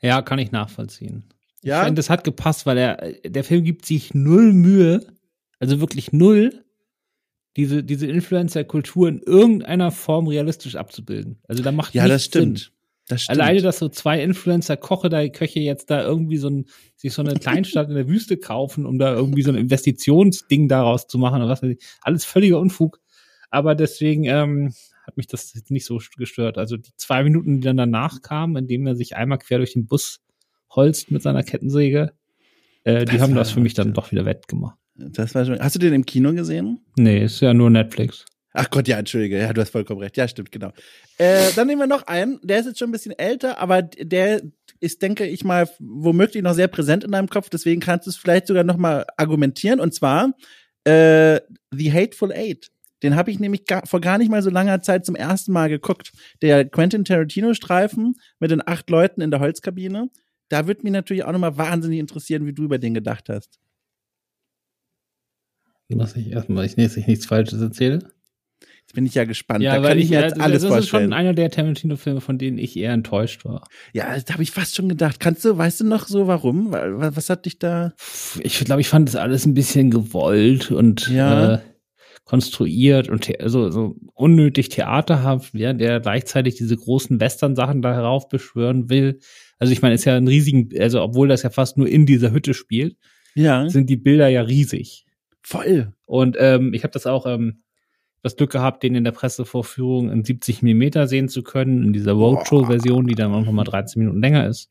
[0.03, 1.25] Ja, kann ich nachvollziehen.
[1.63, 1.81] Ja?
[1.81, 5.07] Ich finde, das hat gepasst, weil er, der Film gibt sich null Mühe,
[5.61, 6.65] also wirklich null,
[7.57, 11.39] diese, diese Influencer-Kultur in irgendeiner Form realistisch abzubilden.
[11.47, 12.57] Also da macht Ja, das nichts Sinn.
[12.57, 12.73] stimmt.
[13.09, 13.41] Das stimmt.
[13.41, 17.35] Alleine, dass so zwei Influencer-Koche da Köche jetzt da irgendwie so ein, sich so eine
[17.35, 21.51] Kleinstadt in der Wüste kaufen, um da irgendwie so ein Investitionsding daraus zu machen oder
[21.51, 21.85] was weiß ich.
[22.01, 23.01] Alles völliger Unfug.
[23.51, 24.73] Aber deswegen ähm,
[25.03, 26.59] hat mich das jetzt nicht so gestört.
[26.59, 29.87] Also die zwei Minuten, die dann danach kamen, indem er sich einmal quer durch den
[29.87, 30.21] Bus
[30.71, 32.13] holzt mit seiner Kettensäge,
[32.85, 34.79] äh, die haben das für mich dann doch wieder wettgemacht.
[34.95, 36.81] das war schon, hast du den im Kino gesehen?
[36.97, 38.25] Nee, ist ja nur Netflix.
[38.55, 40.17] Ach Gott, ja, entschuldige, ja, du hast vollkommen recht.
[40.17, 40.73] Ja, stimmt, genau.
[41.17, 44.43] Äh, dann nehmen wir noch einen, der ist jetzt schon ein bisschen älter, aber der
[44.79, 48.17] ist, denke ich mal, womöglich noch sehr präsent in deinem Kopf, deswegen kannst du es
[48.17, 50.35] vielleicht sogar noch mal argumentieren, und zwar
[50.85, 51.41] äh,
[51.71, 52.71] The Hateful Eight.
[53.03, 55.69] Den habe ich nämlich gar, vor gar nicht mal so langer Zeit zum ersten Mal
[55.69, 56.13] geguckt.
[56.41, 60.09] Der Quentin Tarantino-Streifen mit den acht Leuten in der Holzkabine.
[60.49, 63.59] Da würde mich natürlich auch noch mal wahnsinnig interessieren, wie du über den gedacht hast.
[65.95, 67.99] Was ich erstmal, ich, dass ich nichts Falsches erzähle.
[68.81, 69.63] Jetzt bin ich ja gespannt.
[69.63, 71.03] Ja, da weil kann ich, ich, mir äh, jetzt alles das ist vorstellen.
[71.05, 73.67] schon einer der Tarantino-Filme, von denen ich eher enttäuscht war.
[73.93, 75.21] Ja, da habe ich fast schon gedacht.
[75.21, 76.73] Kannst du, weißt du noch so warum?
[76.73, 77.93] Wa- wa- Was hat dich da?
[78.41, 81.55] Ich glaube, ich fand das alles ein bisschen gewollt und Ja.
[81.57, 81.59] äh,
[82.25, 89.19] konstruiert und so, so unnötig theaterhaft, ja, der gleichzeitig diese großen Western-Sachen da heraufbeschwören will.
[89.59, 92.31] Also ich meine, ist ja ein riesigen, also obwohl das ja fast nur in dieser
[92.33, 92.97] Hütte spielt,
[93.35, 95.05] Ja, sind die Bilder ja riesig.
[95.43, 95.93] voll.
[96.07, 97.63] Und ähm, ich habe das auch ähm,
[98.23, 102.13] das Glück gehabt, den in der Pressevorführung in 70 Millimeter sehen zu können, in dieser
[102.13, 104.71] Roadshow-Version, die dann auch nochmal 13 Minuten länger ist.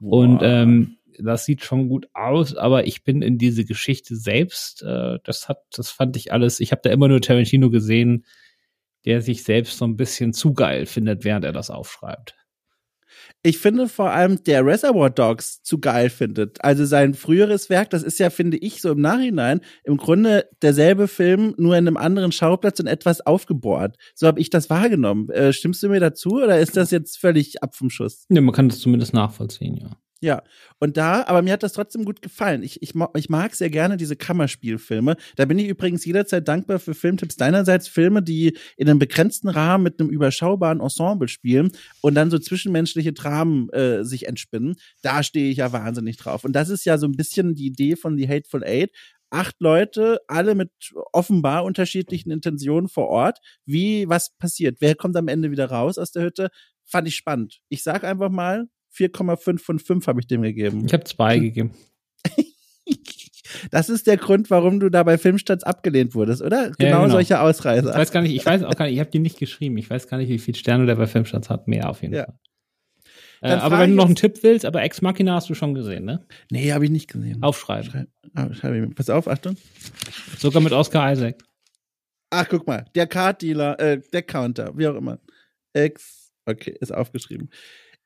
[0.00, 0.46] Und Boah.
[0.46, 5.48] ähm, das sieht schon gut aus, aber ich bin in diese Geschichte selbst, äh, das
[5.48, 8.24] hat, das fand ich alles, ich habe da immer nur Tarantino gesehen,
[9.04, 12.34] der sich selbst so ein bisschen zu geil findet, während er das aufschreibt.
[13.42, 16.62] ich finde vor allem, der Reservoir Dogs zu geil findet.
[16.62, 21.08] Also sein früheres Werk, das ist ja, finde ich, so im Nachhinein im Grunde derselbe
[21.08, 23.96] Film, nur in einem anderen Schauplatz und etwas aufgebohrt.
[24.14, 25.30] So habe ich das wahrgenommen.
[25.30, 28.26] Äh, stimmst du mir dazu oder ist das jetzt völlig ab vom Schuss?
[28.28, 29.96] Ja, man kann das zumindest nachvollziehen, ja.
[30.22, 30.42] Ja,
[30.78, 32.62] und da, aber mir hat das trotzdem gut gefallen.
[32.62, 35.16] Ich, ich, ich mag sehr gerne diese Kammerspielfilme.
[35.36, 37.88] Da bin ich übrigens jederzeit dankbar für Filmtipps deinerseits.
[37.88, 43.14] Filme, die in einem begrenzten Rahmen mit einem überschaubaren Ensemble spielen und dann so zwischenmenschliche
[43.14, 44.76] Dramen äh, sich entspinnen.
[45.00, 46.44] Da stehe ich ja wahnsinnig drauf.
[46.44, 48.90] Und das ist ja so ein bisschen die Idee von The Hateful Eight.
[49.30, 50.70] Acht Leute, alle mit
[51.12, 53.38] offenbar unterschiedlichen Intentionen vor Ort.
[53.64, 54.78] Wie, was passiert?
[54.80, 56.50] Wer kommt am Ende wieder raus aus der Hütte?
[56.84, 57.60] Fand ich spannend.
[57.70, 58.66] Ich sag einfach mal,
[58.96, 60.84] 4,5 von 5 habe ich dem gegeben.
[60.86, 61.74] Ich habe zwei gegeben.
[63.70, 66.70] Das ist der Grund, warum du da bei Filmstarts abgelehnt wurdest, oder?
[66.78, 67.08] Genau, genau.
[67.10, 67.92] solche Ich Ausreißer.
[67.94, 69.76] weiß gar nicht, ich weiß auch gar nicht, ich habe die nicht geschrieben.
[69.76, 71.66] Ich weiß gar nicht, wie viele Sterne der bei Filmstarts hat.
[71.66, 72.24] Mehr auf jeden Ja.
[72.26, 72.34] Fall.
[73.42, 75.74] Äh, aber wenn du ich noch einen Tipp willst, aber Ex Machina hast du schon
[75.74, 76.24] gesehen, ne?
[76.50, 77.42] Nee, habe ich nicht gesehen.
[77.42, 77.90] Aufschreiben.
[77.90, 78.94] Schreib, ah, schreib ich mir.
[78.94, 79.56] Pass auf, Achtung.
[80.38, 81.42] Sogar mit Oscar Isaac.
[82.30, 82.84] Ach, guck mal.
[82.94, 85.18] Der Card-Dealer, äh, der Counter, wie auch immer.
[85.72, 87.50] Ex, okay, ist aufgeschrieben.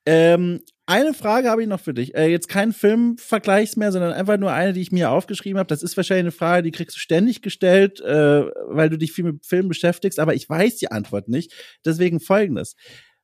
[0.05, 2.13] Ähm, eine Frage habe ich noch für dich.
[2.15, 5.67] Äh, jetzt kein Filmvergleichs mehr, sondern einfach nur eine, die ich mir aufgeschrieben habe.
[5.67, 9.23] Das ist wahrscheinlich eine Frage, die kriegst du ständig gestellt, äh, weil du dich viel
[9.23, 11.53] mit Filmen beschäftigst, aber ich weiß die Antwort nicht.
[11.83, 12.75] Deswegen folgendes.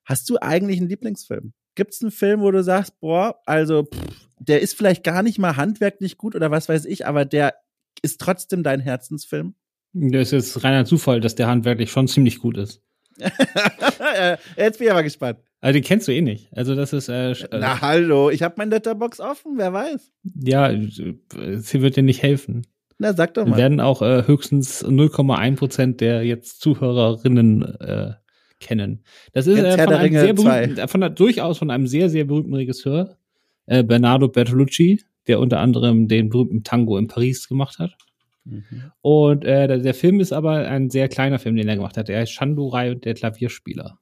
[0.06, 1.54] Hast du eigentlich einen Lieblingsfilm?
[1.76, 5.38] Gibt es einen Film, wo du sagst, boah, also pff, der ist vielleicht gar nicht
[5.38, 7.54] mal handwerklich gut oder was weiß ich, aber der
[8.02, 9.54] ist trotzdem dein Herzensfilm?
[9.94, 12.82] Das ist jetzt reiner Zufall, dass der handwerklich schon ziemlich gut ist.
[14.58, 15.40] Jetzt bin ich aber gespannt.
[15.60, 16.50] Also den kennst du eh nicht.
[16.56, 17.08] Also das ist.
[17.10, 20.12] Äh, Na hallo, ich habe mein Letterbox offen, wer weiß.
[20.44, 22.66] Ja, sie wird dir nicht helfen.
[22.98, 23.52] Na, sag doch mal.
[23.52, 28.14] Wir werden auch äh, höchstens 0,1 Prozent der jetzt Zuhörerinnen äh,
[28.60, 29.04] kennen.
[29.34, 33.18] Das ist äh, von, einem sehr berühmten, von durchaus von einem sehr, sehr berühmten Regisseur,
[33.66, 37.96] äh, Bernardo Bertolucci, der unter anderem den berühmten Tango in Paris gemacht hat.
[38.44, 38.92] Mhm.
[39.02, 42.10] Und äh, der, Film ist aber ein sehr kleiner Film, den er gemacht hat.
[42.10, 44.00] Er heißt Shandurai und der Klavierspieler.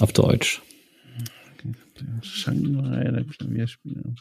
[0.00, 0.62] Auf Deutsch.
[2.22, 4.14] Shandurai, der Klavierspieler.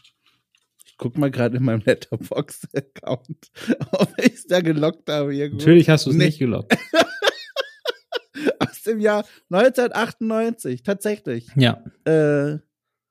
[0.86, 3.51] Ich guck mal gerade in meinem Letterbox-Account,
[3.91, 5.36] ob ich es da gelockt habe.
[5.36, 5.59] Irgendwo.
[5.59, 6.26] Natürlich hast du es nicht.
[6.26, 6.78] nicht gelockt.
[8.59, 11.47] Aus dem Jahr 1998, tatsächlich.
[11.55, 11.84] Ja.
[12.05, 12.59] Äh,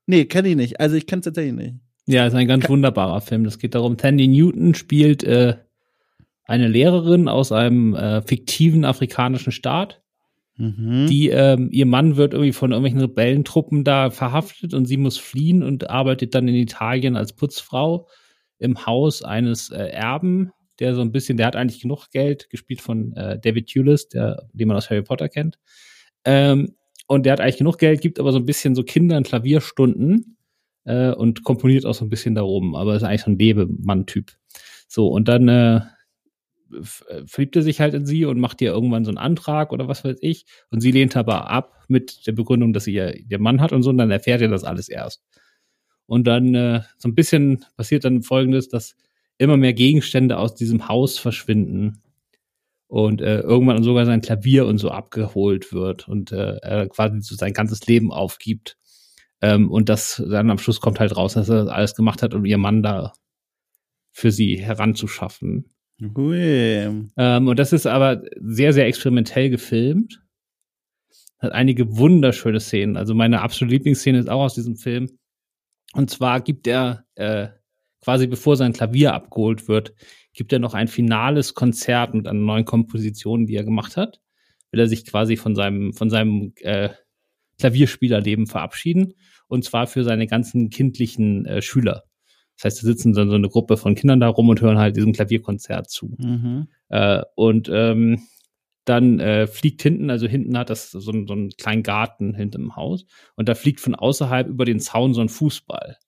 [0.06, 0.80] nee, kenne ich nicht.
[0.80, 1.74] Also ich kenne es tatsächlich nicht.
[2.06, 3.44] Ja, ist ein ganz wunderbarer Film.
[3.44, 5.56] Das geht darum, Tandy Newton spielt äh,
[6.44, 10.02] eine Lehrerin aus einem äh, fiktiven afrikanischen Staat.
[10.56, 11.06] Mhm.
[11.08, 15.62] Die, ähm, ihr Mann wird irgendwie von irgendwelchen Rebellentruppen da verhaftet und sie muss fliehen
[15.62, 18.08] und arbeitet dann in Italien als Putzfrau
[18.58, 22.80] im Haus eines äh, Erben, der so ein bisschen, der hat eigentlich genug Geld, gespielt
[22.80, 25.58] von äh, David Hewlett, der, den man aus Harry Potter kennt.
[26.24, 26.74] Ähm,
[27.06, 30.36] und der hat eigentlich genug Geld, gibt aber so ein bisschen so Kindern Klavierstunden
[30.84, 34.32] äh, und komponiert auch so ein bisschen darum, aber ist eigentlich so ein Lebemann-Typ.
[34.88, 35.80] So, und dann äh,
[37.08, 39.88] äh, verliebt er sich halt in sie und macht ihr irgendwann so einen Antrag oder
[39.88, 40.46] was weiß ich.
[40.70, 43.82] Und sie lehnt aber ab mit der Begründung, dass sie ihr, ihr Mann hat und
[43.82, 45.22] so, und dann erfährt er das alles erst.
[46.06, 48.96] Und dann äh, so ein bisschen passiert dann folgendes, dass
[49.38, 52.02] immer mehr Gegenstände aus diesem Haus verschwinden
[52.86, 57.34] und äh, irgendwann sogar sein Klavier und so abgeholt wird und äh, er quasi so
[57.34, 58.76] sein ganzes Leben aufgibt
[59.42, 62.32] ähm, und das dann am Schluss kommt halt raus, dass er das alles gemacht hat,
[62.32, 63.12] um ihr Mann da
[64.12, 65.72] für sie heranzuschaffen.
[66.16, 67.10] Ui.
[67.16, 70.22] Ähm, und das ist aber sehr, sehr experimentell gefilmt.
[71.38, 72.96] Hat einige wunderschöne Szenen.
[72.96, 75.10] Also meine absolute Lieblingsszene ist auch aus diesem Film.
[75.92, 77.48] Und zwar gibt er äh,
[78.00, 79.94] quasi bevor sein Klavier abgeholt wird,
[80.34, 84.20] gibt er noch ein finales Konzert mit einer neuen Komposition, die er gemacht hat.
[84.70, 86.90] Will er sich quasi von seinem, von seinem äh,
[87.62, 89.14] Klavierspielerleben verabschieden
[89.46, 92.02] und zwar für seine ganzen kindlichen äh, Schüler.
[92.56, 94.96] Das heißt, da sitzen dann so eine Gruppe von Kindern da rum und hören halt
[94.96, 96.14] diesem Klavierkonzert zu.
[96.18, 96.68] Mhm.
[96.88, 98.22] Äh, und ähm,
[98.84, 102.76] dann äh, fliegt hinten, also hinten hat das so, so einen kleinen Garten hinten im
[102.76, 103.04] Haus
[103.36, 105.98] und da fliegt von außerhalb über den Zaun so ein Fußball.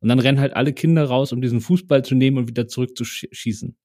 [0.00, 3.76] Und dann rennen halt alle Kinder raus, um diesen Fußball zu nehmen und wieder zurückzuschießen.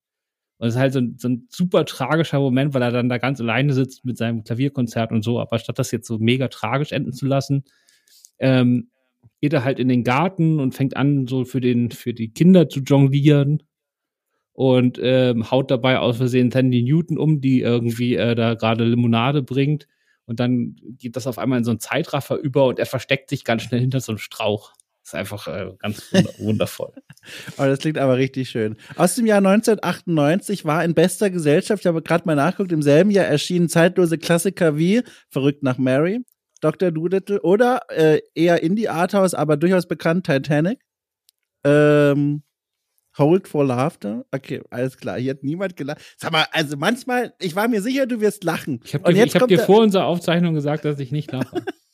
[0.58, 3.18] Und es ist halt so ein, so ein super tragischer Moment, weil er dann da
[3.18, 5.39] ganz alleine sitzt mit seinem Klavierkonzert und so.
[5.39, 7.64] Aber statt das jetzt so mega tragisch enden zu lassen,
[8.39, 8.89] ähm,
[9.39, 12.70] geht er halt in den Garten und fängt an, so für den, für die Kinder
[12.70, 13.64] zu jonglieren
[14.53, 19.43] und ähm, haut dabei aus Versehen Tandy Newton um, die irgendwie äh, da gerade Limonade
[19.43, 19.88] bringt.
[20.26, 23.43] Und dann geht das auf einmal in so einen Zeitraffer über und er versteckt sich
[23.43, 24.74] ganz schnell hinter so einem Strauch.
[25.08, 26.91] Das ist einfach äh, ganz wundervoll.
[27.58, 28.76] oh, das klingt aber richtig schön.
[28.97, 33.10] Aus dem Jahr 1998 war in bester Gesellschaft, ich habe gerade mal nachgeguckt, im selben
[33.10, 36.20] Jahr erschienen zeitlose Klassiker wie Verrückt nach Mary,
[36.60, 36.91] Dr.
[36.91, 40.82] Doolittle oder äh, eher Indie-Arthouse, aber durchaus bekannt, Titanic.
[41.64, 42.43] Ähm,
[43.18, 44.26] Hold for Laughter.
[44.32, 45.18] Okay, alles klar.
[45.18, 46.01] Hier hat niemand gelacht.
[46.18, 48.82] Sag mal, also manchmal, ich war mir sicher, du wirst lachen.
[48.84, 51.64] Ich habe dir, ich hab dir vor unserer Aufzeichnung gesagt, dass ich nicht lache.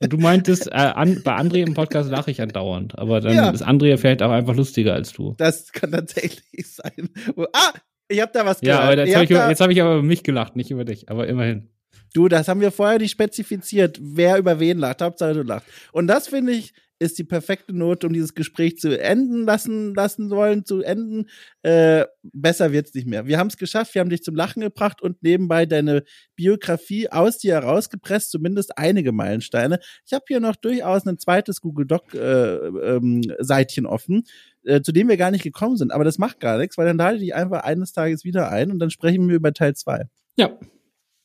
[0.00, 2.98] Und du meintest, äh, an, bei André im Podcast lache ich andauernd.
[2.98, 3.50] Aber dann ja.
[3.50, 5.34] ist André vielleicht auch einfach lustiger als du.
[5.38, 7.10] Das kann tatsächlich sein.
[7.52, 7.72] Ah,
[8.08, 8.78] ich habe da was gehört.
[8.78, 11.08] Ja, aber jetzt habe ich, hab ich aber über mich gelacht, nicht über dich.
[11.08, 11.68] Aber immerhin.
[12.14, 15.00] Du, das haben wir vorher nicht spezifiziert, wer über wen lacht.
[15.00, 15.66] Hauptsache du lachst.
[15.92, 20.30] Und das finde ich ist die perfekte Note, um dieses Gespräch zu enden lassen, lassen
[20.30, 21.28] wollen, zu enden.
[21.62, 23.26] Äh, besser wird's nicht mehr.
[23.26, 26.04] Wir haben es geschafft, wir haben dich zum Lachen gebracht und nebenbei deine
[26.36, 29.80] Biografie aus dir herausgepresst, zumindest einige Meilensteine.
[30.06, 34.24] Ich habe hier noch durchaus ein zweites Google Doc äh, ähm, Seitchen offen,
[34.64, 35.92] äh, zu dem wir gar nicht gekommen sind.
[35.92, 38.78] Aber das macht gar nichts, weil dann lade ich einfach eines Tages wieder ein und
[38.78, 40.04] dann sprechen wir über Teil zwei.
[40.36, 40.56] Ja,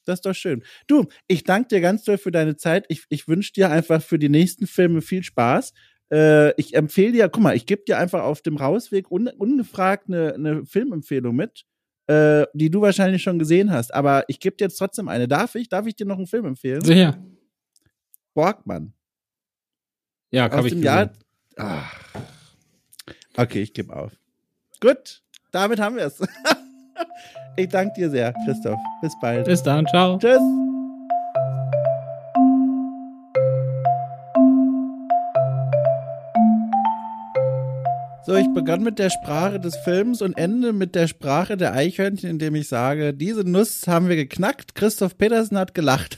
[0.08, 0.64] das ist doch schön.
[0.88, 2.86] Du, ich danke dir ganz doll für deine Zeit.
[2.90, 5.74] Ich, ich wünsche dir einfach für die nächsten Filme viel Spaß.
[6.12, 10.06] Äh, ich empfehle dir, guck mal, ich gebe dir einfach auf dem Rausweg un, ungefragt
[10.08, 11.66] eine, eine Filmempfehlung mit,
[12.08, 13.94] äh, die du wahrscheinlich schon gesehen hast.
[13.94, 15.28] Aber ich gebe dir jetzt trotzdem eine.
[15.28, 15.70] Darf ich?
[15.70, 16.84] Darf ich dir noch einen Film empfehlen?
[16.84, 17.18] Sicher.
[18.34, 18.94] Borgmann.
[20.32, 21.12] Ja, habe ich dem Jahr.
[21.58, 21.94] Ach.
[23.36, 24.12] Okay, ich gebe auf.
[24.80, 26.20] Gut, damit haben wir es.
[27.60, 28.80] Ich danke dir sehr, Christoph.
[29.02, 29.46] Bis bald.
[29.46, 29.88] Bis dann.
[29.88, 30.20] Ciao.
[30.20, 30.40] Tschüss.
[38.28, 42.30] So, ich begann mit der Sprache des Films und ende mit der Sprache der Eichhörnchen,
[42.30, 44.76] indem ich sage, diese Nuss haben wir geknackt.
[44.76, 46.18] Christoph Petersen hat gelacht.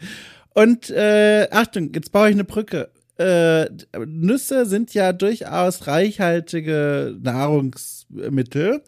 [0.54, 2.90] und äh, Achtung, jetzt baue ich eine Brücke.
[3.18, 3.66] Äh,
[4.04, 8.82] Nüsse sind ja durchaus reichhaltige Nahrungsmittel.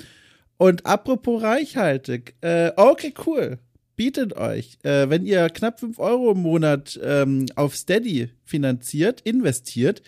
[0.58, 3.58] Und apropos reichhaltig, äh, okay, cool.
[3.94, 10.02] Bietet euch, äh, wenn ihr knapp 5 Euro im Monat ähm, auf Steady finanziert, investiert,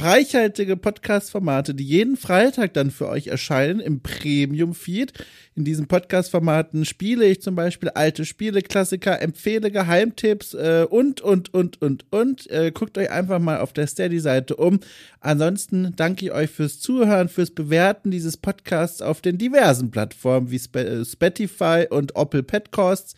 [0.00, 5.12] reichhaltige Podcast-Formate, die jeden Freitag dann für euch erscheinen im Premium-Feed.
[5.56, 11.82] In diesen Podcast-Formaten spiele ich zum Beispiel alte Spiele-Klassiker, empfehle Geheimtipps äh, und, und, und,
[11.82, 12.48] und, und.
[12.50, 14.80] Äh, guckt euch einfach mal auf der Steady-Seite um.
[15.20, 20.60] Ansonsten danke ich euch fürs Zuhören, fürs Bewerten dieses Podcasts auf den diversen Plattformen wie
[20.78, 23.16] äh, Spotify und Opel Podcasts.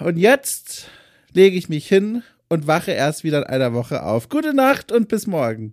[0.00, 0.88] Und jetzt
[1.32, 2.22] lege ich mich hin
[2.52, 4.28] und wache erst wieder in einer Woche auf.
[4.28, 5.72] Gute Nacht und bis morgen.